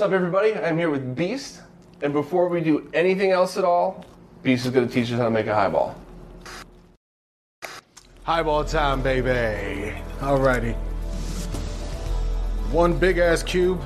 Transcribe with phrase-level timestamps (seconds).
[0.00, 0.54] What's up, everybody?
[0.54, 1.60] I'm here with Beast,
[2.00, 4.02] and before we do anything else at all,
[4.42, 5.94] Beast is going to teach us how to make a highball.
[8.22, 9.94] Highball time, baby.
[10.20, 10.74] Alrighty.
[12.72, 13.78] One big ass cube.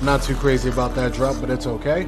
[0.00, 2.06] Not too crazy about that drop, but it's okay.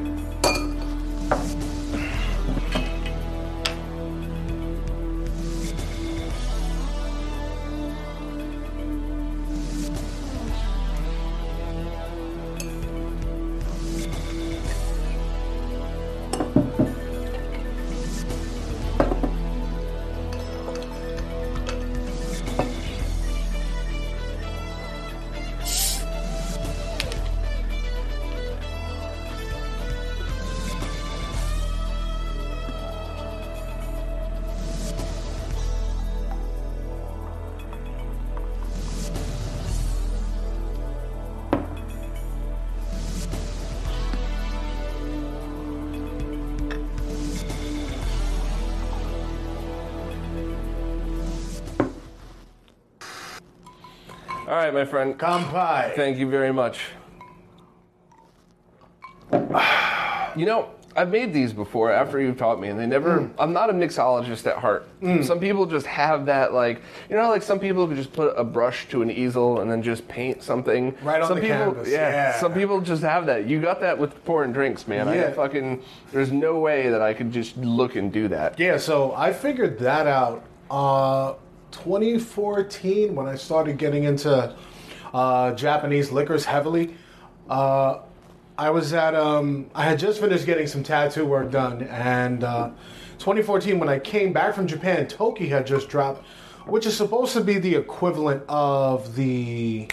[54.75, 55.19] Right, my friend.
[55.19, 55.95] Kampai.
[55.95, 56.81] Thank you very much.
[60.37, 63.21] You know, I've made these before after you've taught me, and they never.
[63.21, 63.35] Mm.
[63.39, 64.89] I'm not a mixologist at heart.
[65.23, 68.45] Some people just have that, like, you know, like some people could just put a
[68.45, 70.97] brush to an easel and then just paint something.
[71.03, 72.41] Right on some the people, canvas, Yeah, yeah.
[72.41, 73.47] Some people just have that.
[73.47, 75.09] You got that with pouring drinks, man.
[75.09, 75.83] I fucking.
[76.13, 78.59] There's no way that I could just look and do that.
[78.59, 81.35] Yeah, so I figured that out uh
[81.75, 84.55] 2014 when I started getting into
[85.13, 86.95] uh, Japanese liquors heavily.
[87.49, 88.01] Uh,
[88.57, 92.71] I was at um, I had just finished getting some tattoo work done, and uh,
[93.19, 96.25] 2014 when I came back from Japan, Toki had just dropped,
[96.67, 99.89] which is supposed to be the equivalent of the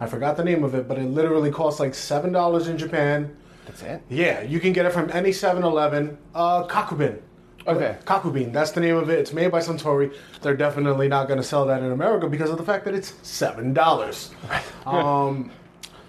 [0.00, 3.36] I forgot the name of it, but it literally costs like seven dollars in Japan.
[3.66, 4.02] That's it.
[4.10, 6.18] Yeah, you can get it from any 7-Eleven.
[6.34, 7.20] Uh, Kakubin.
[7.66, 7.96] Okay.
[8.04, 9.18] Kakubin, that's the name of it.
[9.18, 10.14] It's made by Suntory.
[10.40, 13.14] They're definitely not going to sell that in America because of the fact that it's
[13.22, 14.30] seven dollars.
[14.86, 15.50] um,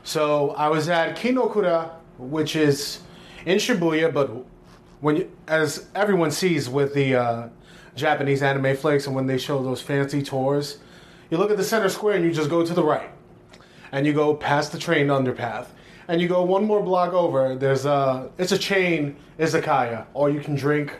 [0.04, 3.00] so I was at Kinokura, which is
[3.46, 4.32] in Shibuya, but
[5.02, 7.50] when you, as everyone sees with the uh,
[7.96, 10.80] Japanese anime flicks and when they show those fancy tours,
[11.30, 13.10] you look at the center square and you just go to the right,
[13.92, 15.74] and you go past the train underpath,
[16.08, 17.56] and you go one more block over.
[17.56, 20.94] There's a it's a chain izakaya, all you can drink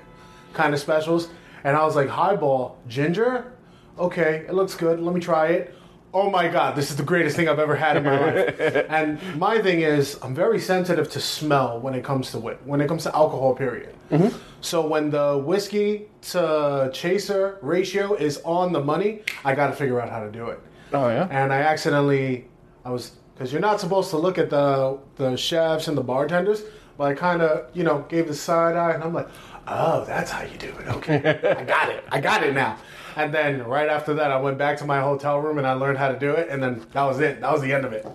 [0.54, 1.30] kind of specials,
[1.64, 3.54] and I was like highball ginger,
[3.98, 5.00] okay, it looks good.
[5.00, 5.76] Let me try it.
[6.16, 8.60] Oh my god, this is the greatest thing I've ever had in my life.
[8.90, 12.60] and my thing is, I'm very sensitive to smell when it comes to it.
[12.66, 13.96] When it comes to alcohol, period.
[14.12, 14.38] Mm-hmm.
[14.62, 20.00] So when the whiskey to chaser ratio is on the money, I got to figure
[20.00, 20.60] out how to do it.
[20.94, 21.28] Oh yeah.
[21.32, 22.48] And I accidentally,
[22.86, 26.62] I was because you're not supposed to look at the the chefs and the bartenders,
[26.96, 29.30] but I kind of you know gave the side eye, and I'm like,
[29.68, 30.88] oh, that's how you do it.
[30.88, 31.18] Okay,
[31.58, 32.04] I got it.
[32.12, 32.78] I got it now.
[33.16, 35.98] And then right after that, I went back to my hotel room and I learned
[35.98, 37.42] how to do it, and then that was it.
[37.42, 38.06] That was the end of it.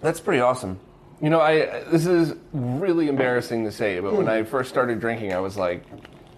[0.00, 0.78] That's pretty awesome.
[1.20, 4.48] You know, I this is really embarrassing to say, but when I hmm.
[4.48, 5.84] first started drinking, I was like,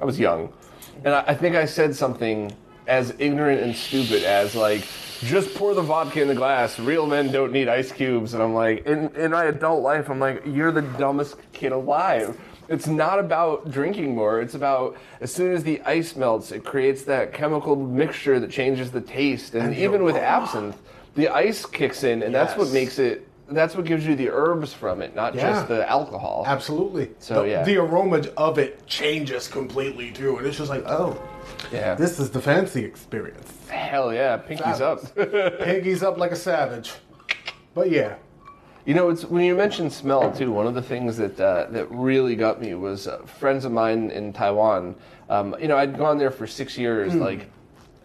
[0.01, 0.53] I was young,
[1.05, 2.55] and I, I think I said something
[2.87, 4.87] as ignorant and stupid as like,
[5.21, 6.79] just pour the vodka in the glass.
[6.79, 8.35] Real men don't need ice cubes.
[8.35, 12.39] And I'm like, in, in my adult life, I'm like, you're the dumbest kid alive.
[12.69, 14.41] It's not about drinking more.
[14.41, 18.91] It's about as soon as the ice melts, it creates that chemical mixture that changes
[18.91, 19.55] the taste.
[19.55, 20.77] And, the even with absinthe,
[21.15, 23.29] the ice kicks in, and that's what makes it.
[23.49, 25.53] That's what gives you the herbs from it, not Yeah.
[25.53, 26.43] just the alcohol.
[26.49, 27.11] Absolutely.
[27.21, 27.63] So, the, yeah.
[27.63, 31.17] the aroma of it changes completely too, and it's just like, oh,
[31.73, 31.95] Yeah.
[31.95, 33.53] this is the fancy experience.
[33.69, 35.15] Hell yeah, pinkies up.
[35.61, 36.95] Piggy's up like a savage.
[37.73, 38.17] But yeah,
[38.87, 40.53] You know, it's when you mentioned smell too.
[40.53, 44.11] One of the things that uh, that really got me was uh, friends of mine
[44.13, 44.95] in Taiwan.
[45.29, 47.19] Um, you know, I'd gone there for six years, Hmm.
[47.21, 47.51] like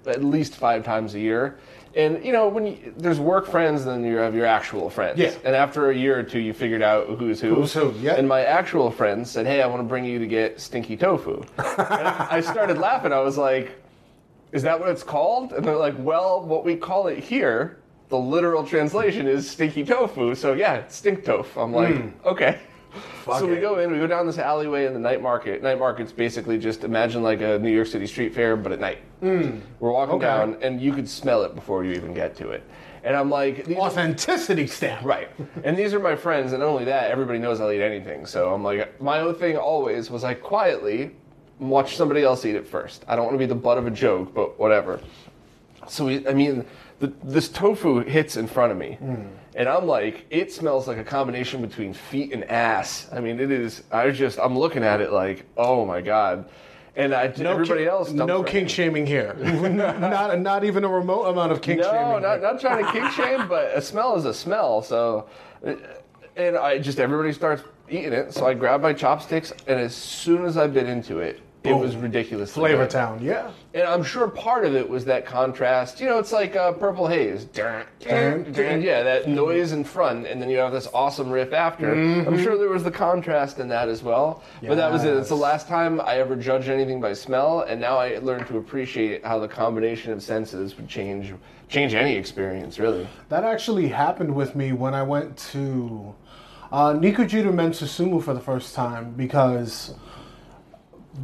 [0.08, 1.60] at least five times a year.
[1.96, 5.20] And you know, when you, there's work friends, then you have your actual friends.
[5.20, 5.34] Yeah.
[5.44, 7.54] And after a year or two, you figured out who's who.
[7.54, 8.14] Who's who, yeah.
[8.16, 11.44] And my actual friends said, "Hey, I want to bring you to get stinky tofu."
[11.60, 13.14] and I started laughing.
[13.14, 13.78] I was like,
[14.52, 15.54] is that what it's called?
[15.54, 17.78] And they're like, well, what we call it here,
[18.12, 20.36] the literal translation is stinky tofu.
[20.36, 21.60] So yeah, stink tofu.
[21.60, 22.10] I'm like, hmm.
[22.28, 22.60] okay.
[23.26, 25.64] so we go in, we go down this alleyway in the night market.
[25.64, 29.00] Night market's basically just imagine like a New York City street fair, but at night.
[29.22, 29.60] Hmm.
[29.80, 30.26] We're walking Okay.
[30.26, 32.64] down, and you could smell it before you even get to it.
[33.04, 35.04] And I'm like, authenticity stamp.
[35.06, 35.30] Right.
[35.64, 38.26] And these are my friends, and not only that, everybody knows I'll eat anything.
[38.26, 41.12] So I'm like, my own thing always was like quietly
[41.60, 43.06] watch somebody else eat it first.
[43.08, 45.00] I don't want to be the butt of a joke, but whatever.
[45.88, 46.66] So we, I mean,
[47.02, 49.24] the, this tofu hits in front of me, Hmm.
[49.56, 53.10] and I'm like, it smells like a combination between feet and ass.
[53.12, 53.84] I mean, it is.
[53.92, 56.48] I was just, I'm looking at it like, oh my god.
[56.96, 58.68] And I, everybody ki- else, no kink in.
[58.68, 59.34] shaming here.
[59.40, 62.22] not not even a remote amount of kink No, shaming.
[62.22, 62.42] not, here.
[62.42, 64.82] not trying to kink shame, but a smell is a smell.
[64.82, 65.28] So,
[66.36, 68.34] and I just everybody starts eating it.
[68.34, 71.96] So I grab my chopsticks, and as soon as I bit into it, it was
[71.96, 72.54] ridiculous.
[72.54, 73.52] Flavor Town, yeah.
[73.74, 76.00] And I'm sure part of it was that contrast.
[76.00, 77.46] You know, it's like uh, Purple Haze.
[77.46, 81.54] Dun, dun, dun, yeah, that noise in front, and then you have this awesome riff
[81.54, 81.94] after.
[81.94, 84.44] I'm sure there was the contrast in that as well.
[84.64, 85.16] But that was it.
[85.16, 88.58] It's the last time I ever judged anything by smell, and now I learned to
[88.58, 91.34] appreciate how the combination of senses would change
[91.70, 93.08] change any experience, really.
[93.30, 96.14] That actually happened with me when I went to
[96.72, 99.96] uh, Nikojiro Men Susumu for the first time because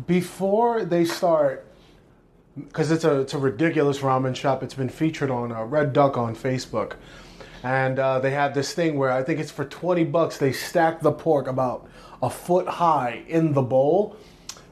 [0.06, 1.66] before they start,
[2.56, 4.64] because it's a it's a ridiculous ramen shop.
[4.64, 6.94] It's been featured on uh, Red Duck on Facebook,
[7.64, 10.38] and uh, they have this thing where I think it's for twenty bucks.
[10.38, 11.88] They stack the pork about
[12.22, 14.18] a foot high in the bowl,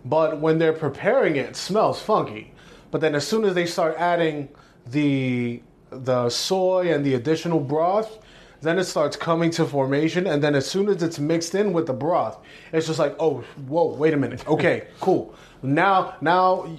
[0.03, 2.53] but when they're preparing it, it smells funky.
[2.91, 4.49] But then as soon as they start adding
[4.87, 8.19] the the soy and the additional broth,
[8.61, 10.27] then it starts coming to formation.
[10.27, 12.37] And then as soon as it's mixed in with the broth,
[12.71, 14.47] it's just like, oh, whoa, wait a minute.
[14.47, 15.35] Okay, cool.
[15.61, 16.69] Now, now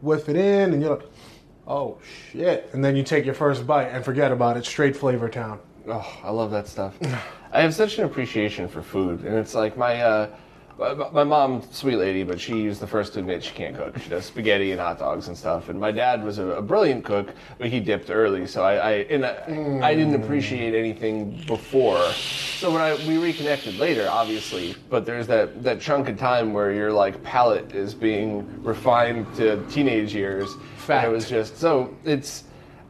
[0.00, 1.06] whiff it in, and you're like,
[1.66, 1.98] oh
[2.30, 2.70] shit.
[2.72, 4.64] And then you take your first bite and forget about it.
[4.64, 5.60] Straight flavor town.
[5.88, 6.96] Oh, I love that stuff.
[7.52, 10.36] I have such an appreciation for food, and it's like my uh,
[10.78, 13.98] my, mom, sweet lady, but she she's the first to admit she can't cook.
[13.98, 15.68] She does spaghetti and hot dogs and stuff.
[15.68, 18.92] And my dad was a, a brilliant cook, but he dipped early, so I, I
[19.10, 22.02] and I, I didn't appreciate anything before.
[22.12, 26.72] So when I we reconnected later, obviously, but there's that that chunk of time where
[26.72, 30.54] your like palate is being refined to teenage years.
[30.76, 31.04] Fact.
[31.04, 32.44] And it was just so it's.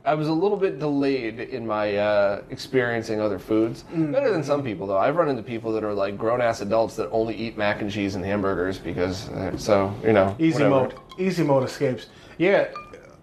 [0.06, 3.84] I was a little bit delayed in my uh, experiencing other foods.
[3.84, 4.98] Better than some people, though.
[4.98, 7.90] I've run into people that are like grown ass adults that only eat mac and
[7.90, 10.70] cheese and hamburgers because, uh, so you know, Easy whatever.
[10.70, 10.94] mode.
[11.18, 12.08] Easy mode escapes.
[12.36, 12.68] Yeah,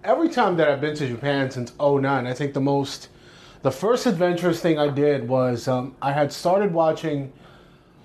[0.04, 3.10] every time that I've been to Japan since 09, I think the most,
[3.62, 7.32] the first adventurous thing I did was um, I had started watching.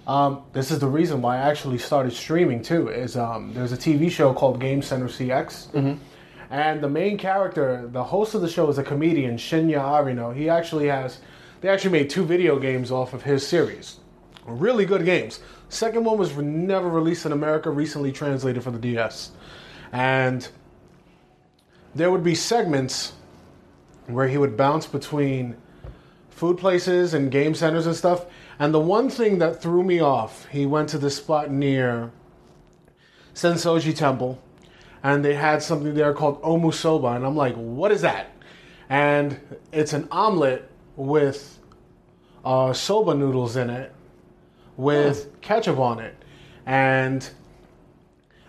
[0.07, 2.89] Um, this is the reason why I actually started streaming too.
[2.89, 5.99] Is um, there's a TV show called Game Center CX,
[6.51, 10.35] and the main character, the host of the show, is a comedian Shinya Arino.
[10.35, 11.19] He actually has,
[11.61, 13.99] they actually made two video games off of his series
[14.47, 15.41] really good games.
[15.69, 19.33] Second one was never released in America, recently translated for the DS.
[19.93, 20.49] And
[21.95, 23.13] there would be segments
[24.07, 25.57] where he would bounce between
[26.31, 28.27] food places and game centers and stuff.
[28.59, 32.13] And the one thing that threw me off, he went to this spot near
[33.35, 34.41] Sensoji Temple,
[35.07, 38.33] and they had something there called omusoba, and I'm like, what is that?
[38.89, 39.39] And
[39.71, 41.61] it's an omelet with
[42.45, 43.95] uh, soba noodles in it,
[44.77, 46.17] with ketchup on it,
[46.67, 47.29] and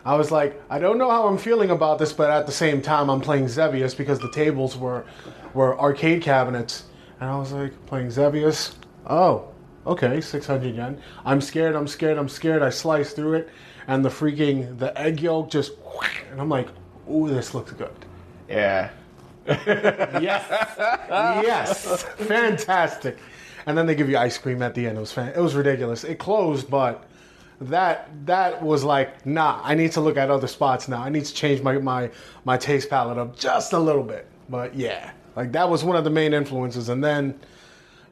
[0.03, 2.81] I was like, I don't know how I'm feeling about this, but at the same
[2.81, 5.05] time, I'm playing Xevious because the tables were
[5.53, 6.85] were arcade cabinets,
[7.19, 8.75] and I was like, playing Xevious.
[9.05, 9.49] Oh,
[9.85, 10.99] okay, 600 yen.
[11.23, 11.75] I'm scared.
[11.75, 12.17] I'm scared.
[12.17, 12.63] I'm scared.
[12.63, 13.49] I slice through it,
[13.87, 15.71] and the freaking the egg yolk just,
[16.31, 16.67] and I'm like,
[17.07, 17.93] oh, this looks good.
[18.49, 18.89] Yeah.
[19.47, 20.43] Yes,
[21.09, 23.17] yes, fantastic.
[23.65, 24.97] And then they give you ice cream at the end.
[24.97, 26.03] It was fan- it was ridiculous.
[26.03, 27.05] It closed, but
[27.61, 29.61] that that was like, nah.
[29.63, 31.01] I need to look at other spots now.
[31.01, 32.09] I need to change my my
[32.43, 34.27] my taste palette up just a little bit.
[34.49, 36.89] But yeah, like that was one of the main influences.
[36.89, 37.39] And then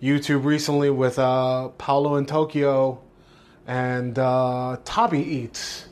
[0.01, 3.01] YouTube recently with uh, Paolo in Tokyo
[3.67, 5.87] and uh, Tabi Eats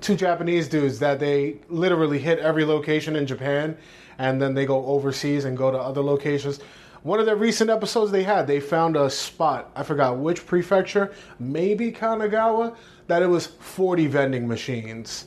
[0.00, 3.76] two Japanese dudes that they literally hit every location in Japan
[4.18, 6.60] and then they go overseas and go to other locations.
[7.02, 11.12] One of their recent episodes they had, they found a spot, I forgot which prefecture,
[11.38, 15.26] maybe Kanagawa, that it was 40 vending machines.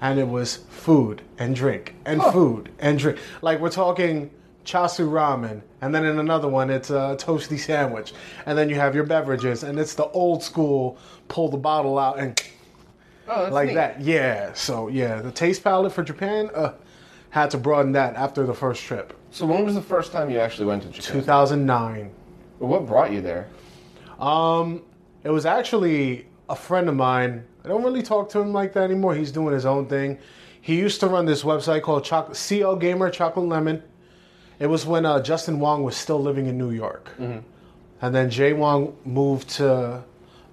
[0.00, 3.18] And it was food and drink and food and drink.
[3.40, 4.30] Like we're talking
[4.64, 8.12] chasu ramen, and then in another one it's a toasty sandwich,
[8.46, 12.18] and then you have your beverages, and it's the old school pull the bottle out
[12.18, 12.40] and
[13.26, 13.74] Oh, like neat.
[13.74, 14.00] that.
[14.02, 14.52] Yeah.
[14.52, 16.72] So yeah, the taste palette for Japan uh,
[17.30, 20.38] had to broaden that after the first trip, So when was the first time you
[20.38, 21.20] actually went to Japan?
[21.20, 22.10] 2009.
[22.58, 23.48] What brought you there?
[24.20, 24.82] Um,
[25.24, 27.44] it was actually a friend of mine.
[27.64, 29.14] I don't really talk to him like that anymore.
[29.14, 30.18] He's doing his own thing.
[30.60, 33.82] He used to run this website called Choc- CL Gamer Chocolate Lemon.
[34.58, 37.10] It was when uh, Justin Wong was still living in New York.
[38.02, 40.04] And then Jay Wong moved to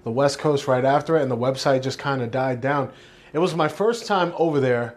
[0.04, 2.90] the West Coast right after it, and the website just kind of died down.
[3.32, 4.96] It was my first time over there,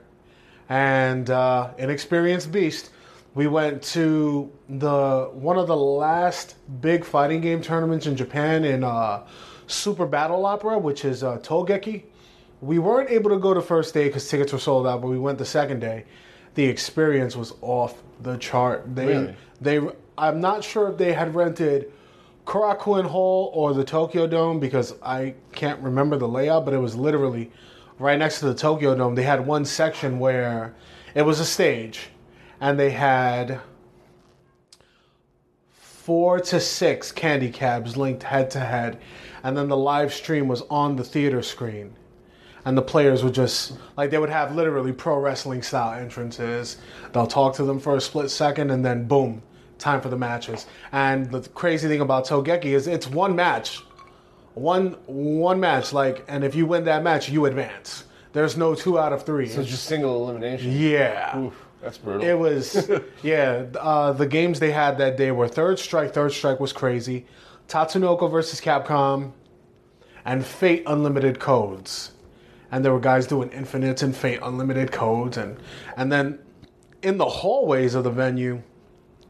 [0.69, 2.89] and uh, inexperienced beast.
[3.35, 8.83] We went to the one of the last big fighting game tournaments in Japan in
[8.83, 9.27] uh,
[9.67, 12.03] Super Battle Opera, which is uh, Tougeki.
[12.61, 15.19] We weren't able to go the first day because tickets were sold out, but we
[15.19, 16.05] went the second day.
[16.55, 18.95] The experience was off the chart.
[18.95, 19.35] They, Really?
[19.61, 19.79] they,
[20.17, 21.91] I'm not sure if they had rented
[22.45, 26.95] Korakuen Hall or the Tokyo Dome because I can't remember the layout, but it was
[26.95, 27.51] literally
[27.99, 29.15] right next to the Tokyo Dome.
[29.15, 30.73] They had one section where
[31.13, 32.09] it was a stage,
[32.61, 33.59] and they had
[35.71, 39.01] four to six candy cabs linked head to head,
[39.43, 41.95] and then the live stream was on the theater screen.
[42.65, 46.77] And the players would just like they would have literally pro wrestling style entrances.
[47.13, 49.43] They'll talk to them for a split second, and then boom,
[49.77, 50.65] time for the matches.
[50.91, 53.83] And the crazy thing about Tougeki is it's one match,
[54.55, 55.93] one one match.
[55.93, 58.05] Like, and if you win that match, you advance.
[58.33, 59.47] There's no two out of three.
[59.47, 60.71] So it's just single elimination.
[60.71, 61.37] yeah.
[61.37, 62.27] Oof, that's brutal.
[62.27, 62.89] It was,
[63.23, 63.65] yeah.
[63.79, 66.13] Uh, the games they had that day were Third Strike.
[66.13, 67.27] Third Strike was crazy.
[67.69, 69.31] Tatsunoko versus Capcom,
[70.25, 72.11] and Fate Unlimited Codes.
[72.71, 75.57] And there were guys doing Infinites and Fate Unlimited Codes, and
[75.97, 76.39] and then
[77.01, 78.61] in the hallways of the venue,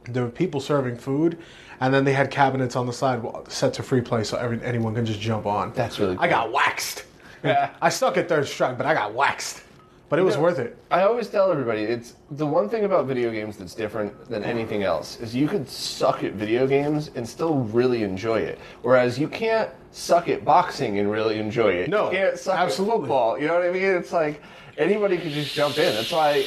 [0.06, 1.38] there were people serving food,
[1.80, 4.96] and then they had cabinets on the side set to free play, so every, anyone
[4.96, 5.74] can just jump on.
[5.74, 6.24] That's really cool.
[6.24, 7.06] I got waxed.
[7.44, 7.76] Yeah.
[7.82, 9.64] I stuck at Third Strike, but I got waxed.
[10.08, 10.78] But it was know, worth it.
[10.92, 14.84] I always tell everybody it's the one thing about video games that's different than anything
[14.84, 18.60] else is you could suck at video games and still really enjoy it.
[18.84, 21.90] Whereas you can't suck at boxing and really enjoy it.
[21.90, 22.96] No, you can't suck absolutely.
[22.96, 23.40] at football.
[23.40, 23.84] You know what I mean?
[23.84, 24.42] It's like
[24.78, 25.94] anybody could just jump in.
[25.96, 26.44] That's why,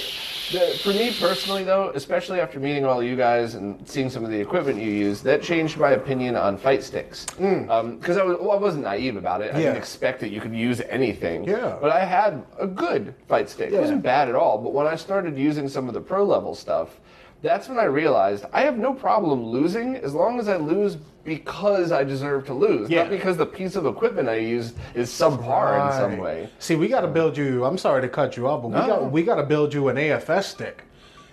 [0.53, 4.31] the, for me personally, though, especially after meeting all you guys and seeing some of
[4.31, 7.25] the equipment you use, that changed my opinion on fight sticks.
[7.25, 9.55] Because I was, well, I wasn't naive about it.
[9.55, 9.61] I Mm.
[9.61, 9.65] Yeah.
[9.69, 11.45] didn't expect that you could use anything.
[11.45, 11.79] Yeah.
[11.81, 13.73] But I had a good fight stick.
[13.73, 14.59] It wasn't bad at all.
[14.59, 17.01] But when I started using some of the pro level stuff,
[17.43, 21.93] that's when I realized I have no problem losing as long as I lose because
[21.93, 23.03] I deserve to lose, Yeah.
[23.03, 26.49] not because the piece of equipment I use is subpar in some way.
[26.59, 27.65] See, we got to build you.
[27.65, 29.97] I'm sorry to cut you off, but we got we got to build you an
[29.97, 30.85] AFS stick.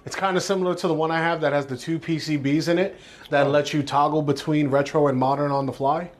[0.05, 2.77] It's kind of similar to the one I have that has the two PCBs in
[2.77, 3.25] it Oh.
[3.31, 6.11] that lets you toggle between retro and modern on the fly.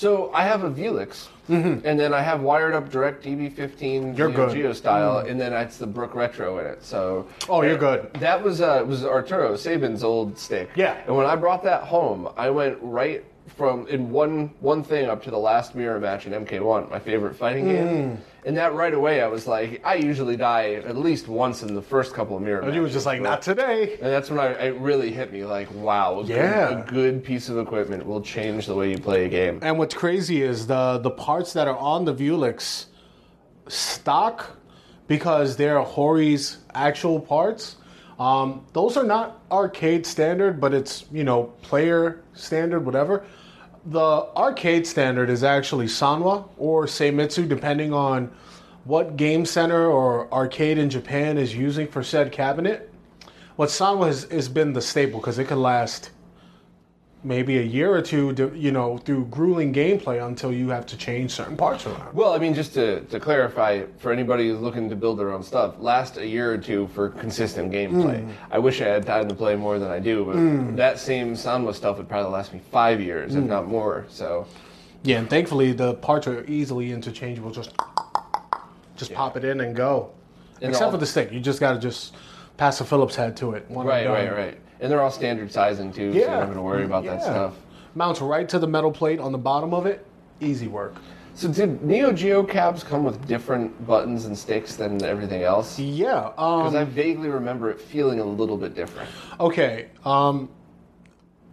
[0.00, 4.16] So I have a Vewlix, and then I have wired up direct DB15 Mm-hmm.
[4.16, 4.54] You're Neo good.
[4.54, 6.82] Geo style, and then it's the Brook Retro in it.
[6.82, 8.10] So Oh, you're good.
[8.14, 10.70] That was uh, was Arturo Sabin's old stick.
[10.74, 11.02] Yeah.
[11.06, 13.22] And when I brought that home, I went right
[13.56, 17.34] from in one one thing up to the last mirror match in MK1, my favorite
[17.36, 17.68] fighting Mm.
[17.68, 18.18] game.
[18.46, 21.82] And that right away, I was like, I usually die at least once in the
[21.82, 22.62] first couple of mirror.
[22.62, 23.94] And you was just like, not today.
[24.00, 26.68] And that's when I, it really hit me, like, wow, a, Yeah.
[26.68, 29.58] good, a good piece of equipment will change the way you play a game.
[29.60, 32.86] And what's crazy is the the parts that are on the Vewlix
[33.68, 34.56] stock
[35.06, 37.76] because they're Hori's actual parts.
[38.18, 43.24] Um, those are not arcade standard, but it's you know player standard, whatever.
[43.86, 48.30] The arcade standard is actually Sanwa or Seimitsu, depending on
[48.84, 52.92] what game center or arcade in Japan is using for said cabinet.
[53.56, 56.10] What Sanwa has, has been the staple because it could last
[57.22, 60.96] maybe a year or two, to, you know, through grueling gameplay until you have to
[60.96, 62.14] change certain parts around.
[62.14, 65.42] Well, I mean, just to, to clarify, for anybody who's looking to build their own
[65.42, 68.22] stuff, last a year or two for consistent gameplay.
[68.24, 68.30] Hmm.
[68.50, 71.74] I wish I had time to play more than I do, but that same Sanwa
[71.74, 73.40] stuff would probably last me five years, Hmm.
[73.40, 74.06] if not more.
[74.08, 74.46] So,
[75.02, 77.50] Yeah, and thankfully the parts are easily interchangeable.
[77.50, 77.72] Just
[78.96, 80.10] just pop it in and go.
[80.60, 82.14] And Except all- for the stick, you just got to just
[82.60, 83.64] pass a Phillips head to it.
[83.70, 84.58] Right, right, right.
[84.80, 86.12] And they're all standard sizing too, yeah.
[86.12, 87.54] so you're Yeah, not going to worry about that stuff.
[87.94, 90.06] Mounts right to the metal plate on the bottom of it.
[90.40, 90.94] Easy work.
[91.34, 95.78] So, did Neo Geo cabs come with different buttons and sticks than everything else?
[95.78, 96.28] Yeah.
[96.36, 99.08] Because Um, I vaguely remember it feeling a little bit different.
[99.40, 99.86] okay.
[100.04, 100.50] Um,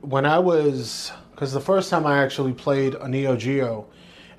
[0.01, 3.85] when I was, because the first time I actually played a Neo Geo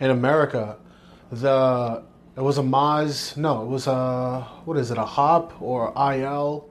[0.01, 0.77] in America,
[1.33, 2.03] the
[2.39, 3.37] it was a Maz.
[3.37, 4.97] No, it was a what is it?
[4.97, 6.71] A Happ or IL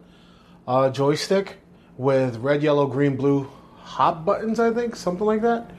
[0.66, 1.58] uh, joystick
[1.98, 3.50] with red, yellow, green, blue
[3.84, 4.62] Happ buttons.
[4.62, 5.70] I think something like that.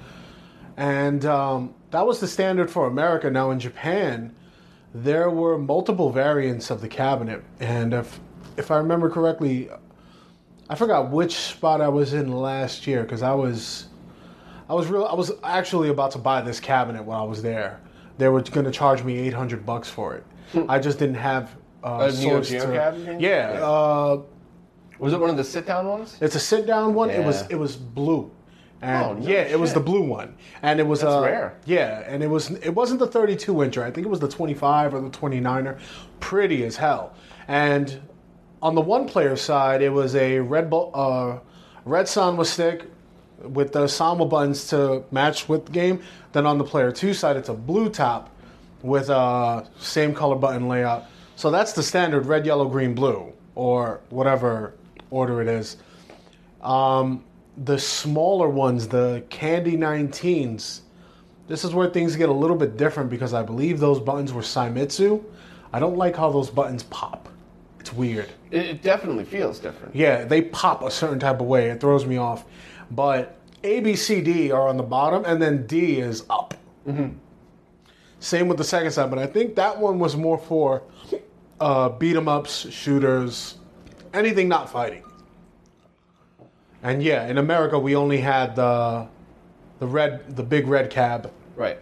[0.77, 3.31] And um, that was the standard for America.
[3.31, 4.37] Now in Japan,
[4.93, 8.21] there were multiple variants of the cabinet, and if
[8.59, 9.71] if I remember correctly,
[10.69, 13.87] I forgot which spot I was in last year because I was
[14.69, 17.81] I was real I was actually about to buy this cabinet while I was there.
[18.19, 20.25] They were going to charge me eight hundred bucks for it.
[20.69, 23.21] I just didn't have uh, A Neo source Geo to- cabinet?
[23.21, 23.61] Yeah, Yeah.
[23.65, 24.23] Uh,
[24.99, 26.17] Was it one of the sit down ones?
[26.21, 27.11] it's a sit down one.
[27.11, 28.31] It was it was blue.
[28.81, 31.59] And Oh, no yeah, it was the blue one, and it was That's uh, rare.
[31.67, 33.83] Yeah, and it was it wasn't the 32 incher.
[33.83, 35.79] I think it was the 25 or the 29er.
[36.21, 37.13] Pretty as hell.
[37.49, 38.01] And
[38.63, 41.39] on the one player side, it was a red Bull, uh,
[41.85, 42.85] red Sanwa stick
[43.43, 46.03] with the Sanwa buttons to match with the game.
[46.33, 48.31] Then on the player two side, it's a blue top
[48.83, 51.07] with a same color button layout.
[51.37, 54.75] So that's the standard red, yellow, green, blue, or whatever
[55.11, 55.77] order it is.
[56.63, 57.25] Um,
[57.57, 60.81] the smaller ones, the Candy 19s,
[61.49, 64.43] this is where things get a little bit different because I believe those buttons were
[64.43, 65.25] Seimitsu.
[65.73, 67.29] I don't like how those buttons pop.
[67.81, 68.31] It's weird.
[68.51, 69.95] It, it definitely feels different.
[69.95, 71.71] Yeah, they pop a certain type of way.
[71.71, 72.45] It throws me off.
[72.91, 76.55] But A, B, C, D are on the bottom, and then D is up.
[78.21, 80.83] Same with the second side, but I think that one was more for
[81.61, 83.59] uh, beat 'em ups, shooters,
[84.15, 85.03] anything not fighting.
[86.83, 89.07] And yeah, in America we only had the
[89.81, 91.79] the red, the big red cab, Right.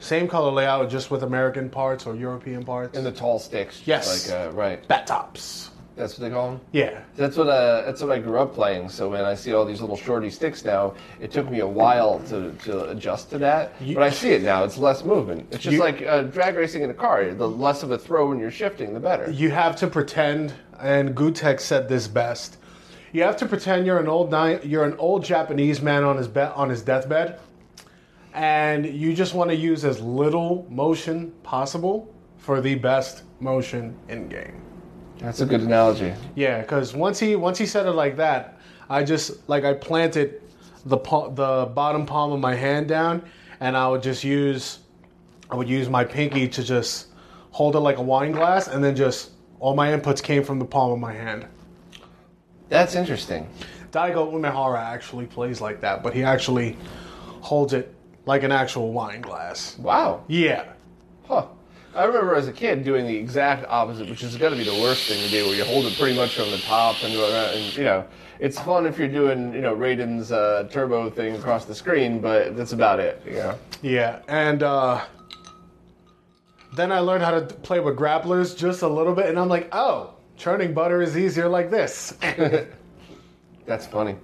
[0.00, 2.96] same color layout, just with American parts or European parts.
[2.96, 3.82] And the tall sticks.
[3.84, 4.28] Yes.
[4.30, 4.88] Like, uh, right.
[4.88, 5.70] bat tops.
[5.98, 6.60] That's what they call them?
[6.72, 8.88] Yeah, That's what uh, that's what I grew up playing.
[8.88, 12.20] So when I see all these little shorty sticks now, it took me a while
[12.28, 13.72] to, to adjust to that.
[13.80, 14.62] You- but I see it now.
[14.64, 15.48] It's less movement.
[15.50, 17.34] It's just You- like uh, drag racing in a car.
[17.34, 19.30] The less of a throw when you're shifting, the better.
[19.30, 22.58] you have to pretend, and Gutek said this best.
[23.12, 24.30] You have to pretend you're an old
[24.64, 27.40] you're an old Japanese man on his be- on his deathbed,
[28.34, 34.28] and you just want to use as little motion possible for the best motion in
[34.28, 34.60] game.
[35.18, 36.14] That's a good analogy.
[36.34, 38.58] Yeah, because once he once he said it like that,
[38.88, 40.42] I just like I planted
[40.84, 43.22] the the bottom palm of my hand down,
[43.60, 44.80] and I would just use
[45.50, 47.08] I would use my pinky to just
[47.50, 50.64] hold it like a wine glass, and then just all my inputs came from the
[50.64, 51.46] palm of my hand.
[52.68, 53.48] That's interesting.
[53.90, 56.76] Daigo Umehara actually plays like that, but he actually
[57.40, 57.94] holds it
[58.26, 59.76] like an actual wine glass.
[59.78, 60.24] Wow.
[60.28, 60.72] Yeah.
[61.26, 61.46] Huh.
[61.94, 64.80] I remember as a kid doing the exact opposite, which is got to be the
[64.82, 67.76] worst thing to do, where you hold it pretty much from the top, and, and
[67.76, 68.04] you know,
[68.40, 72.56] it's fun if you're doing, you know, Raiden's uh, turbo thing across the screen, but
[72.56, 73.22] that's about it.
[73.26, 73.58] You know.
[73.82, 75.04] Yeah, and uh,
[76.74, 79.68] then I learned how to play with grapplers just a little bit, and I'm like,
[79.72, 82.16] oh, churning butter is easier like this.
[83.66, 84.16] That's funny.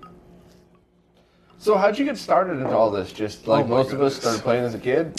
[1.58, 3.12] So how'd you get started into all this?
[3.12, 5.18] Just like Oh most of us started playing as a kid.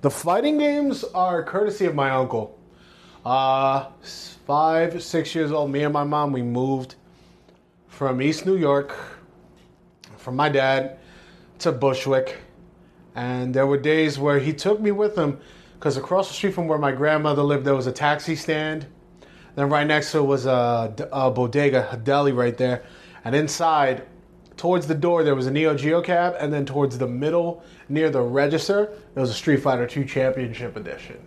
[0.00, 2.58] The fighting games are courtesy of my uncle.
[3.24, 3.86] Uh,
[4.46, 6.94] five, six years old, me and my mom, we moved
[7.88, 8.96] from East New York,
[10.16, 10.98] from my dad
[11.58, 12.38] to Bushwick.
[13.14, 15.38] And there were days where he took me with him
[15.78, 18.86] because across the street from where my grandmother lived, there was a taxi stand.
[19.54, 22.84] Then right next to it was a, a bodega, a deli right there.
[23.24, 24.06] And inside,
[24.60, 26.36] towards the door, there was a Neo Geo cab.
[26.38, 30.76] And then towards the middle, near the register, there was a Street Fighter II Championship
[30.76, 31.18] Edition.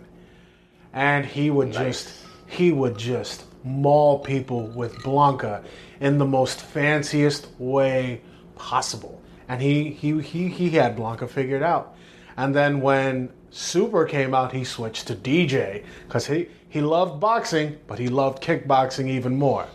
[0.92, 2.14] And he would just,
[2.46, 5.64] he would just maul people with Blanka
[5.98, 8.20] in the most fanciest way
[8.54, 9.20] possible.
[9.48, 11.96] And he, he, he, he had Blanka figured out.
[12.36, 17.18] And then when Super came out, he switched to Dee Jay because he, he loved
[17.18, 19.66] boxing, but he loved kickboxing even more.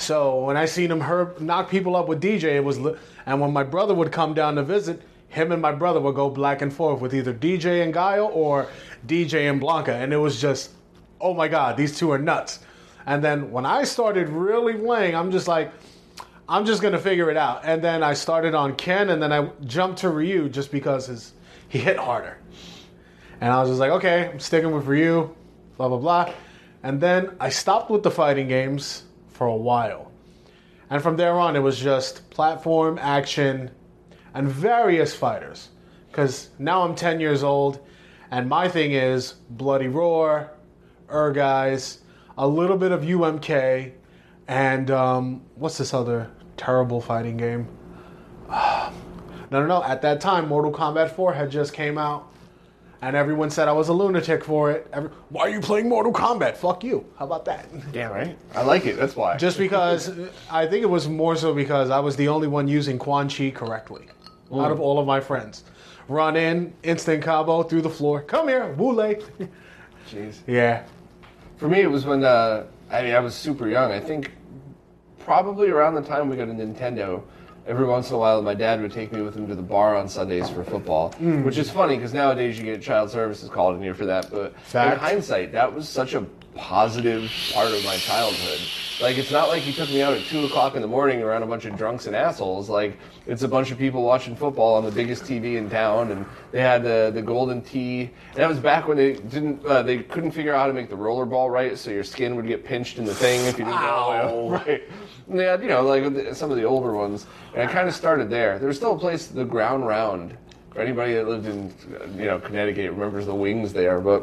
[0.00, 1.00] So when I seen him
[1.40, 2.78] knock people up with Dee Jay, it was,
[3.26, 6.30] and when my brother would come down to visit, him and my brother would go
[6.30, 8.66] back and forth with either Dee Jay and Guile or
[9.04, 10.70] Dee Jay and Blanka, and it was just,
[11.20, 12.60] oh my God, these two are nuts.
[13.04, 15.70] And then when I started really playing, I'm just like,
[16.48, 17.60] I'm just gonna figure it out.
[17.64, 21.34] And then I started on Ken, and then I jumped to Ryu just because his
[21.68, 22.38] he hit harder.
[23.42, 25.34] And I was just like, okay, I'm sticking with Ryu,
[25.76, 26.32] blah blah blah.
[26.82, 29.04] And then I stopped with the fighting games
[29.40, 30.12] for a while.
[30.90, 33.70] And from there on, it was just platform, action,
[34.34, 35.70] and various fighters.
[36.08, 37.80] Because now I'm 10 years old,
[38.30, 40.50] and my thing is Bloody Roar,
[41.08, 42.00] Ehrgeiz,
[42.36, 43.92] a little bit of UMK,
[44.46, 47.66] and um, what's this other terrible fighting game?
[48.50, 48.92] no,
[49.50, 49.82] no, no.
[49.82, 52.30] At that time, Mortal Kombat 4 had just came out,
[53.02, 54.86] and everyone said I was a lunatic for it.
[54.92, 56.56] Every, Why are you playing Mortal Kombat?
[56.56, 57.06] Fuck you.
[57.18, 57.66] How about that?
[57.92, 58.36] Yeah, right.
[58.54, 58.96] I like it.
[58.96, 59.36] That's why.
[59.36, 60.10] Just because
[60.50, 63.50] I think it was more so because I was the only one using Quan Chi
[63.50, 64.06] correctly
[64.52, 65.64] out of all of my friends.
[66.08, 68.20] Run in, instant combo through the floor.
[68.22, 69.22] Come here, Wule.
[70.10, 70.38] Jeez.
[70.46, 70.84] yeah.
[71.56, 73.92] For me, it was when uh, I mean I was super young.
[73.92, 74.32] I think
[75.20, 77.22] probably around the time we got a Nintendo.
[77.70, 79.94] Every once in a while, my dad would take me with him to the bar
[79.94, 81.44] on Sundays for football, mm.
[81.44, 84.28] which is funny because nowadays you get child services called in here for that.
[84.28, 84.94] But Fact.
[84.94, 86.26] in hindsight, that was such a
[86.60, 88.60] positive part of my childhood.
[89.00, 91.42] Like it's not like he took me out at two o'clock in the morning around
[91.42, 92.68] a bunch of drunks and assholes.
[92.68, 96.26] Like it's a bunch of people watching football on the biggest TV in town, and
[96.52, 98.10] they had the the golden tee.
[98.32, 100.90] And that was back when they didn't uh, they couldn't figure out how to make
[100.90, 103.64] the roller ball right, so your skin would get pinched in the thing if you
[103.64, 104.28] didn't Ow.
[104.28, 104.82] go right.
[105.28, 107.94] And they had you know like some of the older ones, and I kind of
[107.94, 108.58] started there.
[108.58, 110.36] There was still a place, the Ground Round.
[110.74, 111.72] For anybody that lived in
[112.16, 114.22] you know Connecticut remembers the wings there, but.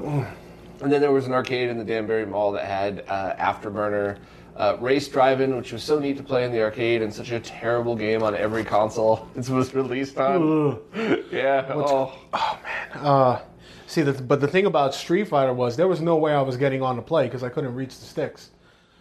[0.82, 4.18] And then there was an arcade in the Danbury Mall that had uh, Afterburner,
[4.56, 7.40] uh, Race Driving, which was so neat to play in the arcade, and such a
[7.40, 10.80] terrible game on every console it was released on.
[11.32, 11.66] yeah.
[11.74, 12.14] Oh.
[12.34, 13.04] Man.
[13.04, 13.42] Uh,
[13.88, 16.58] see, the, but the thing about Street Fighter was there was no way I was
[16.58, 18.50] getting on to play because I couldn't reach the sticks.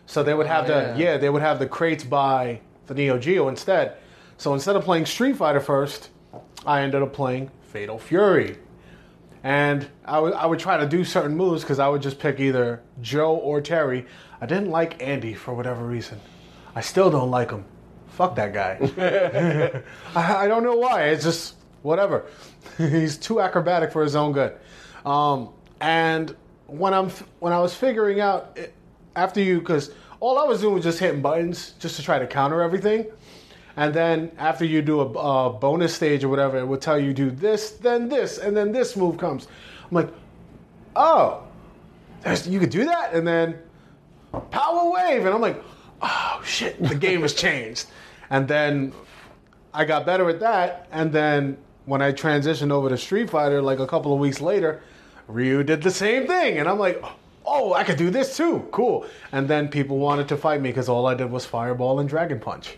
[0.06, 1.12] So they would have Oh, the yeah.
[1.12, 3.96] yeah they would have the crates by the Neo Geo instead.
[4.38, 6.10] So instead of playing Street Fighter first,
[6.64, 8.58] I ended up playing Fatal Fury.
[9.46, 12.40] And I would I would try to do certain moves because I would just pick
[12.40, 14.04] either Joe or Terry.
[14.40, 16.20] I didn't like Andy for whatever reason.
[16.74, 17.64] I still don't like him.
[18.09, 18.80] Fuck that guy.
[20.16, 21.11] I, I don't know why.
[21.11, 22.26] It's just whatever.
[22.76, 24.56] He's too acrobatic for his own good.
[25.04, 26.35] Um, and
[26.66, 28.74] when I'm when I was figuring out it,
[29.14, 32.26] after you, because all I was doing was just hitting buttons just to try to
[32.26, 33.06] counter everything.
[33.76, 37.12] And then after you do a, a bonus stage or whatever, it would tell you
[37.12, 39.48] do this, then this, and then this move comes.
[39.84, 40.08] I'm like,
[40.94, 41.42] oh,
[42.44, 43.58] you could do that, and then
[44.50, 45.62] power wave, and I'm like,
[46.00, 47.86] oh shit, the game has changed.
[48.30, 48.92] And then
[49.74, 53.78] I got better at that, and then when I transitioned over to Street Fighter, like
[53.78, 54.82] a couple of weeks later,
[55.28, 57.02] Ryu did the same thing, and I'm like,
[57.44, 59.06] oh, I could do this too, cool.
[59.32, 62.40] And then people wanted to fight me because all I did was Fireball and Dragon
[62.40, 62.76] Punch.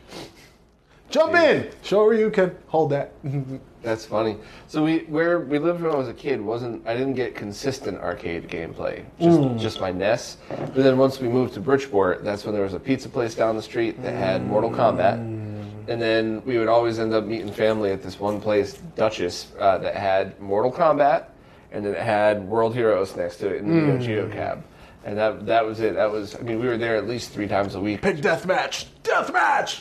[1.11, 3.13] Jump in, show Ryu can hold that.
[3.83, 4.37] That's funny.
[4.67, 7.99] So we where we lived when I was a kid wasn't I didn't get consistent
[7.99, 9.05] arcade gameplay.
[9.21, 9.59] Just mm.
[9.59, 10.37] just my NES.
[10.49, 13.57] But then once we moved to Bridgeport, that's when there was a pizza place down
[13.57, 15.19] the street that had Mortal Kombat.
[15.19, 15.89] Mm.
[15.89, 19.79] And then we would always end up meeting family at this one place, Duchess, uh,
[19.79, 21.27] that had Mortal Kombat,
[21.73, 24.03] and then it had World Heroes next to it in the Neo mm.
[24.03, 24.63] Geo cab.
[25.09, 25.95] And that that was it.
[25.95, 28.03] That was I mean we were there at least three times a week.
[28.03, 28.89] Pick death match.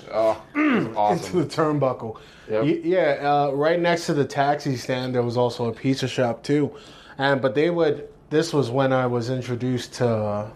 [0.09, 2.17] Oh, it was into the turnbuckle.
[2.49, 2.63] Yep.
[2.63, 6.43] Y- yeah, uh, right next to the taxi stand, there was also a pizza shop
[6.43, 6.73] too,
[7.17, 8.07] and but they would.
[8.29, 10.49] This was when I was introduced to.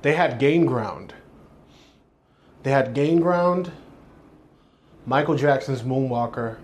[0.00, 1.12] They had Game Ground.
[2.62, 3.72] They had Game Ground,
[5.04, 6.56] Michael Jackson's Moonwalker,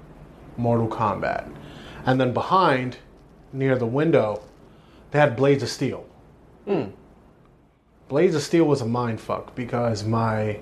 [0.56, 1.46] Mortal Kombat,
[2.06, 2.96] and then behind,
[3.52, 4.40] near the window,
[5.10, 6.05] they had Blades of Steel.
[6.66, 6.90] Hmm.
[8.08, 10.60] Blades of Steel was a mind fuck because my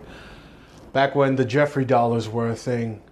[0.92, 3.02] back when the Geoffrey dollars were a thing,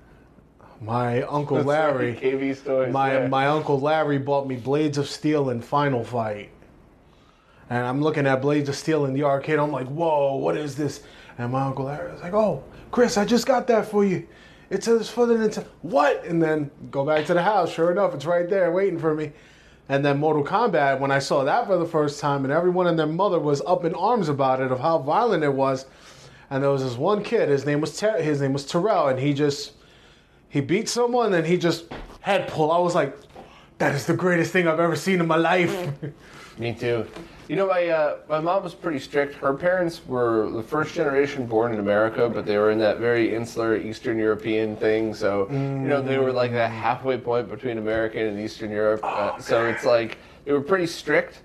[0.81, 2.93] my uncle Larry, KV stores.
[2.93, 3.29] my yeah.
[3.29, 6.51] my uncle Larry bought me Blades of Steel and Final Fight,
[7.71, 9.59] and I'm looking at Blades of Steel in the arcade.
[9.59, 11.03] I'm like, whoa, what is this?
[11.39, 14.27] And my uncle Larry was like, oh, Chris, I just got that for you.
[14.71, 15.67] It says for the Nintendo.
[15.83, 16.25] What?
[16.25, 17.71] And then go back to the house.
[17.71, 19.33] Sure enough, it's right there waiting for me.
[19.89, 22.99] And then Mortal Kombat, when I saw that for the first time, and everyone and
[22.99, 25.87] their mother was up in arms about it, of how violent it was.
[26.51, 27.49] And there was this one kid.
[27.49, 29.73] His name was Ter- his name was Terrell, and he just
[30.49, 31.87] he beat someone, and he just
[32.21, 32.71] head pull.
[32.71, 33.17] I was like,
[33.79, 35.89] that is the greatest thing I've ever seen in my life.
[36.59, 37.07] Me too.
[37.53, 39.35] You know, my uh, my mom was pretty strict.
[39.35, 43.35] Her parents were the first generation born in America, but they were in that very
[43.35, 45.13] insular Eastern European thing.
[45.13, 49.01] So you know, they were like that halfway point between American and Eastern Europe.
[49.05, 51.43] uh, so it's like they were pretty strict.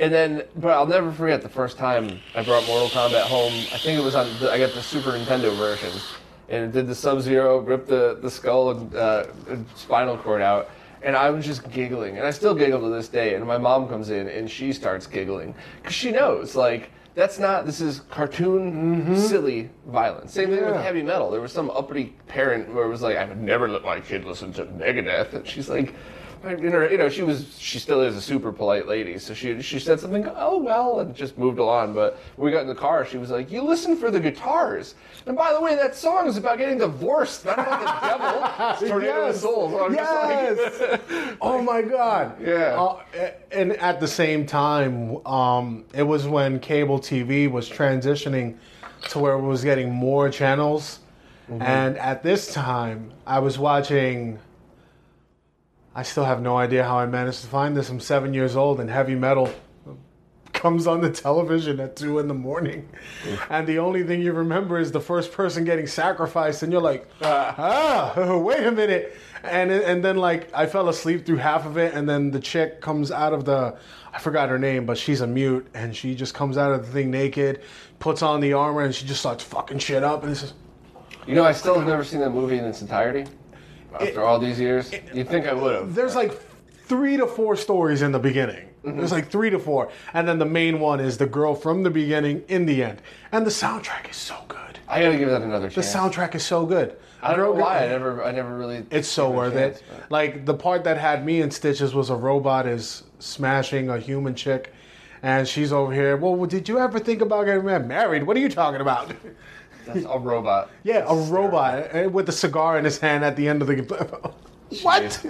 [0.00, 3.52] And then, but I'll never forget the first time I brought Mortal Kombat home.
[3.72, 4.26] I think it was on.
[4.40, 5.92] The, I got the Super Nintendo version,
[6.48, 10.42] and it did the Sub Zero, ripped the the skull and, uh, and spinal cord
[10.42, 10.70] out,
[11.06, 13.34] and I was just giggling, and I still giggle to this day.
[13.34, 16.90] And my mom comes in and she starts giggling because she knows like.
[17.14, 17.64] That's not.
[17.64, 19.16] This is cartoon, mm-hmm.
[19.16, 20.34] silly violence.
[20.34, 21.30] Same thing with heavy metal.
[21.30, 24.26] There was some uppity parent where it was like, "I would never let my kid
[24.26, 25.94] listen to Megadeth," and she's like,
[26.50, 29.18] you know, you know, she was, she still is a super polite lady.
[29.18, 31.94] So she, she said something, oh well, and just moved along.
[31.94, 34.94] But when we got in the car, she was like, you listen for the guitars.
[35.26, 37.80] And by the way, that song is about getting divorced, not about
[38.78, 38.88] the devil.
[38.88, 39.40] Tornado Yes.
[39.40, 39.74] Souls.
[39.74, 41.36] I'm just like- Yes.
[41.40, 42.40] oh my God.
[42.40, 42.80] Yeah.
[42.80, 48.56] Uh, and at the same time, um, it was when cable TV was transitioning
[49.10, 51.00] to where it was getting more channels.
[51.50, 51.62] Mm-hmm.
[51.62, 54.38] And at this time, I was watching.
[55.96, 57.88] I still have no idea how I managed to find this.
[57.88, 59.50] I'm seven years old and heavy metal
[60.52, 62.88] comes on the television at two in the morning,
[63.50, 67.08] and the only thing you remember is the first person getting sacrificed, and you're like,
[67.22, 71.94] ah, wait a minute, and and then like I fell asleep through half of it,
[71.94, 73.76] and then the chick comes out of the,
[74.12, 76.92] I forgot her name, but she's a mute, and she just comes out of the
[76.92, 77.62] thing naked,
[78.00, 80.54] puts on the armor, and she just starts fucking shit up, and it's just.
[81.26, 83.24] You know, I still have never seen that movie in its entirety.
[84.00, 85.94] After all these years, you'd think I would have.
[85.94, 86.32] There's like
[86.84, 88.68] three to four stories in the beginning.
[88.84, 88.98] Mm-hmm.
[88.98, 91.90] There's like three to four, and then the main one is the girl from the
[91.90, 94.78] beginning in the end, and the soundtrack is so good.
[94.88, 96.96] I gotta give that another The soundtrack is so good.
[97.22, 97.78] I don't know why.
[97.84, 98.84] I never, I never really.
[98.90, 99.84] It's so worth chance, it.
[99.90, 103.98] but- Like the part that had me in stitches was a robot is smashing a
[103.98, 104.72] human chick,
[105.22, 106.16] and she's over here.
[106.16, 108.22] Well, did you ever think about getting married?
[108.22, 109.12] What are you talking about?
[109.86, 110.70] That's a robot.
[110.82, 114.32] Yeah, a robot eh, with a cigar in his hand at the end of the.
[114.82, 115.24] what?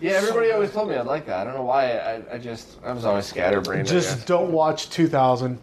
[0.00, 1.40] Yeah, everybody always told me I'd like that.
[1.40, 1.92] I don't know why.
[1.92, 3.86] I, I just, I was always scatterbrained.
[3.86, 5.58] Just don't watch 2000.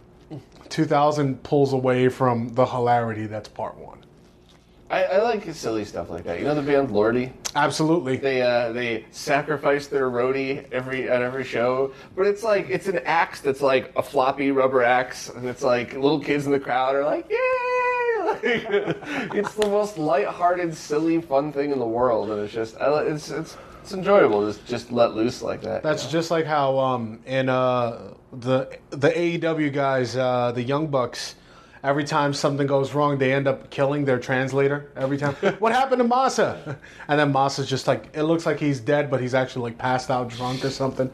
[0.70, 3.98] 2000 pulls away from the hilarity that's part one.
[4.90, 6.40] I, I like silly stuff like that.
[6.40, 7.32] You know the band Lordi?
[7.54, 8.16] Absolutely.
[8.16, 12.98] They uh, they sacrifice their roadie every at every show, but it's like it's an
[13.04, 16.96] axe that's like a floppy rubber axe, and it's like little kids in the crowd
[16.96, 17.36] are like, yay!
[18.24, 18.42] Like,
[19.34, 23.30] it's the most lighthearted, silly, fun thing in the world, and it's just I, it's
[23.30, 25.84] it's it's enjoyable to just let loose like that.
[25.84, 31.36] That's just like how um, in uh, the the AEW guys, uh, the Young Bucks,
[31.82, 34.90] every time something goes wrong, they end up killing their translator.
[34.96, 36.76] Every time, what happened to Masa?
[37.08, 40.10] And then Masa's just like, it looks like he's dead, but he's actually like passed
[40.10, 41.10] out drunk or something.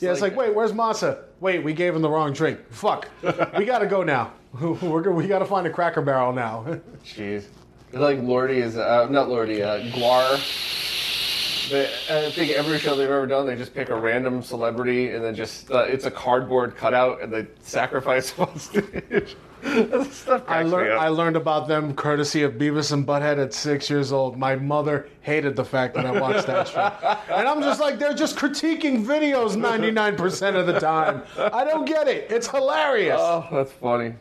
[0.00, 1.22] yeah, it's like- like, wait, where's Masa?
[1.40, 2.58] Wait, we gave him the wrong drink.
[2.70, 3.08] Fuck,
[3.56, 4.32] we gotta go now.
[4.60, 6.64] We're, we gotta find a Cracker Barrel now.
[7.04, 7.44] Jeez.
[7.90, 11.70] It's like Lordi is uh, not Lordi, uh, GWAR.
[11.70, 15.22] They, I think every show they've ever done, they just pick a random celebrity and
[15.24, 19.36] then just uh, it's a cardboard cutout and they sacrifice on stage.
[19.64, 20.92] I learned.
[20.92, 24.38] I learned about them courtesy of Beavis and Butthead at six years old.
[24.38, 26.92] My mother hated the fact that I watched that show,
[27.34, 31.22] and I'm just like, they're just critiquing videos 99 percent of the time.
[31.38, 32.30] I don't get it.
[32.30, 33.18] It's hilarious.
[33.20, 34.14] Oh, that's funny.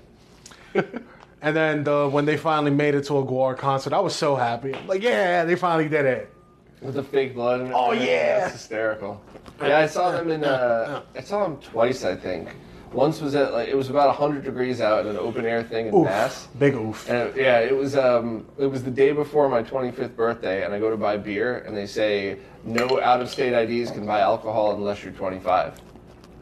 [1.41, 4.35] and then the, when they finally made it to a GWAR concert, I was so
[4.35, 4.73] happy.
[4.75, 6.33] I'm like, yeah, they finally did it.
[6.81, 7.71] With the fake blood.
[7.73, 8.41] Oh, yeah.
[8.41, 9.21] That's hysterical.
[9.61, 10.43] Yeah, I saw them in.
[10.43, 12.49] Uh, I saw them twice, I think.
[12.93, 15.87] Once was at like it was about hundred degrees out at an open air thing
[15.87, 16.47] in Oof, Mass.
[16.57, 17.07] big oof.
[17.09, 20.73] And it- yeah, it was um, it was the day before my 25th birthday, and
[20.73, 25.03] I go to buy beer, and they say no out-of-state IDs can buy alcohol unless
[25.03, 25.73] you're 25.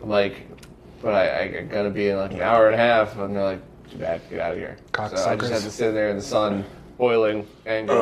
[0.02, 0.48] I'm like,
[1.02, 3.62] but I, I gotta be in like an hour and a half, and they're like,
[3.90, 4.78] too bad, get out of here.
[4.96, 6.64] So I just had to sit there in the sun,
[6.98, 7.96] boiling, angry.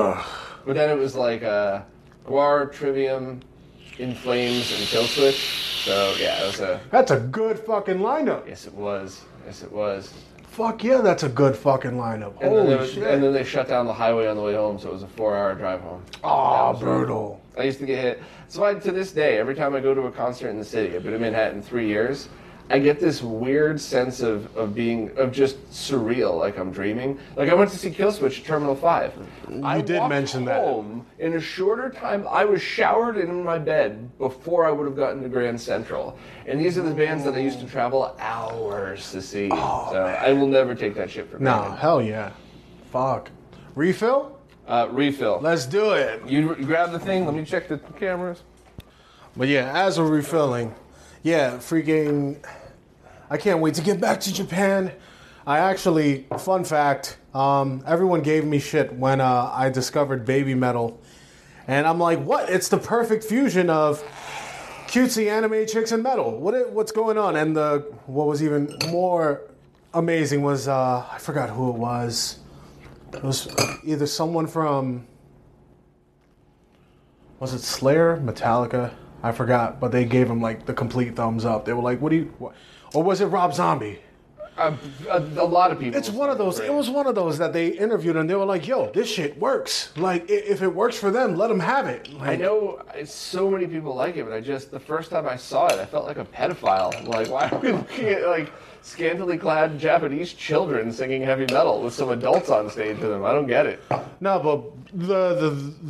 [0.66, 1.82] But then it was like uh,
[2.26, 3.42] GWAR, Trivium,
[4.00, 5.84] In Flames, and Kill Switch.
[5.86, 8.48] So yeah, it was a That's a good fucking lineup.
[8.48, 9.22] yes, it was.
[9.46, 10.14] Yes, it was.
[10.44, 12.34] Fuck yeah, that's a good fucking lineup.
[12.42, 13.04] And then, Holy there was- shit.
[13.04, 15.08] and then they shut down the highway on the way home, so it was a
[15.08, 16.04] four-hour drive home.
[16.24, 16.28] Aw,
[16.74, 16.96] That was rough.
[16.98, 17.42] brutal.
[17.58, 18.22] I used to get hit.
[18.48, 20.96] So I, to this day, every time I go to a concert in the city,
[20.96, 22.30] I've been in Manhattan three years.
[22.70, 27.20] I get this weird sense of, of being of just surreal, like I'm dreaming.
[27.36, 29.14] Like I went to see Killswitch at Terminal Five.
[29.64, 30.64] I did mention that.
[30.64, 32.26] home in a shorter time.
[32.30, 36.18] I was showered and in my bed before I would have gotten to Grand Central.
[36.48, 39.50] And these are the bands that I used to travel hours to see.
[39.52, 41.76] Oh, so I will never take that shit for Oh, No, granted.
[41.78, 42.32] hell yeah.
[42.92, 43.30] Fuck.
[43.76, 44.40] Refill?
[44.68, 45.40] Uh, refill.
[45.42, 46.22] Let's do it.
[46.28, 47.26] You, you grab the thing.
[47.26, 48.42] Let me check the cameras.
[49.36, 50.74] But yeah, as we're refilling,
[51.24, 52.38] yeah, freaking,
[53.30, 54.92] I can't wait to get back to Japan.
[55.48, 61.02] I actually, fun fact, um, everyone gave me shit when uh, I discovered baby metal.
[61.68, 62.50] And I'm like, what?
[62.50, 64.04] It's the perfect fusion of
[64.88, 66.38] cutesy anime chicks and metal.
[66.38, 66.72] What?
[66.72, 67.38] What's going on?
[67.38, 69.42] And the what was even more
[69.94, 72.40] amazing was uh, I forgot who it was.
[73.14, 73.48] It was
[73.84, 75.08] either someone from
[77.40, 78.94] was it Slayer, Metallica?
[79.24, 81.66] I forgot, but they gave him like the complete thumbs up.
[81.66, 82.54] They were like, "What do you?" What?
[82.94, 84.00] Or was it Rob Zombie?
[84.56, 84.76] Uh,
[85.10, 85.98] a, a lot of people.
[85.98, 86.60] It's one of those.
[86.60, 89.40] It was one of those that they interviewed and they were like, "Yo, this shit
[89.40, 89.92] works.
[89.98, 93.96] Like, if it works for them, let them have it." I know so many people
[93.96, 96.26] like it, but I just the first time I saw it, I felt like a
[96.26, 97.08] pedophile.
[97.08, 98.52] Like, why are we looking at like
[98.84, 103.26] scantily clad Japanese children singing heavy metal with some adults on stage with them?
[103.26, 103.82] I don't get it.
[104.20, 105.50] No, but the the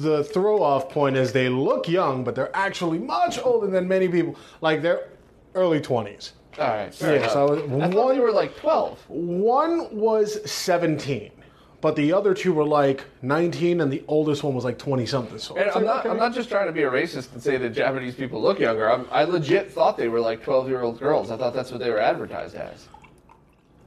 [0.10, 4.08] the throw off point is they look young, but they're actually much older than many
[4.08, 4.36] people.
[4.62, 5.10] Like they're
[5.56, 6.34] early twenties.
[6.60, 7.68] All right, fair Yeah, so I thought
[8.06, 9.00] one- they were like twelve.
[9.10, 11.32] One was seventeen,
[11.84, 15.38] but the other two were like 19, and the oldest one was like 20 something.
[15.38, 16.10] So And I'm like, not, okay.
[16.12, 18.90] I'm not just trying to be a racist and say that Japanese people look younger.
[18.90, 21.30] I'm, I legit thought they were like 12 year old girls.
[21.30, 22.88] I thought that's what they were advertised as.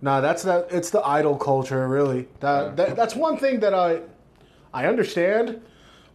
[0.02, 0.66] Nah, that's that.
[0.70, 2.28] It's the idol culture, really.
[2.40, 4.02] That, that that's one thing that I
[4.74, 5.62] I understand,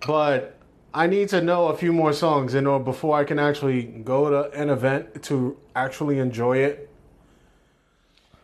[0.05, 0.59] but
[0.93, 4.29] I need to know a few more songs in order before I can actually go
[4.29, 6.91] to an event to actually enjoy it.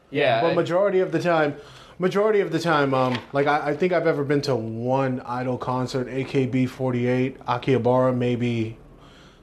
[0.10, 0.41] Yeah.
[0.41, 1.58] But I- majority of the time,
[1.99, 5.57] majority of the time, um, like I, I think I've ever been to one idol
[5.57, 8.77] concert, AKB48, Akihabara, maybe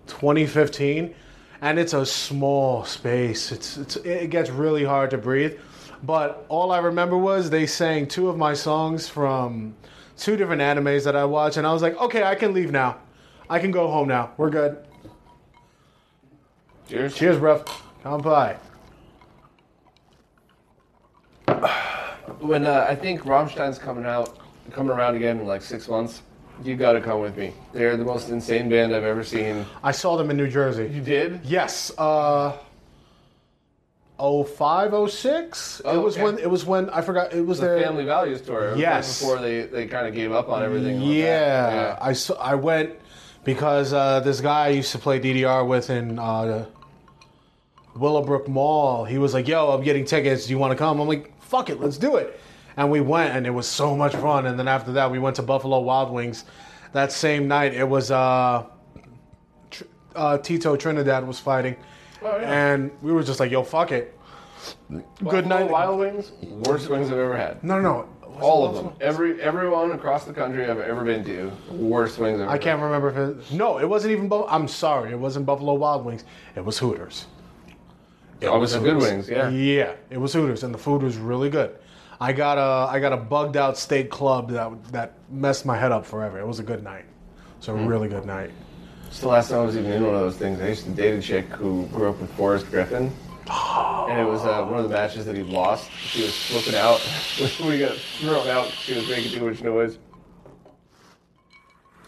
[0.07, 1.15] 2015,
[1.61, 3.53] and it's a small space.
[3.53, 5.59] It's, it's it gets really hard to breathe.
[6.03, 9.75] But all I remember was they sang two of my songs from
[10.17, 12.99] two different animes that I watch, and I was like, okay, I can leave now.
[13.49, 14.33] I can go home now.
[14.37, 14.85] We're good.
[16.89, 17.15] Cheers.
[17.15, 17.67] Cheers, bruv.
[18.03, 18.59] Come by.
[22.45, 24.39] When uh, I think Rammstein's coming out,
[24.71, 26.23] coming around again in like six months,
[26.63, 27.55] you got to come with me.
[27.73, 29.65] They're the most insane band I've ever seen.
[29.83, 30.87] I saw them in New Jersey.
[30.93, 31.41] You did?
[31.45, 31.91] Yes.
[31.97, 32.57] Uh,
[34.19, 35.83] 05, 06?
[35.85, 36.23] Oh, it was okay.
[36.23, 38.77] when it was when I forgot it was The their Family Values tour.
[38.77, 39.21] Yes.
[39.21, 41.01] Before they, they kind of gave up on everything.
[41.01, 41.17] like.
[41.17, 42.93] Yeah, I saw, I went
[43.43, 46.67] because uh, this guy I used to play DDR with in uh,
[47.97, 49.05] Willowbrook Mall.
[49.05, 50.47] He was like, "Yo, I'm getting tickets.
[50.47, 52.39] Do you want to come?" I'm like, "Fuck it, let's do it."
[52.77, 54.47] And we went, and it was so much fun.
[54.47, 56.45] And then after that, we went to Buffalo Wild Wings.
[56.93, 58.65] That same night, it was uh,
[59.71, 59.85] Tr-
[60.17, 61.77] uh, Tito Trinidad was fighting,
[62.23, 62.73] Oh, yeah.
[62.73, 64.19] and we were just like, "Yo, fuck it."
[65.29, 65.71] Good night.
[65.71, 66.33] Wild Wings,
[66.67, 67.63] worst wings I've ever had.
[67.63, 68.09] No, no, no.
[68.35, 68.85] Was All of them.
[68.87, 69.07] Buffalo?
[69.09, 72.81] Every everyone across the country I've ever been to, worst wings I've ever I can't
[72.83, 73.53] remember if it.
[73.53, 74.29] No, it wasn't even.
[74.29, 76.25] Bu- I'm sorry, it wasn't Buffalo Wild Wings.
[76.57, 77.27] It was Hooters.
[78.45, 79.49] It Oh, was good wings, yeah.
[79.51, 81.75] Yeah, it was Hooters, and the food was really good.
[82.21, 85.93] I got a I got a bugged out steak club that that messed my head
[85.93, 86.39] up forever.
[86.39, 87.05] It was a good night.
[87.59, 87.87] It's a Hmm.
[87.87, 88.51] really good night.
[89.09, 90.61] It's the last time I was even in one of those things.
[90.61, 93.11] I used to date a chick who grew up with Forrest Griffin.
[94.07, 95.91] And it was uh, one of the matches that he lost.
[95.93, 97.01] She was flipping out
[97.61, 98.67] when he got thrown out.
[98.69, 99.97] She was making too much noise.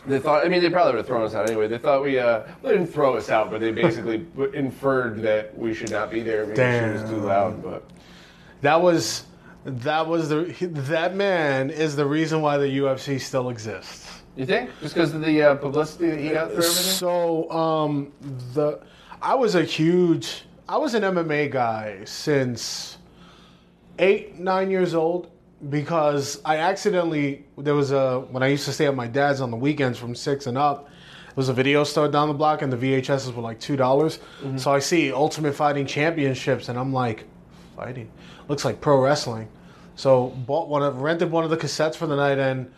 [0.06, 1.68] They thought, I mean, they probably would have thrown us out anyway.
[1.68, 5.74] They thought we, uh, they didn't throw us out, but they basically inferred that we
[5.74, 7.62] should not be there because she was too loud.
[7.62, 7.84] But
[8.60, 9.24] That was
[9.64, 14.08] that was the that man is the reason why the UFC still exists.
[14.36, 14.70] you think?
[14.80, 16.92] Just because of the uh, publicity that he got through everything?
[16.92, 18.12] So, um,
[18.54, 18.80] the
[19.20, 22.98] I was a huge I was an MMA guy since
[23.98, 25.30] eight nine years old
[25.70, 29.50] because I accidentally there was a when I used to stay at my dad's on
[29.50, 30.84] the weekends from six and up.
[30.84, 34.18] There was a video store down the block and the VHSs were like two dollars.
[34.42, 34.58] Mm-hmm.
[34.58, 37.24] So I see Ultimate Fighting Championships and I'm like,
[37.74, 38.10] fighting
[38.48, 39.48] looks like pro wrestling.
[39.96, 42.70] So bought one of rented one of the cassettes for the night and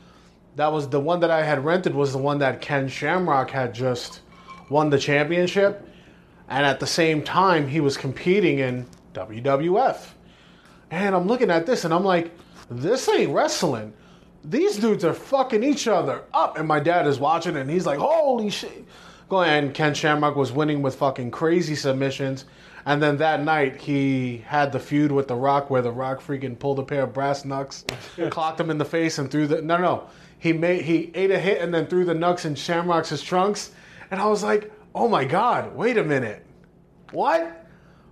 [0.58, 3.72] that was the one that I had rented was the one that Ken Shamrock had
[3.72, 4.22] just
[4.68, 5.88] won the championship,
[6.48, 9.98] and at the same time he was competing in WWF.
[10.90, 12.32] And I'm looking at this and I'm like,
[12.70, 13.92] this ain't wrestling.
[14.44, 16.58] These dudes are fucking each other up.
[16.58, 18.84] And my dad is watching and he's like, holy shit.
[19.28, 22.46] Go and Ken Shamrock was winning with fucking crazy submissions.
[22.86, 26.58] And then that night he had the feud with The Rock where The Rock freaking
[26.58, 27.84] pulled a pair of brass knucks,
[28.30, 30.08] clocked him in the face and threw the no no.
[30.38, 33.72] He made he ate a hit and then threw the knucks in Shamrock's trunks.
[34.10, 36.46] And I was like, oh my god, wait a minute.
[37.12, 37.66] What?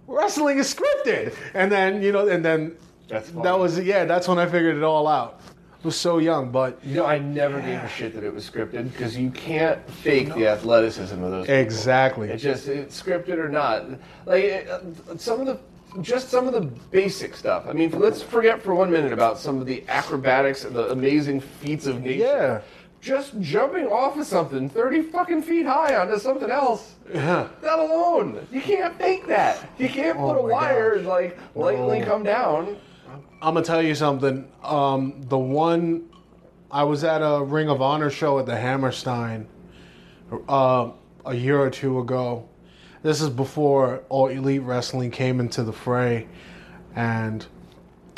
[0.06, 1.34] Wrestling is scripted.
[1.54, 2.76] And then, you know, and then.
[3.08, 5.40] That was yeah, that's when I figured it all out.
[5.82, 8.48] I was so young, but You know, I never gave a shit that it was
[8.48, 11.46] scripted because you can't fake the athleticism of those.
[11.46, 11.60] people.
[11.60, 12.28] exactly.
[12.30, 13.86] It just it's scripted or not.
[14.24, 14.80] Like it- uh,
[15.16, 15.58] some of the
[16.02, 17.64] just some of the basic stuff.
[17.68, 21.40] I mean, let's forget for one minute about some of the acrobatics and the amazing
[21.40, 22.24] feats of nature.
[22.24, 22.60] Yeah.
[23.00, 26.94] Just jumping off of something 30 fucking feet high onto something else.
[27.14, 27.46] Yeah.
[27.62, 28.44] That alone.
[28.50, 29.70] You can't fake that.
[29.78, 30.98] You can't put a Oh wire gosh.
[30.98, 32.04] and like lightly No.
[32.06, 32.76] come down.
[33.42, 34.50] I'm gonna tell you something.
[34.62, 36.08] Um, the one
[36.70, 39.46] I was at a Ring of Honor show at the Hammerstein
[40.48, 40.90] uh,
[41.24, 42.48] a year or two ago.
[43.02, 46.26] This is before all elite wrestling came into the fray,
[46.94, 47.46] and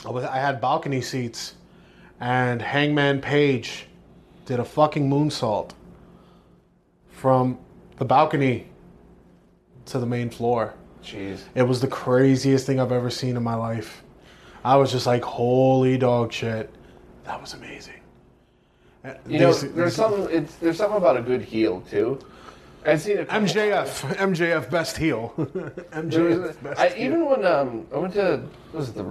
[0.06, 1.54] I, was, I had balcony seats,
[2.20, 3.86] and Hangman Page
[4.46, 5.72] did a fucking moonsault
[7.10, 7.58] from
[7.96, 8.68] the balcony
[9.86, 10.74] to the main floor.
[11.02, 11.40] Jeez.
[11.54, 14.02] It was the craziest thing I've ever seen in my life.
[14.68, 16.68] I was just like, holy dog shit.
[17.24, 18.00] That was amazing.
[19.02, 20.28] Uh, You know, there's something.
[20.30, 22.18] It's there's something about a good heel too.
[22.84, 23.28] I've seen it.
[23.30, 25.32] MJF, MJF best heel.
[25.38, 27.06] MJF best I, heel.
[27.06, 28.42] even when um, I went to
[28.74, 29.06] was it the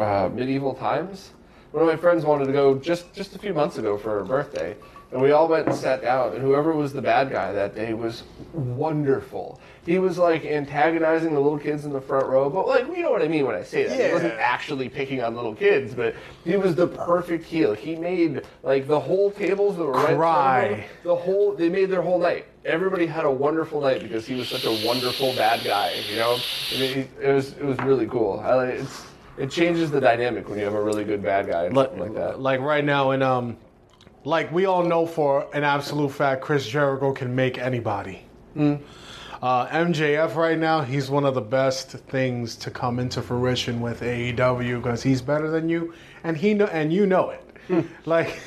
[0.00, 1.32] uh, medieval times,
[1.72, 4.24] one of my friends wanted to go just just a few months ago for her
[4.24, 4.74] birthday,
[5.12, 6.32] and we all went and sat down.
[6.32, 8.22] And whoever was the bad guy that day was
[8.54, 9.60] wonderful.
[9.84, 13.10] He was like antagonizing the little kids in the front row, but like you know
[13.10, 14.06] what I mean when I say that.
[14.06, 16.14] He wasn't actually picking on little kids, but
[16.44, 17.74] he was the perfect heel.
[17.74, 20.86] He made like the whole tables that were right in front Cry.
[21.02, 22.46] the whole they made their whole night.
[22.64, 25.94] Everybody had a wonderful night because he was such a wonderful bad guy.
[26.08, 26.38] You know,
[26.74, 28.38] I mean, it was it was really cool.
[28.38, 29.04] I, it's
[29.36, 32.02] it changes the dynamic when you have a really good bad guy and like, something
[32.04, 32.40] like that.
[32.40, 33.56] like right now in um
[34.24, 38.22] like we all know for an absolute fact chris jericho can make anybody
[38.54, 38.74] Hmm.
[39.42, 44.00] Uh, mjf right now he's one of the best things to come into fruition with
[44.00, 47.80] aew because he's better than you and he know and you know it Hmm.
[48.04, 48.40] like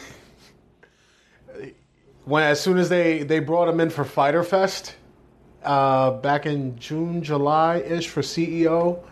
[2.23, 4.95] when as soon as they they brought him in for Fyter Fest
[5.63, 9.03] uh, back in june july ish for ceo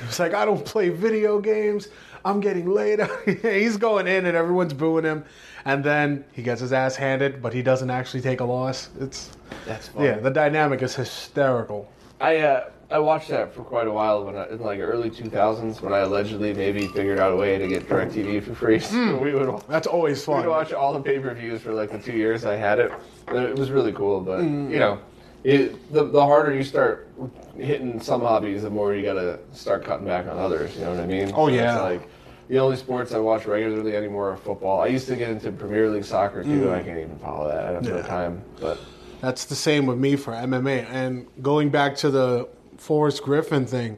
[0.00, 1.88] he was like, I don't play video games.
[2.24, 3.10] I'm getting laid out.
[3.42, 5.24] He's going in and everyone's booing him.
[5.66, 8.88] And then he gets his ass handed, but he doesn't actually take a loss.
[9.00, 9.30] It's
[9.66, 10.04] That's fun.
[10.04, 11.90] yeah, the dynamic is hysterical.
[12.20, 15.80] I uh, I watched that for quite a while when I, in like early 2000s
[15.80, 18.78] when I allegedly maybe figured out a way to get DirecTV for free.
[18.80, 20.46] So we would That's always fun.
[20.46, 22.92] watch all the pay per views for like the two years I had it.
[23.28, 25.00] It was really cool, but you know,
[25.44, 27.08] it, the the harder you start
[27.56, 30.74] hitting some hobbies, the more you gotta start cutting back on others.
[30.76, 31.32] You know what I mean?
[31.34, 31.80] Oh, So yeah.
[31.80, 32.08] Like
[32.48, 34.80] the only sports I watch regularly anymore are football.
[34.80, 36.70] I used to get into Premier League soccer too.
[36.70, 37.66] I can't even follow that.
[37.66, 38.02] I don't have Yeah.
[38.06, 38.78] time, but.
[39.20, 40.86] That's the same with me for MMA.
[40.90, 43.96] And going back to the Forrest Griffin thing,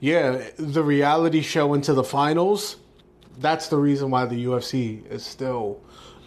[0.00, 2.76] yeah, the reality show into the finals,
[3.38, 5.80] that's the reason why the UFC is still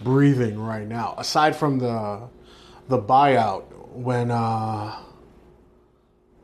[0.04, 1.14] breathing right now.
[1.18, 2.22] Aside from the
[2.88, 4.96] the buyout when uh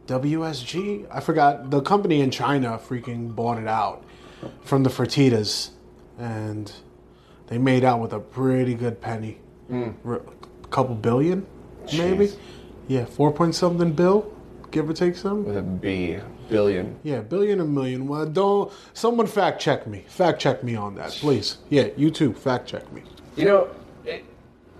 [0.07, 4.03] WSG, I forgot the company in China freaking bought it out
[4.63, 5.71] from the Fertitas
[6.17, 6.71] and
[7.47, 9.39] they made out with a pretty good penny.
[9.69, 9.93] Mm.
[10.05, 11.45] A couple billion,
[11.93, 12.31] maybe.
[12.87, 14.31] Yeah, four point something bill,
[14.71, 15.43] give or take some.
[15.43, 16.19] with a B
[16.49, 16.99] billion.
[17.03, 18.07] Yeah, billion or million.
[18.07, 20.05] Well, don't someone fact check me.
[20.07, 21.57] Fact check me on that, please.
[21.69, 22.33] Yeah, you too.
[22.33, 23.01] Fact check me.
[23.35, 23.69] You know,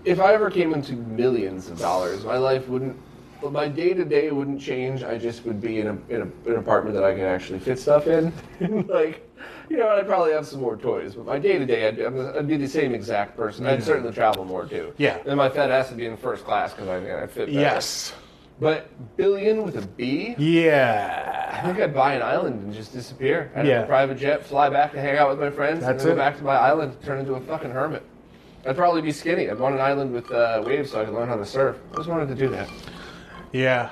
[0.04, 2.96] if I ever came into millions of dollars, my life wouldn't,
[3.42, 5.02] my day to day wouldn't change.
[5.02, 7.78] I just would be in a in a, an apartment that I could actually fit
[7.78, 8.32] stuff in,
[8.88, 9.28] like,
[9.68, 11.14] you know, I'd probably have some more toys.
[11.14, 13.66] But my day to day, I'd be the same exact person.
[13.66, 14.92] I'd certainly travel more too.
[14.98, 15.18] Yeah.
[15.26, 17.50] And my fat ass would be in first class because I I'd fit better.
[17.60, 18.14] Yes.
[18.58, 18.88] But
[19.18, 20.34] billion with a B?
[20.38, 21.50] Yeah.
[21.52, 23.50] I think I'd buy an island and just disappear.
[23.54, 23.74] I'd Yeah.
[23.76, 26.06] have a private jet, fly back to hang out with my friends, That's and then
[26.06, 26.10] it.
[26.12, 28.02] go back to my island, turn into a fucking hermit.
[28.66, 29.50] I'd probably be skinny.
[29.50, 31.76] I'd want an island with uh, waves so I could learn how to surf.
[31.92, 32.68] I just wanted to do that.
[33.52, 33.90] Yeah.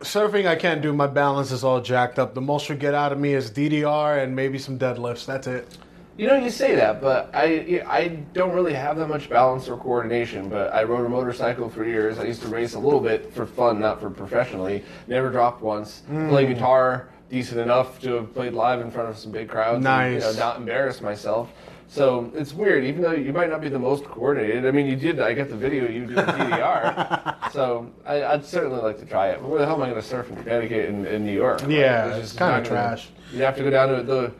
[0.00, 0.92] Surfing, I can't do.
[0.92, 2.34] My balance is all jacked up.
[2.34, 5.26] The most you get out of me is DDR and maybe some deadlifts.
[5.26, 5.76] That's it.
[6.16, 9.76] You know, you say that, but I I don't really have that much balance or
[9.76, 10.48] coordination.
[10.48, 12.18] But I rode a motorcycle for years.
[12.18, 14.84] I used to race a little bit for fun, not for professionally.
[15.08, 16.02] Never dropped once.
[16.08, 16.54] Play Mm.
[16.54, 19.76] guitar decent enough to have played live in front of some big crowds.
[19.76, 20.24] And, Nice.
[20.24, 21.50] you know, not embarrass myself.
[21.90, 24.66] So it's weird, even though you might not be the most coordinated.
[24.66, 25.20] I mean, you did.
[25.20, 27.50] I got the video you do with DDR.
[27.52, 29.40] so I, I'd certainly like to try it.
[29.40, 31.62] But where the hell am I going to surf in Connecticut and in New York?
[31.66, 33.08] Yeah, it's it's not gonna- trash.
[33.32, 34.32] You'd have to go down to the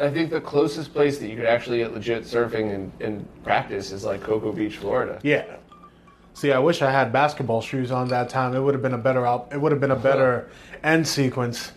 [0.00, 3.92] I think the closest place that you could actually get legit surfing and, and practice
[3.92, 5.18] is like Cocoa Beach, Florida.
[5.22, 5.56] Yeah.
[6.34, 8.54] See, I wish I had basketball shoes on that time.
[8.54, 9.48] It would have been a better out.
[9.52, 10.50] It would have been a better
[10.84, 11.72] end sequence.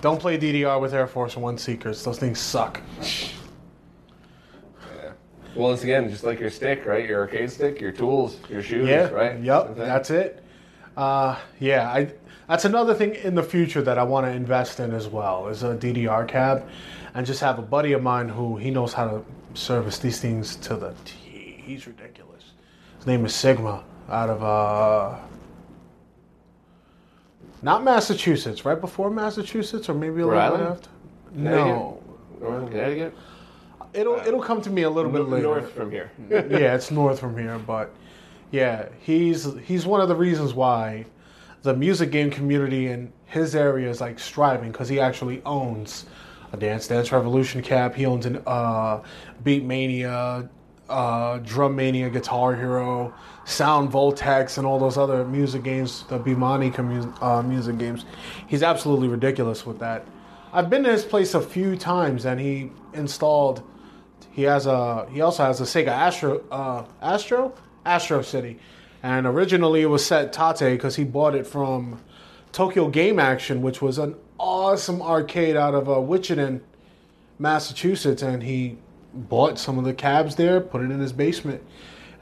[0.00, 2.04] Don't play DDR with Air Force One Seekers.
[2.04, 2.80] Those things suck.
[5.54, 7.08] Well, once again, just like your stick, right?
[7.08, 9.08] Your arcade stick, your tools, your shoes, Yeah.
[9.10, 9.38] right?
[9.38, 9.76] Yep.
[9.76, 10.42] That's it.
[10.96, 11.88] Uh, yeah.
[11.90, 12.12] I.
[12.48, 15.62] That's another thing in the future that I want to invest in as well is
[15.62, 16.68] a DDR cab,
[17.14, 19.24] and just have a buddy of mine who he knows how to
[19.54, 21.62] service these things to the T.
[21.64, 22.44] He's ridiculous.
[22.98, 25.18] His name is Sigma out of uh.
[27.62, 30.78] Not Massachusetts, right before Massachusetts, or maybe a Rhode little bit Island?
[30.78, 30.90] after.
[31.32, 31.66] Connecticut?
[32.40, 33.14] No, Connecticut?
[33.94, 35.44] It'll it'll come to me a little bit later.
[35.44, 36.10] North from here.
[36.30, 37.94] yeah, it's north from here, but
[38.50, 41.06] yeah, he's he's one of the reasons why
[41.62, 46.06] the music game community in his area is like striving because he actually owns
[46.52, 47.94] a Dance Dance Revolution cap.
[47.94, 49.02] He owns an uh,
[49.42, 50.48] Beat Mania,
[50.88, 53.14] uh, Drum Mania, Guitar Hero,
[53.44, 58.04] Sound Voltex, and all those other music games, the Bemani commu- uh, music games.
[58.46, 60.06] He's absolutely ridiculous with that.
[60.52, 63.62] I've been to his place a few times, and he installed.
[64.34, 65.06] He has a.
[65.10, 66.42] He also has a Sega Astro.
[66.50, 67.54] Uh, Astro.
[67.86, 68.58] Astro City,
[69.02, 72.00] and originally it was set Tate because he bought it from
[72.52, 76.60] Tokyo Game Action, which was an awesome arcade out of uh, Wichita,
[77.38, 78.78] Massachusetts, and he
[79.12, 81.62] bought some of the cabs there, put it in his basement,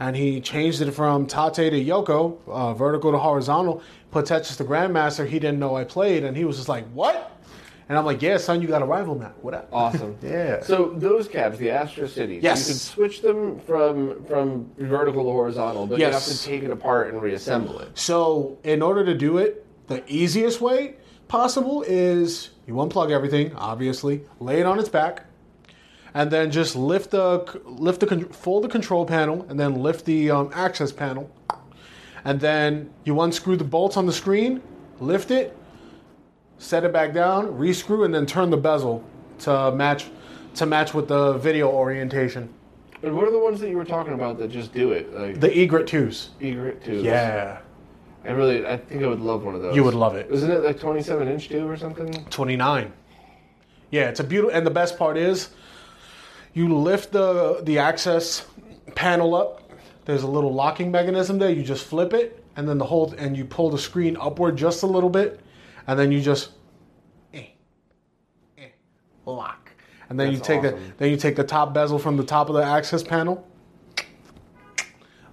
[0.00, 3.82] and he changed it from Tate to Yoko, uh, vertical to horizontal.
[4.10, 5.26] Put Tetris the Grandmaster.
[5.26, 7.30] He didn't know I played, and he was just like, "What?"
[7.92, 9.32] And I'm like, "Yeah, son, you got a rival now.
[9.42, 10.16] What up?" Awesome.
[10.22, 10.62] Yeah.
[10.62, 12.66] So those cabs, the Astro Cities, Yes.
[12.66, 16.70] you can switch them from from vertical to horizontal, but you have to take it
[16.70, 17.90] apart and reassemble it.
[17.92, 20.94] So, in order to do it, the easiest way
[21.28, 25.26] possible is you unplug everything, obviously, lay it on its back,
[26.14, 30.30] and then just lift the lift the fold the control panel, and then lift the
[30.30, 31.30] um, access panel,
[32.24, 34.62] and then you unscrew the bolts on the screen,
[34.98, 35.54] lift it,
[36.62, 39.04] set it back down, rescrew, and then turn the bezel
[39.40, 40.06] to match
[40.54, 42.48] to match with the video orientation.
[43.00, 45.12] But what are the ones that you were talking about that just do it?
[45.12, 46.28] Like The Egret 2s.
[46.40, 47.02] Egret twos.
[47.02, 47.58] Yeah.
[48.24, 49.74] I really, I think I would love one of those.
[49.74, 50.30] You would love it.
[50.30, 52.12] Isn't it like 27 inch tube or something?
[52.26, 52.92] 29.
[53.90, 55.50] Yeah, it's a beautiful and the best part is
[56.54, 58.46] you lift the the access
[58.94, 59.62] panel up.
[60.04, 61.50] There's a little locking mechanism there.
[61.50, 64.84] You just flip it and then the whole and you pull the screen upward just
[64.84, 65.40] a little bit
[65.86, 66.50] and then you just
[67.34, 67.46] eh,
[68.58, 68.68] eh,
[69.26, 69.70] lock.
[70.08, 72.48] And then That's you take the then you take the top bezel from the top
[72.48, 73.46] of the access panel.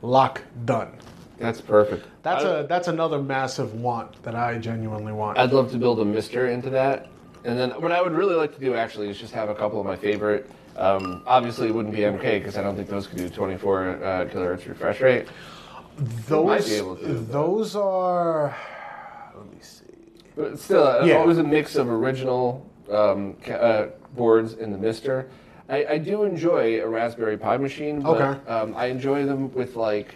[0.02, 0.98] Lock done.
[1.38, 2.06] That's perfect.
[2.24, 5.38] That's I- a that's another massive want that I genuinely want.
[5.38, 7.08] I'd love to build a Mister into that,
[7.44, 9.80] and then what I would really like to do actually is just have a couple
[9.80, 10.50] of my favorite.
[10.78, 14.26] Um, obviously, it wouldn't be MK because I don't think those could do 24 uh,
[14.26, 15.28] kilohertz refresh rate.
[16.28, 18.79] those might be able to, but- those are let me see.
[20.40, 21.16] But still, uh, Yeah.
[21.18, 25.28] always a mix of original um, uh, boards in the Mister.
[25.70, 28.50] I, I do enjoy a Raspberry Pi machine, but Okay.
[28.50, 30.16] um, I enjoy them with like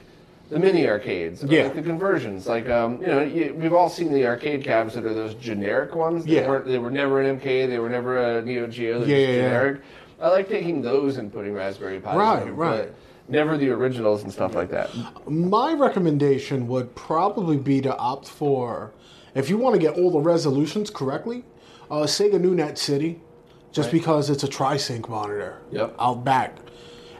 [0.49, 1.63] the mini arcades, Yeah.
[1.65, 2.47] like the conversions.
[2.47, 5.93] Like um, you know, you, we've all seen the arcade cabs that are those generic
[5.93, 6.25] ones.
[6.25, 6.59] They Yeah.
[6.65, 7.67] They were never an MK.
[7.67, 8.99] They were never a Neo Geo.
[8.99, 9.49] They're Yeah, just yeah, yeah.
[9.49, 9.81] generic.
[10.21, 12.15] I like taking those and putting Raspberry Pi.
[12.15, 12.91] Right, right.
[13.27, 14.89] Never the originals and stuff like that.
[15.27, 18.91] My recommendation would probably be to opt for,
[19.35, 21.43] if you want to get all the resolutions correctly,
[21.89, 23.21] uh, Sega NewNet City,
[23.71, 23.93] just Right.
[23.93, 25.95] because it's a tri-sync monitor Yep.
[25.99, 26.57] out back.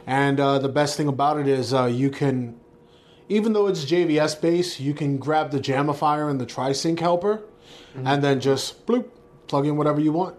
[0.06, 2.56] And uh, the best thing about it is uh, you can,
[3.28, 7.42] even though it's JVS based, you can grab the Jamifier and the tri-sync helper,
[8.04, 9.06] and then just bloop,
[9.46, 10.36] plug in whatever you want.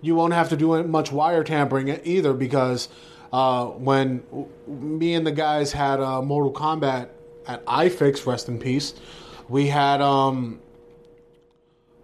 [0.00, 2.88] You won't have to do much wire tampering either because
[3.32, 4.22] uh, when
[4.66, 7.08] me and the guys had uh, Mortal Kombat
[7.46, 8.94] at iFix, rest in peace,
[9.48, 10.60] we had um,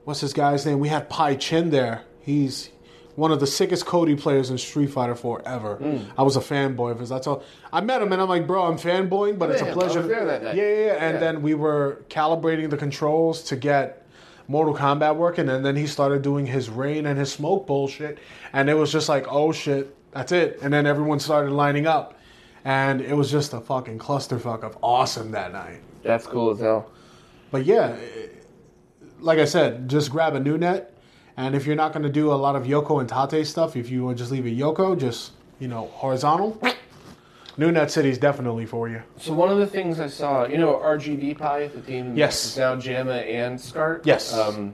[0.04, 0.78] what's this guy's name?
[0.80, 2.02] We had Pai Chin there.
[2.20, 2.70] He's
[3.16, 5.76] one of the sickest Cody players in Street Fighter 4 ever.
[5.76, 5.98] Hmm.
[6.18, 7.08] I was a fanboy of his.
[7.08, 7.42] That's all.
[7.72, 9.98] I met him and I'm like, bro, I'm fanboying, but it's a pleasure.
[10.00, 10.56] was there that night.
[10.56, 10.92] Yeah, yeah, yeah.
[11.04, 11.20] And Yeah.
[11.20, 14.06] then we were calibrating the controls to get
[14.48, 18.18] Mortal Kombat working, and then he started doing his rain and his smoke bullshit,
[18.52, 20.58] and it was just like, oh shit, that's it.
[20.62, 22.18] And then everyone started lining up,
[22.64, 25.80] and it was just a fucking clusterfuck of awesome that night.
[26.02, 26.90] That's cool as hell.
[27.52, 27.94] But yeah,
[29.20, 30.92] like I said, just grab a new net,
[31.36, 33.90] and if you're not going to do a lot of Yoko and Tate stuff, if
[33.90, 36.60] you would just leave a Yoko, just you know horizontal.
[37.56, 39.02] New Net City is definitely for you.
[39.18, 42.44] So one of the things I saw, you know, RGB Pi, the team Yes.
[42.46, 44.06] is now JAMMA and SCART.
[44.06, 44.32] Yes.
[44.32, 44.72] Um,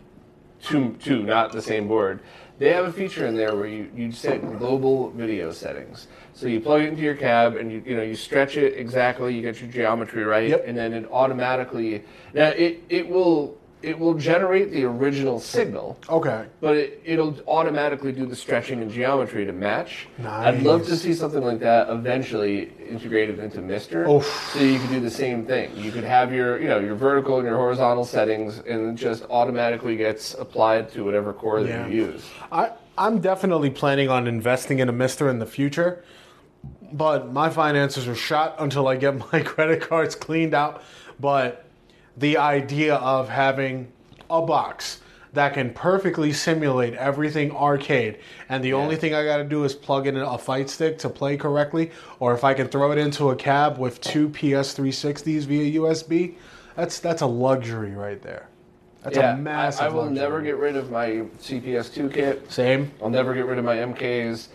[0.63, 2.21] two, two, not the same board.
[2.59, 6.07] They have a feature in there where you, you set global video settings.
[6.33, 9.35] So you plug it into your cab and you you know you stretch it exactly,
[9.35, 10.65] you get your geometry right, Yep.
[10.67, 16.47] and then it automatically now it, it will it will generate the original signal, Okay.
[16.61, 20.09] but it, it'll automatically do the stretching and geometry to match.
[20.19, 20.47] Nice.
[20.47, 24.09] I'd love to see something like that eventually integrated into Mister.
[24.09, 24.25] Oof.
[24.53, 25.77] So you could do the same thing.
[25.77, 29.25] You could have your, you know, your vertical and your horizontal settings, and it just
[29.29, 32.25] automatically gets applied to whatever core that you use.
[32.51, 36.03] I, I'm definitely planning on investing in a Mister in the future,
[36.93, 40.83] but my finances are shot until I get my credit cards cleaned out.
[41.21, 41.66] But
[42.17, 43.89] the idea of having
[44.31, 45.01] a box
[45.33, 49.75] that can perfectly simulate everything arcade, and the only thing I got to do is
[49.75, 51.91] plug in a fight stick to play correctly,
[52.21, 56.37] or if I can throw it into a cab with two PS360s via USB,
[56.75, 58.49] that's that's a luxury right there.
[59.03, 59.83] That's yeah, a massive.
[59.83, 60.15] I, I will luxury.
[60.17, 61.09] never get rid of my
[61.41, 62.51] CPS2 kit.
[62.51, 62.91] Same.
[63.03, 64.49] I'll never get rid of my MKs.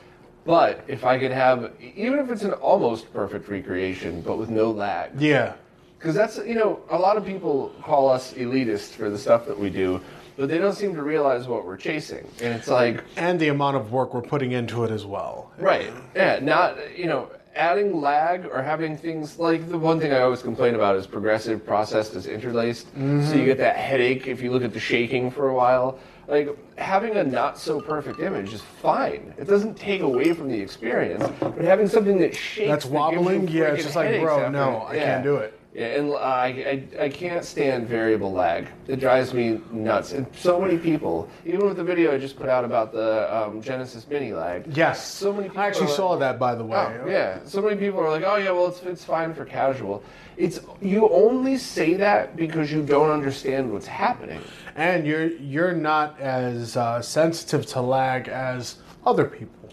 [0.43, 4.71] But if I could have, even if it's an almost perfect recreation, but with no
[4.71, 5.53] lag, Yeah.
[6.01, 9.59] Because that's, you know, a lot of people call us elitist for the stuff that
[9.59, 10.01] we do,
[10.35, 12.27] but they don't seem to realize what we're chasing.
[12.41, 15.51] And it's like, and the amount of work we're putting into it as well.
[15.59, 20.21] right, yeah, not, you know, adding lag or having things like the one thing I
[20.21, 22.87] always complain about is progressive processed is interlaced.
[22.87, 23.27] Mm-hmm.
[23.27, 25.99] So you get that headache if you look at the shaking for a while.
[26.27, 29.35] Like having a not so perfect image is fine.
[29.37, 33.13] It doesn't take away from the experience, but having something that shakes That's that gives
[33.13, 33.47] you wobbling?
[33.49, 34.87] Yeah, it's just like, bro, no.
[34.87, 35.59] I can't do it.
[35.73, 38.67] Yeah, and I, I, I can't stand variable lag.
[38.89, 40.11] It drives me nuts.
[40.11, 43.61] And so many people, even with the video I just put out about the um,
[43.61, 44.65] Genesis Mini lag.
[44.75, 45.07] Yes.
[45.07, 46.77] So many people I actually saw like- that, by the way.
[46.77, 47.39] Oh, yeah.
[47.45, 50.03] So many people are like, "Oh yeah, well it's it's fine for casual."
[50.35, 54.41] It's you only say that because you don't understand what's happening.
[54.75, 59.69] And you're you're not as uh, sensitive to lag as other people.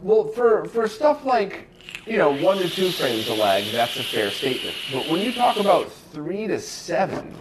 [0.00, 1.68] Well, for for stuff like
[2.06, 4.76] you know one to two frames of lag, that's a fair statement.
[4.92, 7.34] But when you talk about three to seven,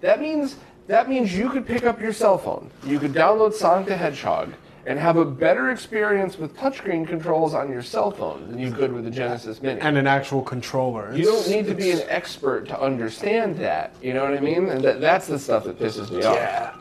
[0.00, 0.56] that means
[0.86, 4.52] that means you could pick up your cell phone, you could download Sonic the Hedgehog,
[4.86, 8.92] and have a better experience with touchscreen controls on your cell phone than you could
[8.92, 9.80] with the Genesis Mini.
[9.80, 11.12] And an actual controller.
[11.14, 13.94] You don't need to be an expert to understand that.
[14.00, 14.68] You know what I mean?
[14.68, 16.36] And that, that's the stuff that pisses me off.
[16.36, 16.74] Yeah.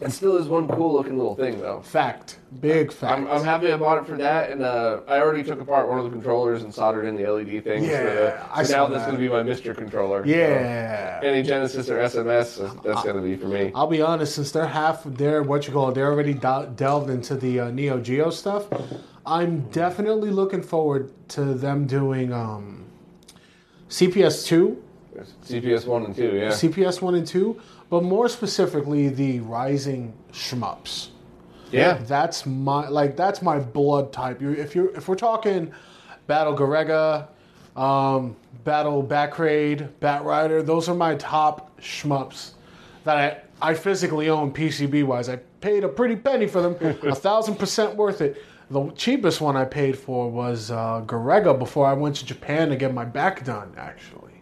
[0.00, 1.80] It still is one cool looking little thing, though.
[1.80, 2.38] Fact.
[2.60, 3.18] Big fact.
[3.18, 5.98] I'm, I'm happy I bought it for that, and uh, I already took apart one
[5.98, 7.86] of the controllers and soldered in the LED things.
[7.86, 9.10] Yeah, for the, I so now that's that.
[9.10, 10.24] going to be my Mister controller.
[10.26, 11.20] yeah.
[11.20, 13.72] So any Genesis or SMS, that's- that's going to be for me.
[13.74, 17.08] I'll be honest, since they're half, they're what you call it, they're already del- delved
[17.10, 18.66] into the uh, Neo Geo stuff.
[19.24, 22.84] I'm definitely looking forward to them doing um,
[23.88, 24.82] CPS two,
[25.44, 26.48] CPS one and two, yeah.
[26.50, 31.08] CPS one and two, but more specifically the Raizing shmups.
[31.70, 31.94] yeah.
[32.04, 34.40] That's my like that's my blood type.
[34.40, 35.72] You if you if we're talking
[36.26, 37.28] Battle Garegga,
[37.80, 42.52] um, Battle Bakraid, Bat Rider, those are my top shmups
[43.04, 45.28] that I I physically own PCB wise.
[45.28, 48.42] I paid a pretty penny for them, a thousand percent worth it.
[48.68, 52.76] The cheapest one I paid for was uh, Garega before I went to Japan to
[52.76, 53.72] get my back done.
[53.76, 54.32] Actually,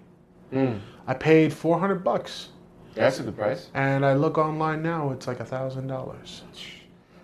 [1.06, 2.48] I paid four hundred bucks,
[2.94, 3.68] That's a good price.
[3.74, 6.42] and I look online now, it's like a thousand dollars.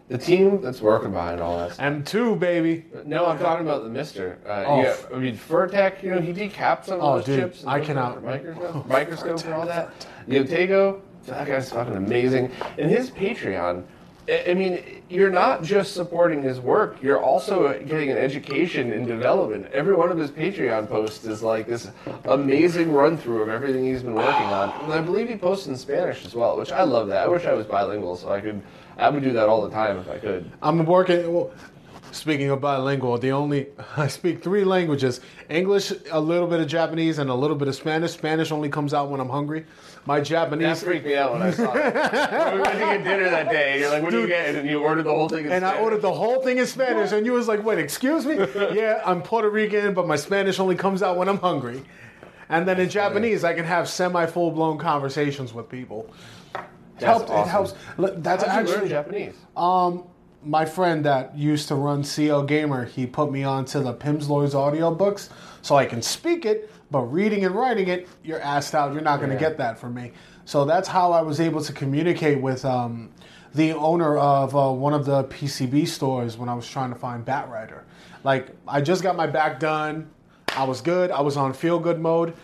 [0.09, 1.85] The team that's working behind all that stuff.
[1.87, 2.85] M two baby.
[3.05, 4.39] No, I'm talking about the Mister.
[4.45, 4.83] Uh, Oh.
[4.83, 6.03] yeah, I mean Furrtek.
[6.03, 7.61] You know, he decapped some of Oh, those dude, chips.
[7.63, 9.93] and I cannot- Microscope, microscope and all that.
[10.29, 12.51] Jotego, that guy's fucking amazing.
[12.77, 13.85] And his Patreon.
[14.31, 17.03] I mean, you're not just supporting his work.
[17.03, 19.67] You're also getting an education in development.
[19.73, 21.91] Every one of his Patreon posts is like this
[22.27, 24.71] amazing run through of everything he's been working on.
[24.85, 27.25] And I believe he posts in Spanish as well, which I love that.
[27.25, 28.63] I wish I was bilingual so I could.
[28.99, 30.53] I would do that all the time if I could.
[30.63, 31.33] I'm working.
[31.33, 31.51] Well,
[32.13, 37.19] speaking of bilingual, the only I speak three languages: English, a little bit of Japanese,
[37.19, 38.13] and a little bit of Spanish.
[38.13, 39.67] Spanish only comes out when I'm hungry.
[40.07, 42.55] My That Japanese, freaked me out when I saw it.
[42.55, 43.73] we went to get dinner that day.
[43.73, 45.47] And you're like, "What do you get?" And you ordered the whole thing.
[45.47, 48.25] In and I ordered the whole thing in Spanish, and you was like, "Wait, excuse
[48.27, 48.37] me?
[48.73, 51.83] yeah, I'm Puerto Rican, but my Spanish only comes out when I'm hungry."
[52.49, 56.13] And then in Japanese, I can have semi full blown conversations with people.
[56.55, 56.61] It
[56.99, 57.31] That's helped.
[57.31, 57.75] It helps.
[57.97, 59.35] That's How'd you learn actually Japanese.
[59.57, 60.05] Um,
[60.43, 65.29] my friend that used to run CL Gamer, he put me onto the Pimsleur's audiobooks
[65.63, 68.93] so I can speak it, but reading and writing it, you're asked out.
[68.93, 69.41] You're not going to Yeah.
[69.51, 70.13] get that from me.
[70.47, 73.11] So that's how I was able to communicate with um,
[73.55, 77.25] the owner of uh, one of the PCB stores when I was trying to find
[77.25, 77.83] Batrider.
[78.25, 80.09] Like, I just got my back done.
[80.57, 81.11] I was good.
[81.11, 82.35] I was on feel good mode.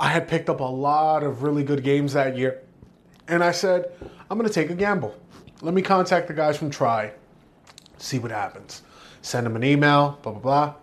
[0.00, 2.62] I had picked up a lot of really good games that year.
[3.28, 3.92] And I said,
[4.30, 5.14] I'm going to take a gamble.
[5.60, 7.12] Let me contact the guys from Try,
[8.02, 8.82] see what happens.
[9.22, 10.74] Send him an email, blah, blah, blah.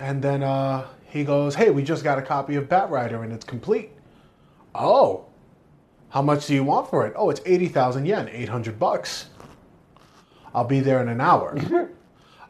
[0.00, 3.44] And then uh, he goes, Hey, we just got a copy of Batrider and it's
[3.44, 3.90] complete.
[4.74, 5.26] Oh,
[6.10, 7.12] how much do you want for it?
[7.16, 9.26] Oh, it's 80,000 yen, 800 bucks.
[10.54, 11.56] I'll be there in an hour.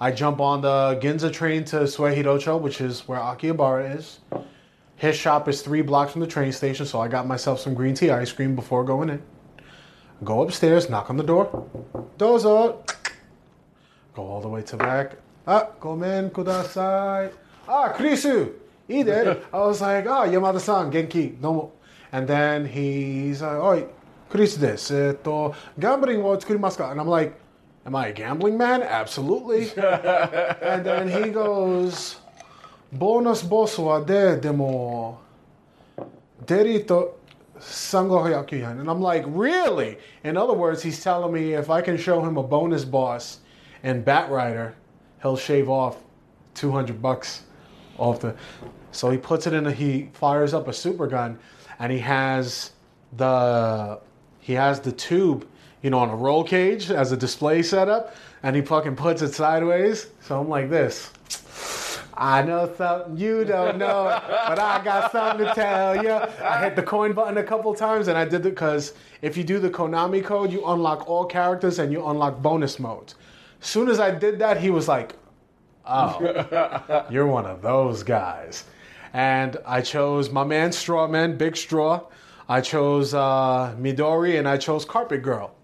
[0.00, 4.20] I jump on the Ginza train to Suehirocho, which is where Akihabara is.
[4.96, 7.94] His shop is three blocks from the train station, so I got myself some green
[7.94, 9.22] tea ice cream before going in.
[10.24, 11.66] Go upstairs, knock on the door.
[12.16, 12.82] Dozo.
[14.14, 15.16] Go all the way to the back.
[15.46, 17.32] Ah, gomen kudasai.
[17.68, 18.52] Ah, Krisu.
[18.88, 19.42] Ide.
[19.52, 21.72] I was like, ah, Yamada-san, genki, domo.
[22.12, 23.86] And then he's like, oi,
[24.30, 25.14] Krisu desu.
[25.14, 26.90] Eto, gambling wo tsukurimasu ka?
[26.90, 27.38] And I'm like,
[27.86, 28.82] am I a gambling man?
[28.82, 29.70] Absolutely.
[29.76, 32.16] and then he goes,
[32.92, 35.18] bonus boss wa de, demo,
[36.46, 37.10] deri to
[37.60, 38.80] 3500 yen.
[38.80, 39.98] And I'm like, really?
[40.24, 43.39] In other words, he's telling me if I can show him a bonus boss
[43.82, 44.74] in Batrider,
[45.22, 45.98] he'll shave off
[46.54, 47.42] 200 bucks
[47.98, 48.34] off the.
[48.92, 51.38] So he puts it in a, he fires up a super gun
[51.78, 52.72] and he has
[53.16, 54.00] the,
[54.40, 55.46] he has the tube
[55.82, 59.32] you know, on a roll cage as a display setup, and he fucking puts it
[59.32, 60.08] sideways.
[60.20, 61.10] So I'm like this.
[62.14, 66.10] I know something you don't know, but I got something to tell you.
[66.10, 69.44] I hit the coin button a couple times, and I did it because if you
[69.44, 73.14] do the Konami code, you unlock all characters and you unlock bonus modes.
[73.60, 75.14] Soon as I did that, he was like,
[75.86, 78.64] "Oh, you're one of those guys."
[79.12, 82.06] And I chose my man Strawman, Big Straw.
[82.48, 85.54] I chose uh, Midori, and I chose Carpet Girl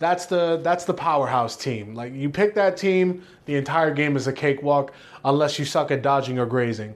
[0.00, 1.94] that's the that's the powerhouse team.
[1.94, 4.92] Like you pick that team, the entire game is a cakewalk
[5.24, 6.94] unless you suck at dodging or grazing.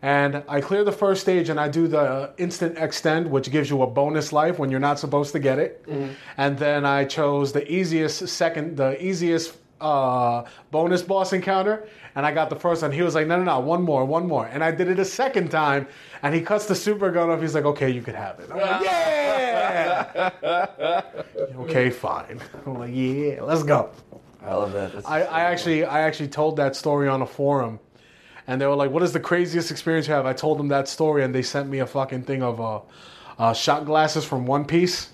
[0.00, 3.82] And I clear the first stage and I do the instant extend, which gives you
[3.82, 5.84] a bonus life when you're not supposed to get it.
[5.86, 6.12] Mm-hmm.
[6.36, 12.32] And then I chose the easiest second, the easiest uh, bonus boss encounter, and I
[12.32, 12.92] got the first one.
[12.92, 15.04] He was like, "No, no, no, one more, one more," and I did it a
[15.04, 15.86] second time,
[16.22, 17.40] and he cuts the super gun off.
[17.40, 20.30] He's like, "Okay, you can have it." I'm like, "Yeah."
[21.58, 22.40] okay, fine.
[22.66, 23.90] I'm like, "Yeah, let's go."
[24.42, 25.06] I love that.
[25.06, 27.80] I, I actually, I actually told that story on a forum,
[28.46, 30.88] and they were like, "What is the craziest experience you have?" I told them that
[30.88, 32.80] story, and they sent me a fucking thing of uh,
[33.38, 35.10] uh, shot glasses from One Piece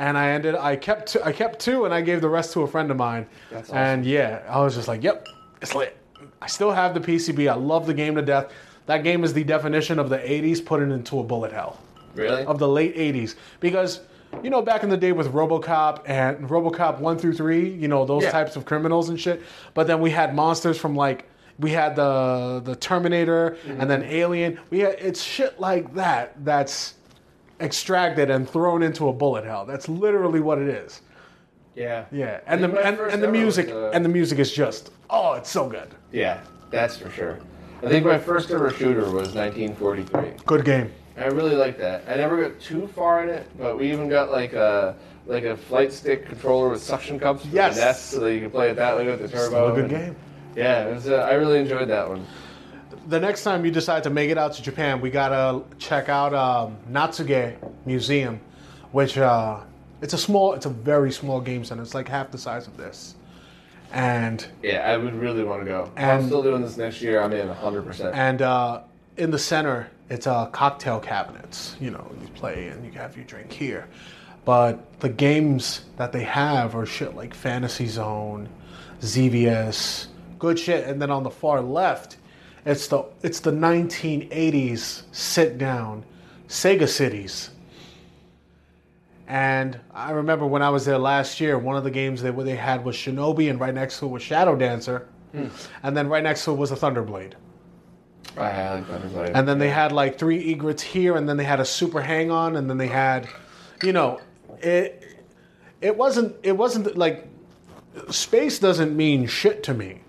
[0.00, 0.54] and I ended.
[0.54, 2.96] I kept two, I kept two, and I gave the rest to a friend of
[2.96, 3.26] mine.
[3.50, 3.76] That's awesome.
[3.76, 5.28] And yeah, I was just like, "Yep,
[5.60, 5.96] it's lit."
[6.40, 7.50] I still have the PCB.
[7.50, 8.50] I love the game to death.
[8.86, 11.78] That game is the definition of the '80s put it into a bullet hell.
[12.14, 12.44] Really?
[12.46, 14.00] Of the late '80s, because
[14.42, 18.06] you know, back in the day with RoboCop and RoboCop one through three, you know,
[18.06, 18.30] those Yeah.
[18.30, 19.42] types of criminals and shit.
[19.74, 21.26] But then we had monsters from like
[21.58, 23.80] we had the the Terminator mm-hmm.
[23.82, 24.58] and then Alien.
[24.70, 26.94] We had it's shit like that that's
[27.60, 29.64] extracted and thrown into a bullet hell.
[29.66, 31.02] That's literally what it is.
[31.74, 32.04] Yeah.
[32.10, 35.34] Yeah, and the and, and the was, music uh, and the music is just oh,
[35.34, 35.88] it's so good.
[36.12, 36.40] Yeah,
[36.70, 37.38] that's for sure.
[37.82, 40.32] I think my first ever shooter was 1943.
[40.44, 40.92] Good game.
[41.16, 42.04] I really like that.
[42.08, 44.96] I never got too far in it, but we even got like a
[45.26, 47.76] like a flight stick controller with suction cups for Yes.
[47.76, 49.46] the nest, so that you can play it that way with the turbo.
[49.46, 50.16] Still a good and- game.
[50.56, 52.26] Yeah, it was, uh, I really enjoyed that one.
[53.08, 56.34] The next time you decide to make it out to Japan, we gotta check out
[56.34, 58.40] um, Natsuge Museum,
[58.92, 59.60] which uh,
[60.02, 61.82] it's a small, it's a very small game center.
[61.82, 63.14] It's like half the size of this,
[63.92, 65.84] and Yeah, I would really want to go.
[65.96, 67.20] If I'm And- still doing this next year.
[67.20, 67.86] I'm in 100.
[67.86, 68.82] percent and uh,
[69.16, 71.76] in the center it's uh, cocktail cabinets.
[71.80, 73.86] You know, you play and you have your drink here,
[74.44, 78.48] but the games that they have are shit like Fantasy Zone,
[79.00, 80.06] ZVS,
[80.38, 80.86] good shit.
[80.86, 82.16] And then on the far left,
[82.64, 86.04] it's the it's the 1980s sit down
[86.48, 87.50] Sega cities.
[89.26, 92.56] And I remember when I was there last year, one of the games that they
[92.56, 95.46] had was Shinobi, and right next to it was Shadow Dancer, hmm.
[95.84, 97.34] and then right next to it was a Thunderblade.
[98.36, 99.30] I Thunderblade.
[99.34, 102.32] And then they had like three egrets here, and then they had a super hang
[102.32, 103.28] on, and then they had,
[103.82, 104.20] you know,
[104.58, 105.06] it.
[105.80, 106.34] It wasn't.
[106.42, 107.26] It wasn't like
[108.10, 110.00] space doesn't mean shit to me.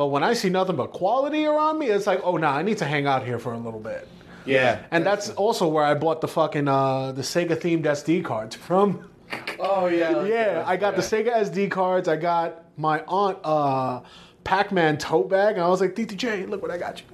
[0.00, 2.78] But when I see nothing but quality around me, it's like, oh nah, I need
[2.78, 4.08] to hang out here for a little bit.
[4.46, 8.56] yeah, And that's also where I bought the fucking uh, the Sega themed SD cards
[8.56, 9.10] from.
[9.58, 10.66] oh yeah, like Yeah, that.
[10.66, 11.22] I got the Yeah.
[11.34, 12.08] Sega SD cards.
[12.08, 14.00] I got my aunt uh,
[14.42, 17.04] Pac-Man tote bag, and I was like, DTJ, look what I got you.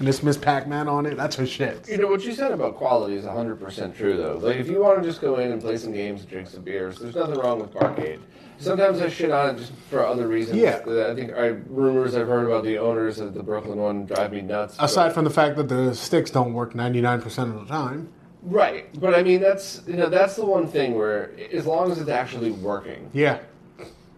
[0.00, 0.36] And it's Ms.
[0.38, 1.16] Pac-Man on it.
[1.16, 1.88] That's her shit.
[1.88, 4.38] You know what you said about quality is 100% true though.
[4.42, 6.62] Like if you want to just go in and play some games and drink some
[6.62, 8.18] beers, there's nothing wrong with Barcade.
[8.58, 10.58] Sometimes I shit on it just for other reasons.
[10.58, 10.76] Yeah.
[10.86, 14.40] I think I rumors I've heard about the owners of the Brooklyn one drive me
[14.42, 14.76] nuts.
[14.76, 18.08] but- Aside from the fact that the sticks don't work 99% of the time.
[18.42, 21.98] right, but I mean that's you know that's the one thing where as long as
[21.98, 23.38] it's actually working, Yeah.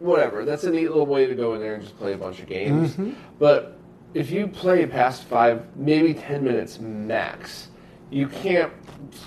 [0.00, 0.44] whatever.
[0.44, 2.46] That's a neat little way to go in there and just play a bunch of
[2.46, 2.92] games.
[2.92, 3.12] Mm-hmm.
[3.38, 3.76] But
[4.14, 7.68] if you play past five, maybe ten minutes max,
[8.10, 8.72] you can't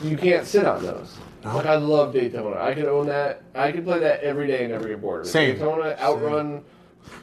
[0.03, 1.17] you can't sit on those.
[1.43, 2.57] Like I love Daytona.
[2.59, 3.41] I could own that.
[3.55, 5.25] I could play that every day and never get bored.
[5.25, 5.53] Same.
[5.55, 6.63] Daytona, Outrun,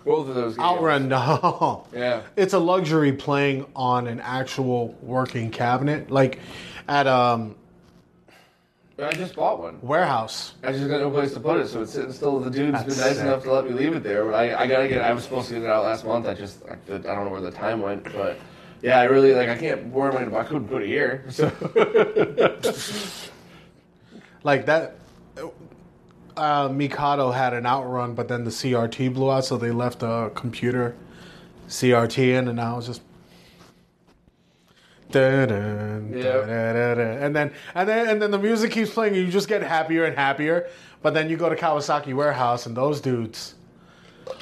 [0.04, 0.56] both of those.
[0.56, 0.64] Games.
[0.66, 1.86] Outrun, no.
[1.92, 2.22] Yeah.
[2.36, 6.10] It's a luxury playing on an actual working cabinet.
[6.10, 6.38] Like
[6.88, 7.56] at um
[8.98, 9.78] I just bought one.
[9.82, 10.54] warehouse.
[10.62, 12.40] I just got no place to put it, so it's sitting still.
[12.40, 13.26] The dude's That's been nice sick.
[13.26, 15.02] enough to let me leave it there, but I, I gotta get.
[15.02, 16.26] I was supposed to get it out last month.
[16.26, 18.38] I just I, I don't know where the time went, but
[18.82, 19.48] yeah, I really like.
[19.48, 19.86] I can't.
[19.86, 20.44] Where am I?
[20.44, 21.24] couldn't put it here.
[21.28, 21.50] So
[24.46, 24.96] Like that
[26.36, 30.30] uh, Mikado had an outrun, but then the CRT blew out, so they left the
[30.36, 30.94] computer
[31.68, 33.02] CRT in, and now it's just.
[36.14, 36.48] Yep.
[36.48, 40.04] And then and then and then the music keeps playing, and you just get happier
[40.04, 40.68] and happier.
[41.02, 43.55] But then you go to Kawasaki warehouse, and those dudes,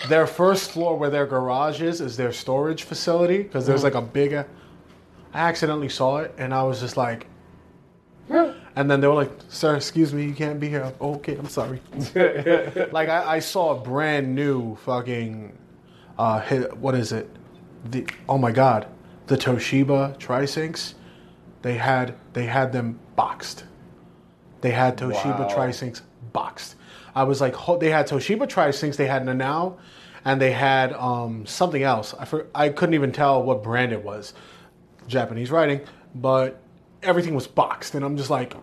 [0.09, 4.03] their first floor where their garage is, is their storage facility because there's like a
[4.03, 4.35] big.
[4.35, 4.45] I
[5.33, 7.27] accidentally saw it, and I was just like,
[8.77, 11.49] And then they were like, "Sir, excuse me, you can't be here." Oh, okay, I'm
[11.49, 11.81] sorry.
[12.93, 15.57] like I, I saw a brand new fucking,
[16.19, 17.29] uh, hit, what is it?
[17.91, 18.87] The oh my god,
[19.27, 20.95] the Toshiba Trisyncs.
[21.63, 23.65] They had they had them boxed.
[24.61, 25.49] They had Toshiba Wow.
[25.49, 26.01] Trisyncs
[26.33, 26.77] boxed.
[27.15, 28.97] I was like, they had Toshiba Trisyncs.
[28.97, 29.79] They had Nanao,
[30.25, 32.15] and they had um, something else.
[32.19, 34.35] I for, I couldn't even tell what brand it was.
[35.07, 35.81] Japanese writing,
[36.15, 36.61] but
[37.03, 38.55] everything was boxed, and I'm just like,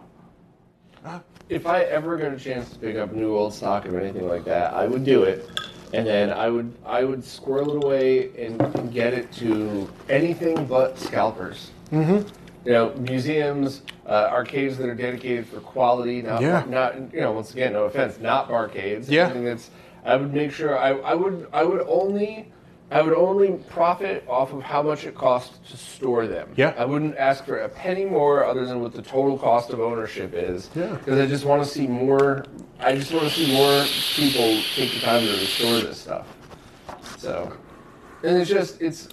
[1.50, 4.46] if I ever get a chance to pick up new old stock or anything like
[4.46, 5.48] that, I would do it,
[5.94, 10.66] and then I would I would squirrel it away and, and get it to anything
[10.66, 11.72] but scalpers.
[11.92, 12.28] Mm-hmm.
[12.66, 16.64] You know, museums, uh, arcades that are dedicated for quality, not Yeah.
[16.68, 17.32] not you know.
[17.32, 19.10] Once again, no offense, not barcades.
[19.10, 19.26] Yeah.
[19.26, 19.72] Anything that's
[20.06, 22.52] I would make sure I, I would I would only.
[22.94, 26.50] I would only profit off of how much it costs to store them.
[26.58, 26.74] Yeah.
[26.78, 30.34] I wouldn't ask for a penny more other than what the total cost of ownership
[30.34, 30.70] is.
[30.76, 30.96] Yeah.
[30.98, 32.44] Because I just want to see more.
[32.82, 33.86] I just want to see more
[34.16, 36.28] people take the time to restore this stuff.
[37.18, 37.54] So,
[38.24, 39.08] and it's just it's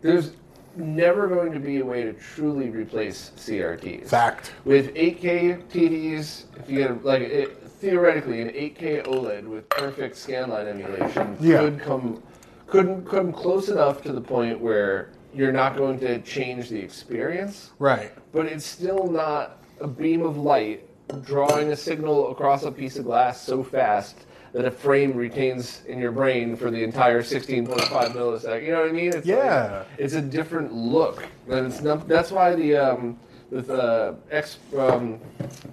[0.00, 0.30] there's
[0.76, 4.08] never going to be a way to truly replace CRTs.
[4.08, 4.52] fact.
[4.64, 10.66] With 8K TVs, if you get like it, theoretically an 8K OLED with perfect scanline
[10.68, 11.58] emulation Yeah.
[11.60, 12.22] could come
[12.68, 17.70] couldn't come close enough to the point where you're not going to change the experience
[17.78, 18.12] Right.
[18.32, 20.88] but it's still not a beam of light
[21.22, 25.98] drawing a signal across a piece of glass so fast that a frame retains in
[25.98, 27.66] your brain for the entire 16.5
[28.12, 28.62] millisecond.
[28.64, 29.12] You know what I mean?
[29.14, 29.78] It's Yeah.
[29.78, 32.06] Like, it's a different look, and it's not.
[32.06, 33.18] That's why the um,
[33.50, 35.20] with uh, X um,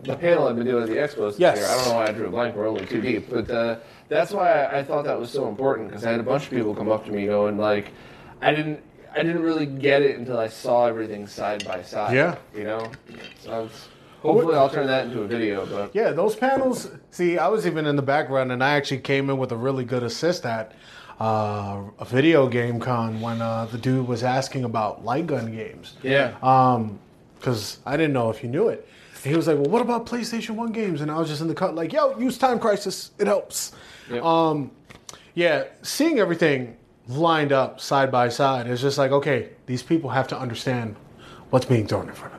[0.03, 1.57] the panel I've been doing at the expos this Yes.
[1.57, 1.67] year.
[1.67, 2.55] I don't know why I drew a blank.
[2.55, 3.77] We're only too deep, but uh,
[4.07, 6.49] that's why I, I thought that was so important because I had a bunch of
[6.51, 7.91] people come up to me going like,
[8.41, 8.81] I didn't.
[9.11, 12.13] I didn't really get it until I saw everything side by side.
[12.13, 12.35] Yeah.
[12.55, 12.91] You know?
[13.39, 13.87] So it's,
[14.21, 16.89] hopefully I'll turn that into a video, but Yeah, those panels.
[17.11, 19.85] See, I was even in the background, and I actually came in with a really
[19.85, 20.73] good assist at
[21.19, 25.95] uh, a video game con when uh, the dude was asking about light gun games.
[26.03, 26.35] yeah.
[26.41, 26.99] Um,
[27.37, 28.85] because I didn't know if you knew it.
[29.23, 31.47] And he was like, "Well, what about PlayStation One games?" And I was just in
[31.47, 33.11] the cut, like, "Yo, use Time Crisis.
[33.17, 33.71] It helps."
[34.11, 34.23] Yep.
[34.23, 34.71] Um,
[35.35, 36.75] yeah, seeing everything
[37.07, 40.95] lined up side by side is just like, okay, these people have to understand
[41.49, 42.38] what's being thrown in front of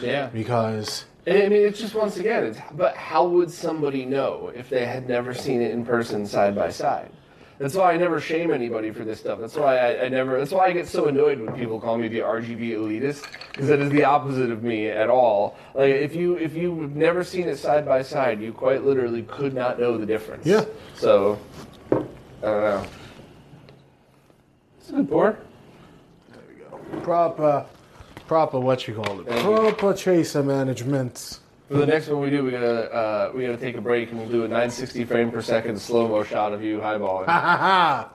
[0.00, 0.26] yeah.
[0.26, 4.68] because And I mean, it's just once again, it's, but how would somebody know if
[4.68, 7.10] they had never seen it in person side by side?
[7.58, 9.40] That's why I never shame anybody for this stuff.
[9.40, 10.38] That's why I, I never.
[10.38, 13.80] That's why I get so annoyed when people call me the RGB elitist because that
[13.80, 15.56] is the opposite of me at all.
[15.74, 19.54] Like if you if you've never seen it side by side, you quite literally could
[19.54, 20.44] not know the difference.
[20.44, 20.66] Yeah.
[20.96, 21.38] So
[21.90, 22.04] I don't
[22.42, 22.86] know.
[24.78, 25.38] It's a good pour.
[27.02, 27.66] proper, uh,
[28.26, 29.72] proper what you call it, Thank you.
[29.72, 31.40] proper chaser management.
[31.68, 34.20] For the next one we do, we gotta uh, we gotta take a break and
[34.20, 37.26] we'll do a 960 frame per second slow mo shot of you highballing.
[37.26, 38.10] Ha ha ha!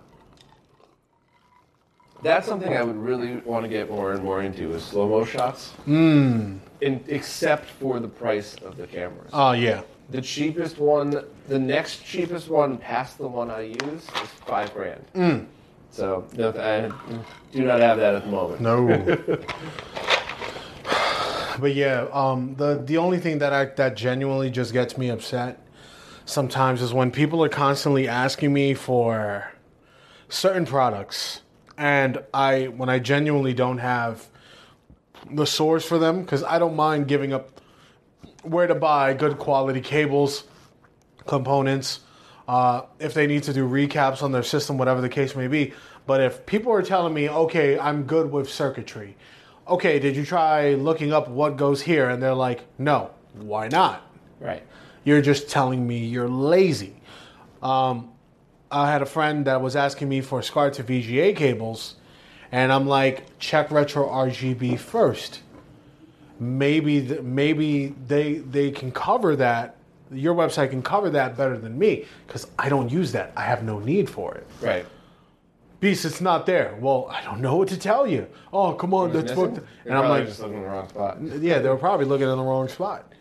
[2.24, 5.26] That's something I would really want to get more and more into is slow mo
[5.26, 5.74] shots.
[5.86, 6.60] Mm.
[6.80, 9.32] In, except for the price of the cameras.
[9.34, 9.82] Oh yeah,
[10.12, 15.04] the cheapest one, the next cheapest one past the one I use is five grand.
[15.92, 16.90] So no, I
[17.52, 18.62] do not have that at the moment.
[18.62, 18.88] no.
[21.60, 25.60] but yeah, um, the the only thing that I that genuinely just gets me upset
[26.26, 29.52] sometimes is when people are constantly asking me for
[30.30, 31.42] certain products,
[31.78, 34.28] and I when I genuinely don't have
[35.30, 37.62] the source for them because I don't mind giving up
[38.44, 40.46] where to buy good quality cables,
[41.28, 42.00] components,
[42.52, 45.74] uh, if they need to do recaps on their system, whatever the case may be.
[46.06, 49.16] But if people are telling me, okay, I'm good with circuitry,
[49.70, 52.10] okay, did you try looking up what goes here?
[52.10, 54.06] And they're like, no, why not?
[54.42, 54.64] Right.
[55.06, 56.94] You're just telling me you're lazy.
[57.64, 58.12] Um,
[58.70, 61.96] I had a friend that was asking me for SCART to VGA cables,
[62.52, 65.40] and I'm like, check retro RGB first.
[66.38, 69.78] Maybe th- maybe they they can cover that.
[70.12, 73.32] Your website can cover that better than me because I don't use that.
[73.36, 74.46] I have no need for it.
[74.62, 74.86] Right.
[75.80, 76.78] Beast, it's not there.
[76.80, 78.28] Well, I don't know what to tell you.
[78.54, 79.36] Oh, come on, that's Missing?
[79.36, 79.68] booked.
[79.86, 81.18] You're And I'm like, just looking in the wrong spot.
[81.42, 83.12] yeah, they were probably looking in the wrong spot.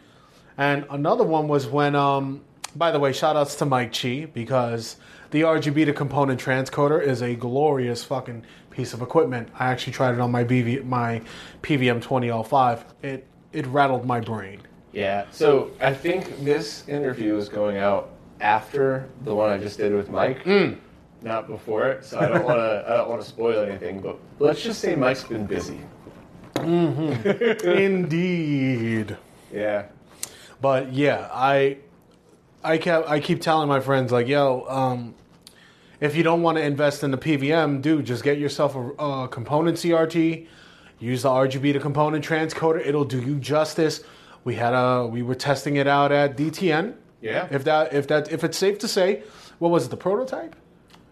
[0.58, 2.42] And another one was when, um,
[2.76, 4.96] by the way, shout outs to Mike Chi because
[5.30, 9.48] the RGB to component transcoder is a glorious fucking piece of equipment.
[9.58, 11.22] I actually tried it on my BV, my
[11.62, 12.84] PVM 20L5.
[13.02, 14.60] It it rattled my brain.
[14.92, 15.26] Yeah.
[15.30, 18.10] So I think this interview is going out
[18.40, 20.44] after the one I just did with Mike,
[21.22, 22.04] not before it.
[22.04, 22.84] So I don't want to.
[22.88, 24.00] I don't want to spoil anything.
[24.00, 25.80] But let's just say Mike's been busy.
[27.64, 29.16] Indeed.
[29.52, 29.86] Yeah.
[30.60, 31.78] But yeah, I
[32.62, 35.14] I kept I keep telling my friends like, yo, um,
[36.00, 39.28] if you don't want to invest in the PVM, dude, just get yourself a, a
[39.28, 40.46] component CRT.
[40.98, 42.84] Use the RGB to component transcoder.
[42.86, 44.02] It'll do you justice.
[44.44, 46.94] We had a we were testing it out at DTN.
[47.20, 47.48] Yeah.
[47.50, 49.22] If that if that if it's safe to say,
[49.58, 50.56] what was it, the prototype?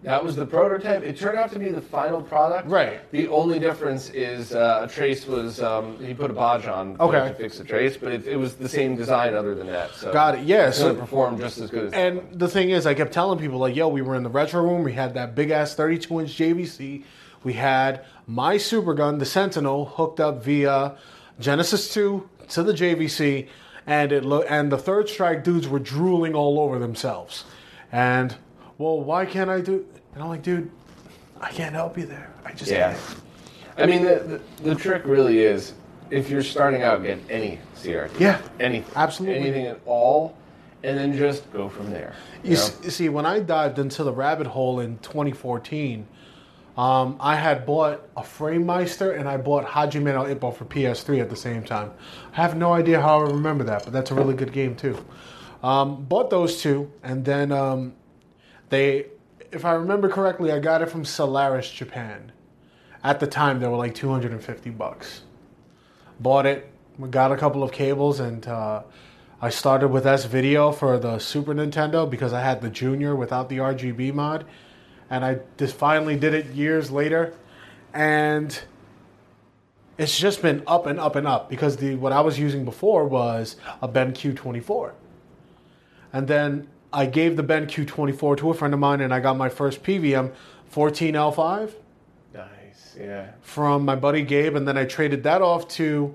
[0.04, 1.02] That was the prototype.
[1.02, 2.68] It turned out to be the final product.
[2.68, 3.00] Right.
[3.10, 7.28] The only difference is uh, a trace was um, he put a bodge on Okay.
[7.28, 9.90] to fix the trace, but it, it was the same design other than that.
[9.94, 10.44] So Got it.
[10.44, 10.70] Yeah.
[10.70, 11.92] So it performed just as good as.
[11.94, 14.62] And the thing is, I kept telling people like, "Yo, we were in the retro
[14.62, 14.84] room.
[14.84, 17.02] We had that big ass 32 inch JVC.
[17.42, 20.96] We had my super gun, the Sentinel, hooked up via
[21.40, 23.48] Genesis 2 to the JVC,
[23.86, 27.44] and it lo- and the Third Strike dudes were drooling all over themselves.
[27.90, 28.36] And
[28.76, 29.86] well, why can't I do?
[30.14, 30.70] And I'm like, dude,
[31.40, 32.32] I can't help you there.
[32.44, 32.92] I just yeah.
[32.92, 33.20] can't.
[33.78, 35.74] I mean, the, the the trick really is
[36.10, 38.18] if you're starting out, get any CRT.
[38.18, 38.40] Yeah.
[38.60, 38.92] Anything.
[38.96, 39.38] Absolutely.
[39.38, 40.36] Anything at all,
[40.82, 42.14] and then just go from there.
[42.42, 42.50] You
[42.82, 46.06] you see, when I dived into the rabbit hole in 2014,
[46.78, 51.28] um, I had bought a Framemeister and I bought Hajime no Ippo for PS3 at
[51.28, 51.90] the same time.
[52.32, 54.96] I have no idea how I remember that, but that's a really good game too.
[55.60, 57.94] Um, bought those two, and then um,
[58.68, 59.06] they,
[59.50, 62.30] if I remember correctly, I got it from Solaris Japan.
[63.02, 65.22] At the time, they were like 250 bucks.
[66.20, 66.72] Bought it,
[67.10, 68.84] got a couple of cables, and uh,
[69.42, 73.48] I started with S Video for the Super Nintendo because I had the Junior without
[73.48, 74.44] the RGB mod,
[75.10, 77.34] and I just finally did it years later,
[77.94, 78.58] and
[79.96, 83.04] it's just been up and up and up because the what I was using before
[83.06, 84.94] was a BenQ 24,
[86.12, 89.36] and then I gave the BenQ 24 to a friend of mine, and I got
[89.36, 90.32] my first PVM
[90.72, 91.72] 14L5
[92.34, 92.96] Nice.
[92.98, 93.30] Yeah.
[93.42, 96.14] from my buddy Gabe, and then I traded that off to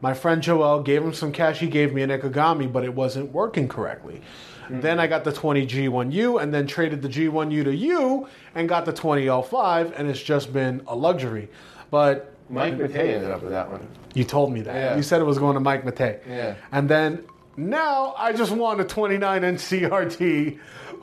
[0.00, 0.82] my friend Joel.
[0.82, 1.58] Gave him some cash.
[1.60, 4.20] He gave me an Ikegami, but it wasn't working correctly.
[4.66, 4.80] Mm-hmm.
[4.80, 8.84] Then I got the 20 G1U, and then traded the G1U to you, and got
[8.84, 11.48] the 20L5, and it's just been a luxury.
[11.90, 13.86] But Mike Matei ended up with that one.
[14.14, 14.74] you told me that.
[14.74, 14.96] Yeah.
[14.96, 16.20] You said it was going to Mike Matei.
[16.28, 16.54] Yeah.
[16.72, 17.24] And then
[17.56, 20.58] now I just want a 29 inch CRT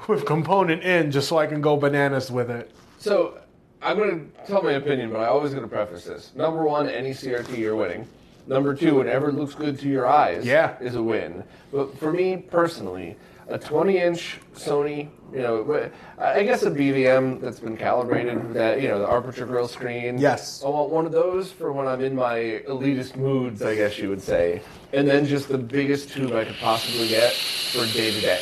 [0.07, 2.72] with component in, just so I can go bananas with it.
[2.99, 3.39] So
[3.82, 6.32] I'm going to tell my opinion, but I always going to preface this.
[6.36, 8.07] Number one, any CRT you're winning.
[8.45, 10.76] Number two, whatever looks good to your eyes Yeah.
[10.82, 11.43] is a win.
[11.72, 13.16] But for me personally,
[13.48, 18.88] a 20 inch Sony, you know, I guess a BVM that's been calibrated, that, you
[18.88, 20.18] know, the Aperture Grille screen.
[20.18, 20.64] Yes.
[20.64, 24.10] I want one of those for when I'm in my elitist moods, I guess you
[24.10, 24.62] would say.
[24.94, 28.41] And then just the biggest tube I could possibly get for day to day.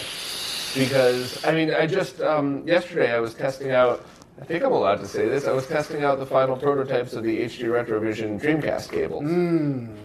[0.75, 4.05] Because, I mean, I just, um, yesterday I was testing out,
[4.41, 7.23] I think I'm allowed to say this, I was testing out the final prototypes of
[7.23, 9.23] the HD Retrovision Dreamcast cables.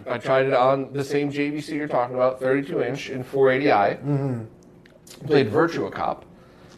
[0.09, 4.47] I tried it on the same JVC you're talking about, 32 inch in 480i.
[5.25, 6.25] Played Virtua Cop.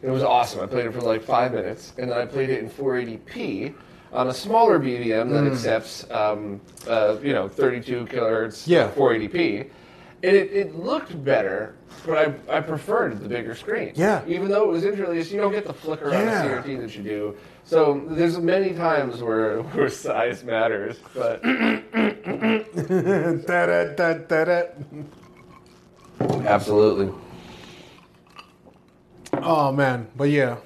[0.02, 0.60] It was awesome.
[0.60, 3.74] I played it for like five minutes, and then I played it in 480p
[4.12, 8.90] on a smaller BVM that accepts, um, uh, you know, 32 kilohertz, Yeah.
[8.92, 9.68] 480p.
[10.22, 11.74] And it, it looked better,
[12.06, 12.18] but
[12.48, 13.92] I, I preferred the bigger screen.
[13.94, 14.22] Yeah.
[14.26, 16.42] Even though it was interlaced, you don't get the flicker Yeah.
[16.42, 17.36] on a CRT that you do.
[17.64, 21.42] So there's many times where, where size matters, but
[23.46, 24.62] Da-da, da, da, da.
[26.46, 27.12] absolutely.
[29.44, 30.56] Oh man, but yeah.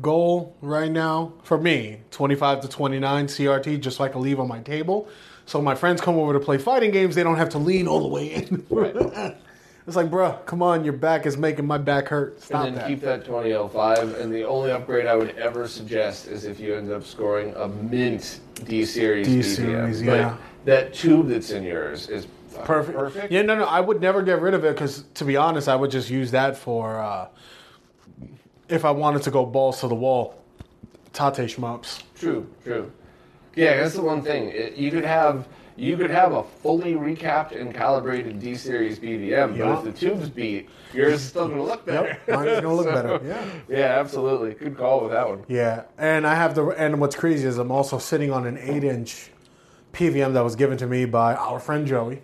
[0.00, 4.48] Goal right now for me, 25 to 29 CRT, just so I can leave on
[4.48, 5.08] my table.
[5.44, 8.00] So my friends come over to play fighting games, they don't have to lean all
[8.00, 8.64] the way in.
[8.70, 8.94] Right.
[9.86, 12.40] it's like, bruh, come on, your back is making my back hurt.
[12.40, 12.88] Stop and then that.
[12.88, 14.18] keep that 20L5.
[14.18, 17.68] And the only upgrade I would ever suggest is if you end up scoring a
[17.68, 19.26] mint D series.
[19.26, 19.44] D BVM.
[19.44, 22.26] series, But that tube that's in yours is
[22.64, 22.98] Perfect.
[22.98, 23.32] Perfect.
[23.32, 25.76] Yeah, no, no, I would never get rid of it because, to be honest, I
[25.76, 27.28] would just use that for uh,
[28.68, 30.34] if I wanted to go balls to the wall.
[31.12, 32.02] Tate shmups.
[32.18, 32.46] True.
[32.64, 32.90] True.
[33.54, 34.48] Yeah, that's the one thing.
[34.48, 35.46] It, you could have.
[35.74, 39.64] You could have a fully recapped and calibrated D series BVM, Yeah.
[39.64, 42.18] but if the tubes beat, yours is still to look better.
[42.28, 43.20] Yep, mine is gonna look So, better.
[43.26, 43.44] Yeah.
[43.70, 44.52] Yeah, absolutely.
[44.52, 45.44] Good call with that one.
[45.48, 48.84] Yeah, and I have the and what's crazy is I'm also sitting on an eight
[48.84, 49.30] inch
[49.94, 52.20] PVM that was given to me by our friend Joey.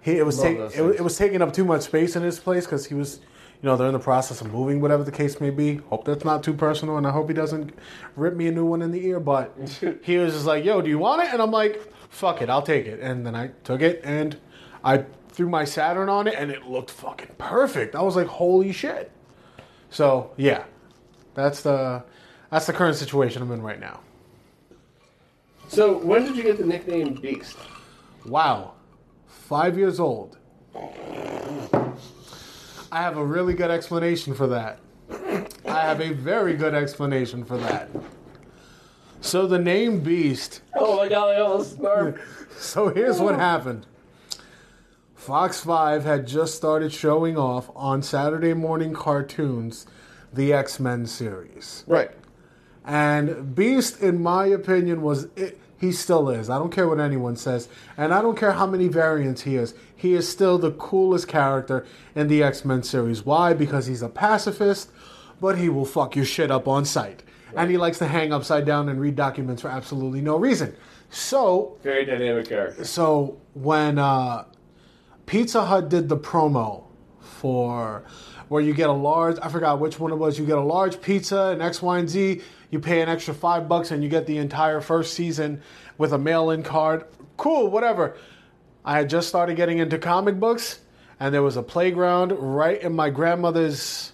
[0.00, 2.64] He it was taking it, it was taking up too much space in his place
[2.64, 3.18] because he was,
[3.62, 5.76] you know, they're in the process of moving, whatever the case may be.
[5.76, 7.76] Hope that's not too personal, and I hope he doesn't
[8.14, 9.18] rip me a new one in the ear.
[9.18, 9.52] But
[10.02, 12.62] he was just like, "Yo, do you want it?" And I'm like, "Fuck it, I'll
[12.62, 14.36] take it." And then I took it and
[14.84, 17.96] I threw my Saturn on it, and it looked fucking perfect.
[17.96, 19.10] I was like, "Holy shit!"
[19.90, 20.64] So yeah,
[21.34, 22.04] that's the
[22.50, 24.00] that's the current situation I'm in right now.
[25.68, 27.58] So, when did you get the nickname Beast?
[28.24, 28.72] Wow.
[29.26, 30.38] Five years old.
[32.90, 34.78] I have a really good explanation for that.
[35.66, 37.88] I have a very good explanation for that.
[39.20, 40.62] So the name Beast.
[40.74, 42.20] Oh my god, I almost snarfed.
[42.58, 43.86] So here's what happened.
[45.14, 49.86] Fox 5 had just started showing off on Saturday morning cartoons
[50.32, 51.84] the X Men series.
[51.86, 52.10] Right.
[52.84, 56.50] And Beast, in my opinion, was it, he still is.
[56.50, 59.74] I don't care what anyone says, and I don't care how many variants he is.
[59.98, 61.84] He is still the coolest character
[62.14, 63.26] in the X Men series.
[63.26, 63.52] Why?
[63.52, 64.90] Because he's a pacifist,
[65.40, 67.24] but he will fuck your shit up on sight,
[67.56, 70.76] and he likes to hang upside down and read documents for absolutely no reason.
[71.10, 72.84] So Very dynamic character.
[72.84, 74.44] so when uh,
[75.26, 76.84] Pizza Hut did the promo
[77.20, 78.04] for
[78.48, 80.38] where you get a large, I forgot which one it was.
[80.38, 82.40] You get a large pizza and X, Y, and Z.
[82.70, 85.60] You pay an extra five bucks and you get the entire first season
[85.96, 87.04] with a mail-in card.
[87.36, 88.16] Cool, whatever.
[88.84, 90.80] I had just started getting into comic books,
[91.20, 94.12] and there was a playground right in my grandmother's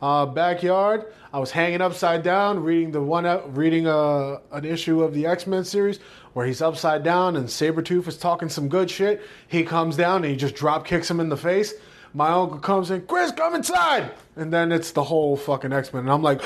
[0.00, 1.06] uh, backyard.
[1.32, 5.46] I was hanging upside down, reading the one, reading a, an issue of the X
[5.46, 5.98] Men series
[6.32, 9.22] where he's upside down and Sabretooth is talking some good shit.
[9.48, 11.72] He comes down and he just drop kicks him in the face.
[12.12, 16.04] My uncle comes in, Chris, come inside, and then it's the whole fucking X Men,
[16.04, 16.42] and I'm like.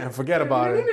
[0.00, 0.84] and forget about it.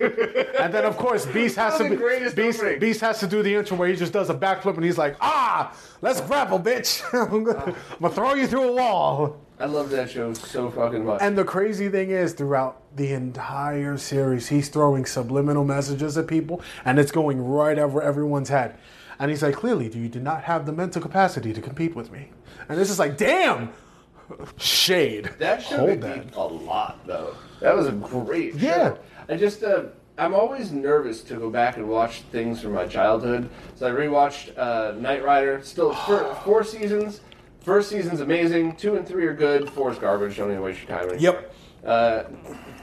[0.00, 2.62] And then of course Beast has to was the greatest Beast.
[2.80, 5.16] Beast has to do the intro where he just does a backflip and he's like,
[5.20, 7.02] ah, let's grapple, bitch.
[7.12, 9.40] I'm gonna, I'm gonna throw you through a wall.
[9.60, 11.20] I love that show so fucking much.
[11.22, 16.60] And the crazy thing is, throughout the entire series, he's throwing subliminal messages at people,
[16.84, 18.74] and it's going right over everyone's head.
[19.20, 22.30] And he's like, clearly, you do not have the mental capacity to compete with me.
[22.68, 23.70] And this is like, damn,
[24.56, 25.30] shade.
[25.38, 26.34] That show Hold Hold that.
[26.36, 27.36] a lot, though.
[27.60, 28.88] That was a great Yeah.
[28.94, 28.98] show.
[29.28, 29.84] I just, uh,
[30.18, 33.48] I'm always nervous to go back and watch things from my childhood.
[33.74, 35.60] So I rewatched uh, Knight Rider.
[35.62, 37.20] Still, four, four seasons.
[37.60, 38.76] First season's amazing.
[38.76, 39.70] Two and three are good.
[39.70, 40.36] Four's garbage.
[40.36, 41.08] Don't even waste your time.
[41.08, 41.18] Anymore.
[41.20, 41.54] Yep.
[41.84, 42.24] Uh,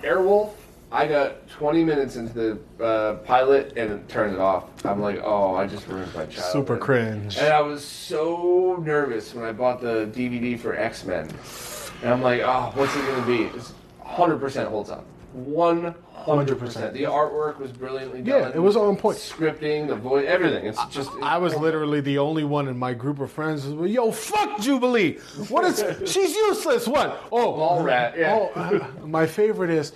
[0.04, 0.52] Airwolf.
[0.94, 2.34] I got 20 minutes into
[2.78, 4.66] the uh, pilot and it turned it off.
[4.84, 6.52] I'm like, oh, I just ruined my childhood.
[6.52, 7.38] Super cringe.
[7.38, 11.30] And I was so nervous when I bought the DVD for X Men.
[12.02, 13.58] And I'm like, oh, what's it going to be?
[13.58, 13.74] It's
[14.04, 15.06] 100% holds up.
[15.38, 15.96] 100%.
[16.94, 18.42] The artwork was brilliantly done.
[18.42, 19.18] Yeah, it was on point.
[19.18, 20.66] Scripting, the voice, everything.
[20.66, 21.12] It's just.
[21.22, 24.60] I was literally the only one in my group of friends who was, yo, fuck
[24.60, 25.18] Jubilee.
[25.50, 26.88] What is, she's useless.
[26.88, 27.24] What?
[27.32, 28.36] Oh, Ball rat, yeah.
[28.36, 29.94] Oh, uh, my favorite is,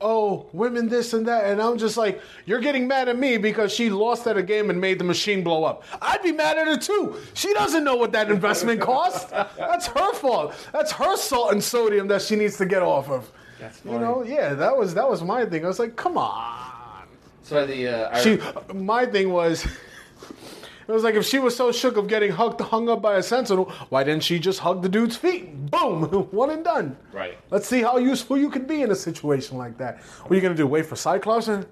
[0.00, 1.44] oh, women this and that.
[1.46, 4.70] And I'm just like, you're getting mad at me because she lost at a game
[4.70, 5.84] and made the machine blow up.
[6.00, 7.16] I'd be mad at her too.
[7.34, 9.30] She doesn't know what that investment cost.
[9.30, 10.54] That's her fault.
[10.72, 13.30] That's her salt and sodium that she needs to get off of.
[13.60, 15.64] That's You know, yeah, that was that was my thing.
[15.64, 17.06] I was like, come on.
[17.42, 17.88] So the.
[17.88, 18.38] Uh, She,
[18.74, 19.64] my thing was,
[20.88, 23.22] it was like if she was so shook of getting hugged, hung up by a
[23.22, 25.70] sentinel, why didn't she just hug the dude's feet?
[25.70, 26.02] Boom,
[26.32, 26.96] one and done.
[27.12, 27.38] Right.
[27.50, 30.00] Let's see how useful you could be in a situation like that.
[30.22, 30.66] What are you gonna do?
[30.66, 31.48] Wait for Cyclops?
[31.48, 31.66] And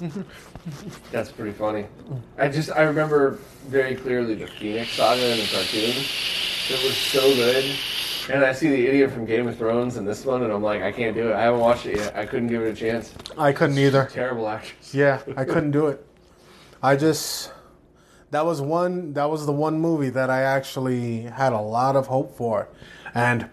[1.12, 1.86] That's pretty funny.
[2.38, 3.38] I just I remember
[3.68, 6.04] very clearly the Phoenix Saga in the cartoon.
[6.70, 7.64] It was so good.
[8.30, 10.82] And I see the idiot from Game of Thrones in this one, and I'm like,
[10.82, 11.34] I can't do it.
[11.34, 12.16] I haven't watched it yet.
[12.16, 13.12] I couldn't give it a chance.
[13.36, 14.08] I couldn't either.
[14.12, 14.94] Terrible actress.
[14.94, 16.06] Yeah, I couldn't do it.
[16.82, 17.52] I just
[18.30, 22.06] that was one that was the one movie that I actually had a lot of
[22.06, 22.68] hope for,
[23.14, 23.50] and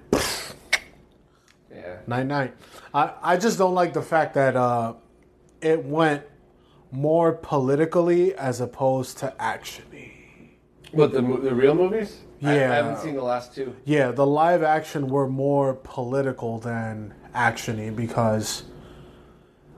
[1.73, 1.97] Yeah.
[2.05, 2.53] Night night.
[2.93, 4.93] I, I just don't like the fact that uh,
[5.61, 6.23] it went
[6.91, 10.11] more politically as opposed to actiony.
[10.91, 12.19] What the the real movies?
[12.43, 13.75] I, I haven't seen the last two.
[13.85, 18.63] Yeah, the live action were more political than actiony because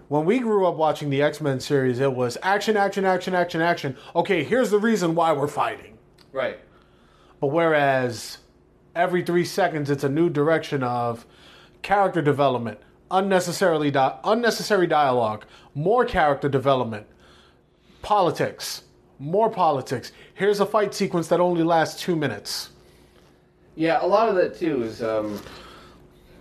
[0.09, 3.61] when we grew up watching the X Men series, it was action, action, action, action,
[3.61, 3.95] action.
[4.15, 5.97] Okay, here's the reason why we're fighting.
[6.31, 6.59] Right.
[7.39, 8.39] But whereas
[8.95, 11.25] every three seconds, it's a new direction of
[11.81, 12.79] character development,
[13.09, 17.07] unnecessarily di- unnecessary dialogue, more character development,
[18.01, 18.83] politics,
[19.19, 20.11] more politics.
[20.33, 22.69] Here's a fight sequence that only lasts two minutes.
[23.75, 25.39] Yeah, a lot of that too is um,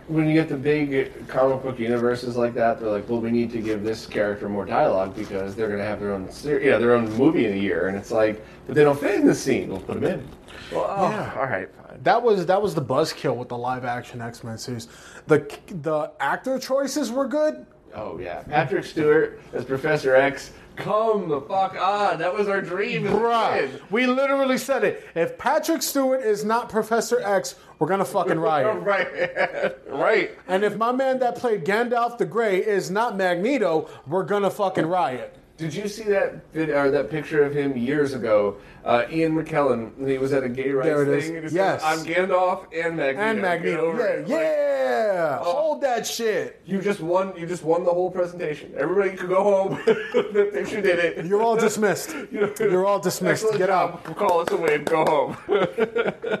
[0.07, 2.79] when you get the big comic book universes like that.
[2.79, 5.85] They're like, well, we need to give this character more dialogue because they're going to
[5.85, 8.43] have their own, ser- you know, their own movie in a year, and it's like,
[8.65, 9.69] but they don't fit in the scene.
[9.69, 10.27] We'll put them in.
[10.71, 11.33] Well, oh, Yeah.
[11.37, 11.99] all right, fine.
[12.03, 14.87] That was that was the buzzkill with the live action X Men series.
[15.27, 15.47] The
[15.81, 17.65] the actor choices were good.
[17.95, 22.19] Oh yeah, Patrick Stewart as Professor X, Come the fuck on.
[22.19, 25.05] That was our dream Bruh, we literally said it.
[25.15, 28.75] If Patrick Stewart is not Professor X, we're gonna fucking riot.
[28.83, 29.75] Right.
[29.87, 30.31] right.
[30.47, 34.85] And if my man that played Gandalf the Grey is not Magneto, we're gonna fucking
[34.85, 35.35] riot.
[35.59, 38.55] Did you see that vid, or that picture of him years ago?
[38.85, 41.25] Uh, Ian McKellen, he was at a gay rights There it is.
[41.27, 41.35] thing.
[41.37, 41.81] and said, Yes.
[41.83, 43.19] I'm Gandalf and Magneto.
[43.21, 45.37] And Magneto, over yeah, it." Like, yeah.
[45.39, 46.61] Hold that shit.
[46.65, 47.33] you just won.
[47.37, 48.73] You just won the whole presentation.
[48.77, 49.79] Everybody could go home.
[49.85, 51.25] the picture did it.
[51.25, 52.15] You're all dismissed.
[52.31, 53.43] You're all dismissed.
[53.43, 54.01] Excellent Get job.
[54.07, 54.15] out.
[54.15, 54.77] Call us away.
[54.79, 55.37] Go home.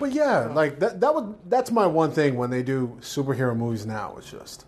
[0.00, 1.00] But yeah, like that.
[1.00, 1.34] That would.
[1.48, 4.16] That's my one thing when they do superhero movies now.
[4.18, 4.66] It's just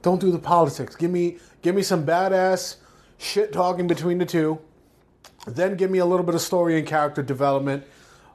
[0.00, 0.94] don't do the politics.
[0.94, 2.76] Give me, give me some badass
[3.18, 4.58] shit talking between the two.
[5.46, 7.84] Then give me a little bit of story and character development,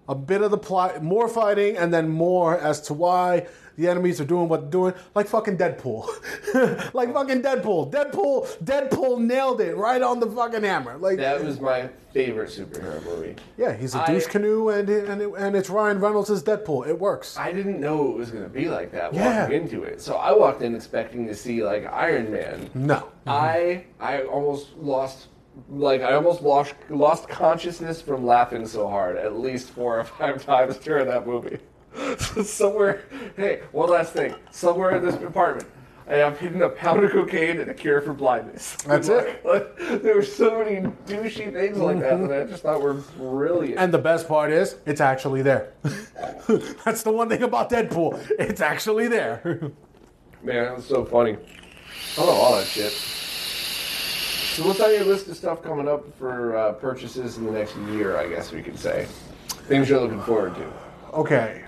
[0.08, 3.48] a bit of the plot, more fighting, and then more as to why
[3.80, 4.94] the enemies are doing what they're doing.
[5.16, 6.06] Like fucking Deadpool,
[6.94, 7.92] like fucking Deadpool.
[7.92, 10.98] Deadpool, Deadpool nailed it right on the fucking hammer.
[10.98, 13.36] Like that was my favorite superhero movie.
[13.58, 16.88] yeah, he's a I- douche canoe, and and it, and it's Ryan Reynolds as Deadpool.
[16.88, 17.38] It works.
[17.38, 19.44] I didn't know it was going to be like that Yeah.
[19.44, 20.02] walking into it.
[20.02, 22.70] So I walked in expecting to see like Iron Man.
[22.74, 23.08] No.
[23.26, 25.28] I I almost lost
[25.70, 30.44] like I almost lost lost consciousness from laughing so hard at least four or five
[30.46, 31.60] times during that movie.
[32.44, 33.04] somewhere,
[33.36, 34.36] hey, one last thing.
[34.52, 35.68] Somewhere in this apartment,
[36.08, 38.76] I have hidden a pound of cocaine and a cure for blindness.
[38.86, 39.46] That's it.
[39.46, 43.80] Like, there were so many douchey things like that that I just thought were brilliant.
[43.80, 45.74] And the best part is, it's actually there.
[46.86, 48.20] That's the one thing about Deadpool.
[48.40, 49.72] It's actually there.
[50.42, 51.38] Man, that was so funny.
[52.18, 52.92] I love all that shit.
[52.92, 57.76] So what's on your list of stuff coming up for uh, purchases in the next
[57.92, 59.08] year, I guess we could say?
[59.68, 60.74] Things you're looking forward to.
[61.14, 61.64] okay.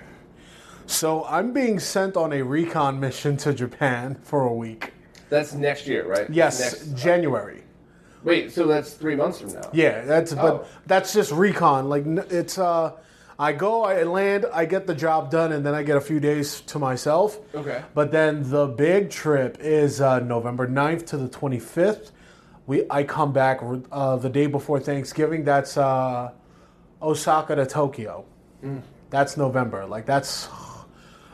[1.02, 4.94] So I'm being sent on a recon mission to Japan for a week.
[5.32, 6.30] That's next year, right?
[6.30, 7.64] Yes, Next, January.
[8.24, 9.68] wait, so that's three months from now.
[9.74, 10.36] Yeah, that's Oh.
[10.36, 11.90] but that's just recon.
[11.90, 12.92] Like it's uh
[13.40, 16.20] I go, I land, I get the job done, and then I get a few
[16.20, 17.40] days to myself.
[17.56, 17.82] Okay.
[17.96, 22.12] But then the big trip is uh, November 9th to the 25th.
[22.68, 23.62] We I come back
[23.92, 25.46] uh, the day before Thanksgiving.
[25.46, 26.30] That's uh,
[27.02, 28.24] Osaka to Tokyo.
[28.64, 28.84] Mm.
[29.10, 29.88] That's November.
[29.88, 30.48] Like that's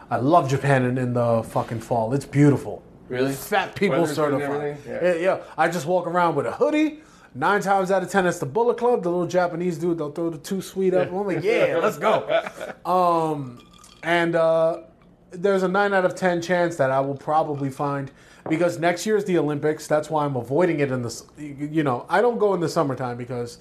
[0.10, 2.14] I love Japan in, in the fucking fall.
[2.14, 2.84] It's beautiful.
[3.10, 3.34] Really?
[3.34, 4.78] Fat people Weather's certified.
[4.86, 5.14] Yeah.
[5.16, 7.00] yeah, I just walk around with a hoodie.
[7.36, 9.04] Nine times out of ten, it's the Bullet Club.
[9.04, 11.10] The little Japanese dude, they'll throw the Too Sweet up.
[11.12, 12.28] I'm like, yeah, let's go.
[12.86, 13.60] Um,
[14.04, 14.84] and uh,
[15.32, 18.12] there's a nine out of ten chance that I will probably find
[18.50, 19.88] because next year is the Olympics.
[19.88, 21.24] That's why I'm avoiding it in the.
[21.38, 23.60] You know, I don't go in the summertime because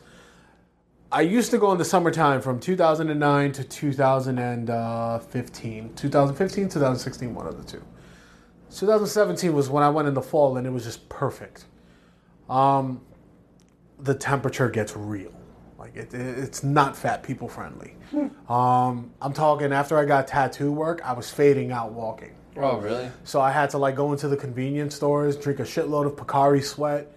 [1.12, 5.94] I used to go in the summertime from 2009 to 2015.
[5.94, 7.82] 2015, 2016, one of the two.
[8.70, 11.66] 2017 was when I went in the fall and it was just perfect.
[12.50, 13.00] Um,
[14.00, 15.32] the temperature gets real.
[15.78, 17.94] Like it, it- it's not fat people friendly.
[18.48, 22.34] Um, I'm talking after I got tattoo work, I was fading out walking.
[22.56, 23.10] Oh, really?
[23.24, 26.62] So I had to like go into the convenience stores, drink a shitload of Pocari
[26.64, 27.15] Sweat,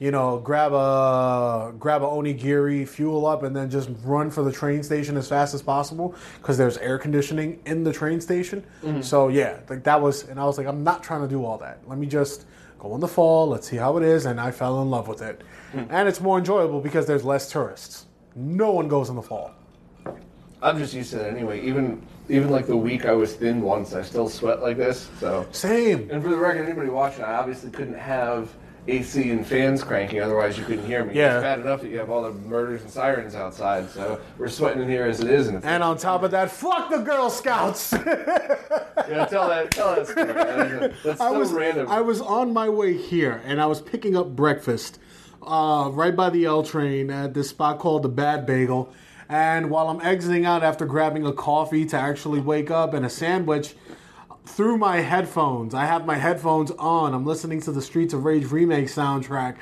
[0.00, 4.50] you know, grab a grab a onigiri, fuel up, and then just run for the
[4.50, 8.64] train station as fast as possible because there's air conditioning in the train station.
[8.82, 9.02] Mm-hmm.
[9.02, 11.58] So yeah, like that was, and I was like, I'm not trying to do all
[11.58, 11.86] that.
[11.86, 12.46] Let me just
[12.78, 13.46] go in the fall.
[13.46, 15.42] Let's see how it is, and I fell in love with it.
[15.74, 15.86] Mm.
[15.90, 18.06] And it's more enjoyable because there's less tourists.
[18.34, 19.52] No one goes in the fall.
[20.62, 21.60] I'm just used to that anyway.
[21.62, 25.10] Even even like the week I was thin once, I still sweat like this.
[25.18, 26.08] So, Same.
[26.10, 28.48] and for the record, anybody watching, I obviously couldn't have
[28.88, 31.14] AC and fans cranking, otherwise you couldn't hear me.
[31.14, 31.36] Yeah.
[31.36, 34.82] It's bad enough that you have all the murders and sirens outside, so we're sweating
[34.82, 35.48] in here as it is.
[35.48, 37.92] And, And on top of that, fuck the Girl Scouts.
[38.06, 40.94] yeah, tell that tell that story.
[41.04, 41.88] That's I so was random.
[41.88, 44.98] I was on my way here, and I was picking up breakfast
[45.42, 48.92] uh, right by the L train at this spot called the Bad Bagel.
[49.28, 53.10] And while I'm exiting out after grabbing a coffee to actually wake up and a
[53.10, 53.76] sandwich,
[54.44, 57.14] through my headphones, I have my headphones on.
[57.14, 59.56] I'm listening to the Streets of Rage remake soundtrack.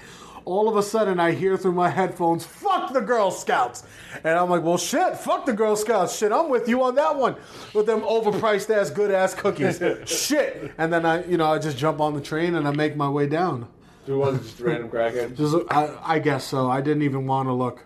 [0.45, 3.83] All of a sudden, I hear through my headphones, "Fuck the Girl Scouts,"
[4.25, 7.17] and I'm like, "Well, shit, fuck the Girl Scouts, shit, I'm with you on that
[7.17, 7.37] one
[7.75, 11.77] with them overpriced ass, good ass cookies, shit." And then I, you know, I just
[11.77, 13.69] jump on the train and I make my way down.
[14.07, 15.37] It wasn't just random crackhead.
[15.37, 16.71] Just, I, I guess so.
[16.71, 17.85] I didn't even want to look.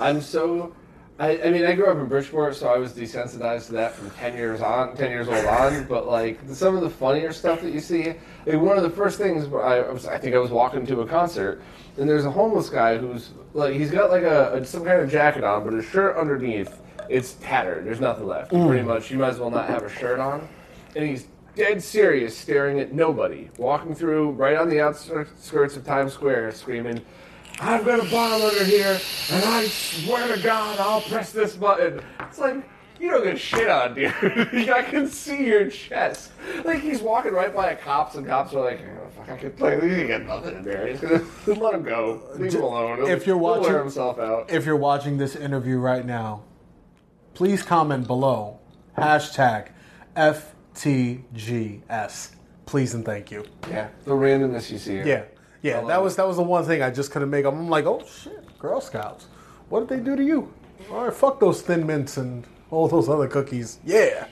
[0.00, 0.74] I'm so.
[1.18, 4.10] I, I mean, I grew up in Bridgeport, so I was desensitized to that from
[4.10, 5.84] ten years on, ten years old on.
[5.84, 8.14] But like some of the funnier stuff that you see,
[8.46, 11.06] like one of the first things I was, I think I was walking to a
[11.06, 11.62] concert,
[11.98, 15.10] and there's a homeless guy who's like, he's got like a, a some kind of
[15.10, 17.84] jacket on, but his shirt underneath it's tattered.
[17.84, 18.50] There's nothing left.
[18.50, 18.66] Mm.
[18.66, 20.48] Pretty much, you might as well not have a shirt on,
[20.96, 26.12] and he's dead serious, staring at nobody, walking through right on the outskirts of Times
[26.12, 27.00] Square, screaming,
[27.60, 28.98] I've got a bomb under here,
[29.30, 32.00] and I swear to God, I'll press this button.
[32.20, 32.68] It's like,
[33.00, 34.12] you don't get shit on, dude.
[34.70, 36.32] I can see your chest.
[36.64, 39.56] Like, he's walking right by a cops, and cops are like, oh, fuck, I could
[39.56, 40.02] play.
[40.02, 40.86] He got nothing in there.
[40.88, 41.24] He's gonna
[41.60, 42.22] let him go.
[42.36, 42.98] Leave him alone.
[42.98, 44.50] He'll- If you're watching- wear himself out.
[44.50, 46.42] If you're watching this interview right now,
[47.34, 48.58] please comment below
[48.98, 49.68] hashtag
[50.16, 52.30] FTGS.
[52.66, 53.44] Please and thank you.
[53.68, 55.06] Yeah, the randomness you see here.
[55.06, 55.24] Yeah,
[55.64, 55.82] yeah.
[55.82, 57.44] That was that was the one thing I just couldn't make.
[57.44, 57.54] up.
[57.54, 59.26] I'm like, oh shit, Girl Scouts.
[59.70, 60.52] What did they do to you?
[60.90, 63.78] All right, fuck those Thin Mints and all those other cookies.
[63.84, 64.26] Yeah.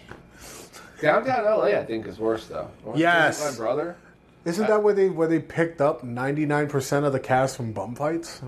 [1.00, 2.70] Downtown LA, I think, is worse though.
[2.94, 3.50] Yes.
[3.50, 3.96] My brother.
[4.44, 8.42] Isn't that where they where they picked up 99% of the cast from bum fights?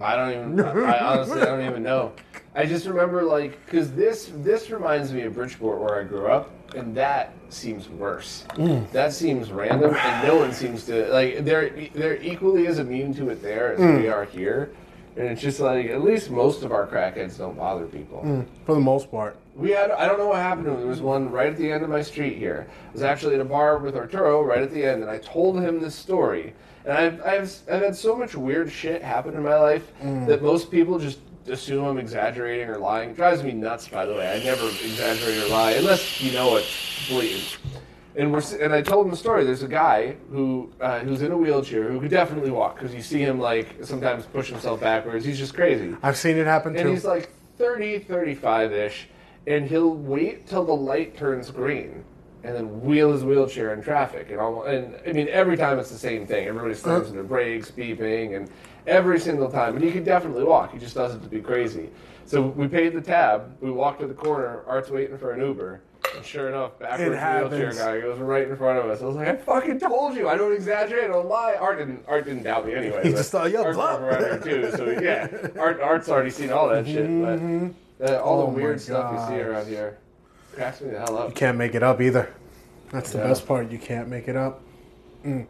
[0.00, 0.60] I don't even.
[0.60, 2.12] I honestly, I don't even know.
[2.54, 6.50] I just remember like because this this reminds me of Bridgeport where I grew up,
[6.74, 8.44] and that seems worse.
[8.50, 8.90] Mm.
[8.92, 11.44] That seems random, and no one seems to like.
[11.44, 14.12] They're they're equally as immune to it there as we mm.
[14.12, 14.72] are here,
[15.16, 18.22] and it's just like at least most of our crackheads don't bother people.
[18.24, 18.46] Mm.
[18.64, 19.36] For the most part.
[19.54, 20.78] We had I don't know what happened to him.
[20.78, 22.66] There was one right at the end of my street here.
[22.88, 25.58] I was actually at a bar with Arturo right at the end, and I told
[25.58, 26.54] him this story.
[26.84, 30.70] And I've I've, I've had so much weird shit happen in my life that most
[30.70, 31.18] people just
[31.48, 33.10] assume I'm exaggerating or lying.
[33.10, 34.30] It drives me nuts, by the way.
[34.32, 36.64] I never exaggerate or lie unless you know it,
[37.06, 37.56] please.
[38.16, 39.44] And we're and I told him the story.
[39.44, 43.02] There's a guy who uh, who's in a wheelchair who could definitely walk because you
[43.02, 45.24] see him like sometimes push himself backwards.
[45.24, 45.94] He's just crazy.
[46.02, 46.90] I've seen it happen And too.
[46.92, 49.08] he's like 30, 35 ish,
[49.46, 52.04] and he'll wait till the light turns green
[52.46, 54.30] and then wheel his wheelchair in traffic.
[54.30, 56.46] And, almost, and I mean, every time it's the same thing.
[56.46, 58.48] Everybody slams into brakes, beeping, and
[58.86, 59.76] every single time.
[59.76, 61.90] And he can definitely walk, he just does it to be crazy.
[62.24, 65.80] So we paid the tab, we walked to the corner, Art's waiting for an Uber.
[66.14, 69.02] And sure enough, backwards wheelchair guy goes right in front of us.
[69.02, 71.54] I was like, I fucking told you, I don't exaggerate, I don't lie.
[71.54, 73.02] Art didn't, Art didn't doubt me anyway.
[73.02, 76.50] He just thought, yo, Art's from around here too, so yeah, Art, Art's already seen
[76.50, 77.06] all that shit.
[77.98, 79.98] But uh, all Oh the weird stuff you see around here
[80.54, 81.28] cracks me the hell up.
[81.28, 82.32] You can't make it up either.
[82.90, 83.28] That's the Yeah.
[83.28, 83.70] best part.
[83.70, 84.62] You can't make it up.
[85.24, 85.46] Mm.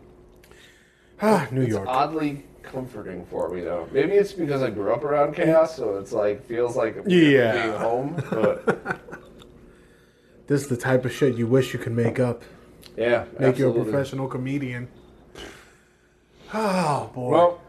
[1.23, 1.87] Ah, New York.
[1.89, 3.89] Oddly comforting for me though.
[3.93, 7.53] Maybe it's because I grew up around chaos, so it's like feels like Yeah.
[7.53, 8.25] being home.
[8.31, 9.01] But
[10.49, 12.45] This is the type of shit you wish you could make up.
[12.97, 14.89] yeah, Make you a professional comedian.
[16.55, 17.31] Oh boy.
[17.31, 17.61] Well,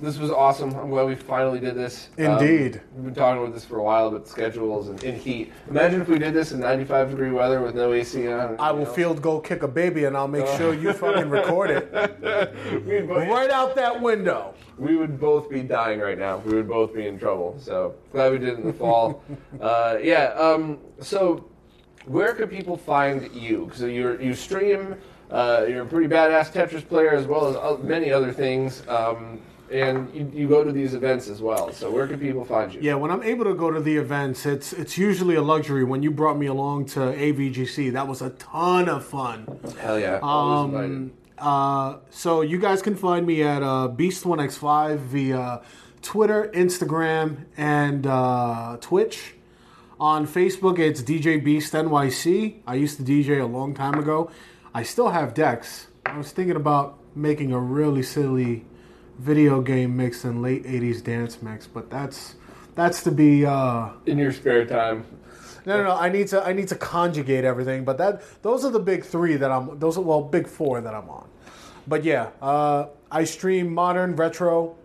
[0.00, 0.74] this was awesome.
[0.74, 2.08] I'm glad we finally did this.
[2.18, 2.80] Um, Indeed.
[2.94, 5.52] we've been talking about this for a while, but schedules and in heat.
[5.70, 8.56] Imagine if we did this in 95 degree weather with no AC on.
[8.58, 8.92] I will know?
[8.92, 11.90] field goal kick a baby and I'll make sure you fucking record it
[13.08, 14.54] right out that window.
[14.78, 16.38] we would both be dying right now.
[16.38, 17.56] We would both be in trouble.
[17.58, 19.22] So glad we did it in the fall.
[19.60, 20.32] uh, yeah.
[20.34, 21.48] Um, so
[22.06, 23.70] where could people find you?
[23.74, 24.96] So you you stream.
[25.30, 28.86] Uh, you're a pretty badass Tetris player as well as many other things.
[28.86, 29.40] Um,
[29.70, 31.72] and you, you go to these events as well.
[31.72, 32.80] So where can people find you?
[32.80, 35.84] Yeah, when I'm able to go to the events, it's it's usually a luxury.
[35.84, 39.46] When you brought me along to AVGC, that was a ton of fun.
[39.80, 40.20] Hell yeah.
[40.22, 45.62] Um, uh, so you guys can find me at uh, Beast1x5 via
[46.02, 49.34] Twitter, Instagram, and uh, Twitch.
[49.98, 52.56] On Facebook, it's DJ Beast NYC.
[52.66, 54.30] I used to DJ a long time ago.
[54.74, 55.86] I still have decks.
[56.04, 58.66] I was thinking about making a really silly
[59.18, 62.36] video game mix and late '80s dance mix, but that's
[62.74, 63.44] that's to be.
[63.44, 65.04] Uh, In your spare time.
[65.64, 65.96] no, no, no.
[65.96, 66.42] I need to.
[66.46, 67.84] I need to conjugate everything.
[67.84, 69.78] But that those are the big three that I'm.
[69.78, 71.28] Those are well, big four that I'm on.
[71.86, 74.76] But yeah, uh, I stream modern retro.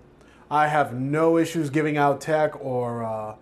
[0.49, 3.03] I have no issues giving out tech or.
[3.03, 3.35] Uh,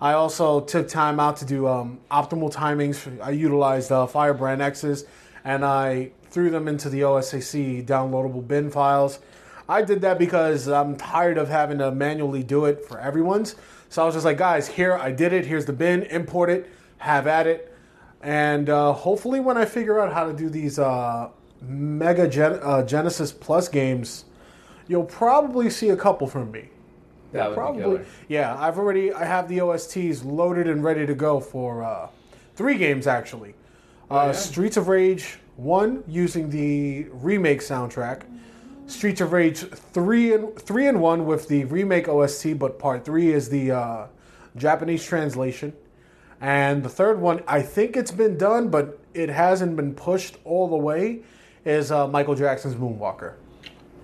[0.00, 3.20] I also took time out to do um, optimal timings.
[3.22, 5.04] I utilized uh, Firebrand X's,
[5.44, 9.20] and I threw them into the OSSC downloadable bin files.
[9.72, 13.56] I did that because I'm tired of having to manually do it for everyone's.
[13.88, 15.46] So I was just like, guys, here I did it.
[15.46, 16.02] Here's the bin.
[16.04, 16.70] Import it.
[16.98, 17.74] Have at it.
[18.20, 21.30] And uh, hopefully, when I figure out how to do these uh,
[21.62, 24.26] Mega Gen- uh, Genesis Plus games,
[24.88, 26.68] you'll probably see a couple from me.
[27.32, 28.06] That would be Probably, killer.
[28.28, 28.54] yeah.
[28.58, 32.08] I've already I have the OSTs loaded and ready to go for uh,
[32.56, 33.54] three games actually.
[34.10, 34.32] Uh, yeah?
[34.32, 38.22] Streets of Rage one using the remake soundtrack.
[38.86, 43.32] Streets of Rage three and three and one with the remake OST, but part three
[43.32, 44.06] is the uh,
[44.56, 45.72] Japanese translation.
[46.40, 50.68] And the third one, I think it's been done, but it hasn't been pushed all
[50.68, 51.22] the way.
[51.64, 53.34] Is uh, Michael Jackson's Moonwalker?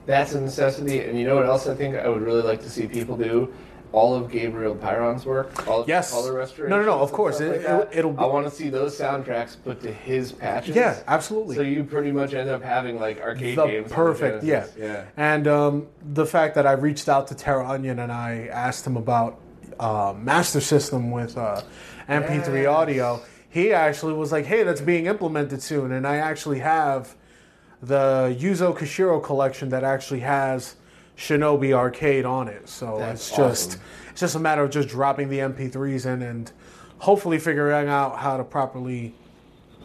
[0.07, 1.01] That's a necessity.
[1.01, 3.53] And you know what else I think I would really like to see people do?
[3.93, 5.67] All of Gabriel Pyron's work?
[5.67, 6.11] All of Yes.
[6.13, 6.71] color restoration.
[6.71, 7.41] No, no, no, of course.
[7.41, 7.89] Like It- that?
[7.93, 10.77] it'll be- I want to see those soundtracks put to his patches.
[10.77, 11.57] Yeah, absolutely.
[11.57, 13.91] So you pretty much end up having like arcade the games.
[13.91, 14.67] perfect, yeah.
[14.79, 15.05] Yeah.
[15.17, 19.39] And um, the fact that I reached out to Terraonion and I asked him about
[19.81, 21.63] uh, Master System with uh,
[22.09, 22.67] MP3 Yes.
[22.69, 27.15] audio, he actually was like, "Hey, that's being implemented soon," and I actually have
[27.83, 30.75] the Yuzo Koshiro collection that actually has
[31.19, 32.69] Shinobi Arcade on it.
[32.69, 33.81] So That's it's just awesome.
[34.11, 36.51] it's just a matter of just dropping the MP3s in and
[36.99, 39.15] hopefully figuring out how to properly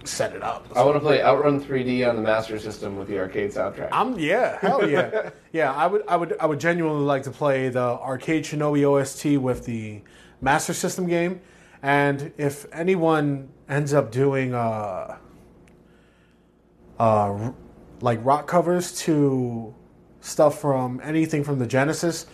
[0.03, 0.67] set it up.
[0.75, 3.89] I want to play Outrun 3D on the Master System with the arcade soundtrack.
[3.91, 5.73] I'm yeah, hell yeah, yeah.
[5.73, 9.65] I would, I would, I would genuinely like to play the arcade Shinobi OST with
[9.65, 10.01] the
[10.39, 11.41] Master System game,
[11.81, 15.17] and if anyone ends up doing uh,
[16.99, 17.51] uh,
[18.01, 19.73] like rock covers to
[20.23, 22.25] stuff from anything from the Genesis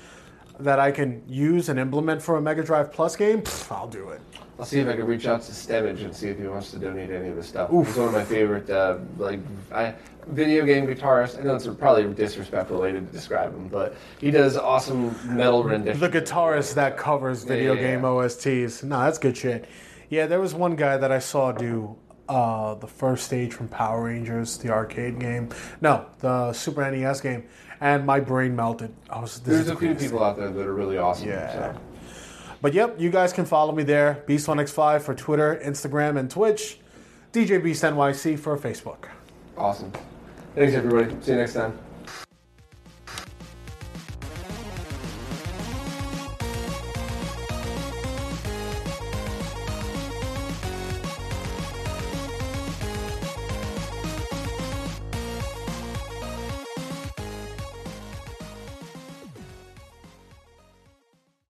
[0.60, 4.10] that I can use and implement for a Mega Drive Plus game, pff, I'll do
[4.10, 4.22] it.
[4.60, 6.80] I'll see if I can reach out to Stemage and see if he wants to
[6.80, 7.70] donate any of his stuff.
[7.72, 9.40] He's one of my favorite, uh, like,
[9.72, 9.96] I,
[10.28, 11.40] video game guitarists.
[11.40, 15.64] I know it's probably a disrespectful way to describe him, but he does awesome metal
[15.64, 16.02] renditions.
[16.02, 18.10] The guitarist that covers video Yeah, yeah, game yeah.
[18.10, 18.84] OSTs.
[18.84, 19.66] No, that's good shit.
[20.10, 21.96] Yeah, there was one guy that I saw do
[22.28, 25.50] uh, the first stage from Power Rangers, the arcade game.
[25.82, 27.46] No, the Super NES game,
[27.82, 28.94] and my brain melted.
[29.10, 29.40] I was.
[29.40, 31.30] This There's the a few people out there that are really awesome.
[31.30, 31.74] Yeah.
[31.74, 31.82] so.
[32.62, 34.24] But yep, you guys can follow me there.
[34.28, 36.80] Beast1x5 for Twitter, Instagram, and Twitch.
[37.32, 39.06] DJ Beast NYC for Facebook.
[39.58, 39.92] Awesome.
[40.56, 41.16] Thanks, everybody.
[41.22, 41.78] See you next time.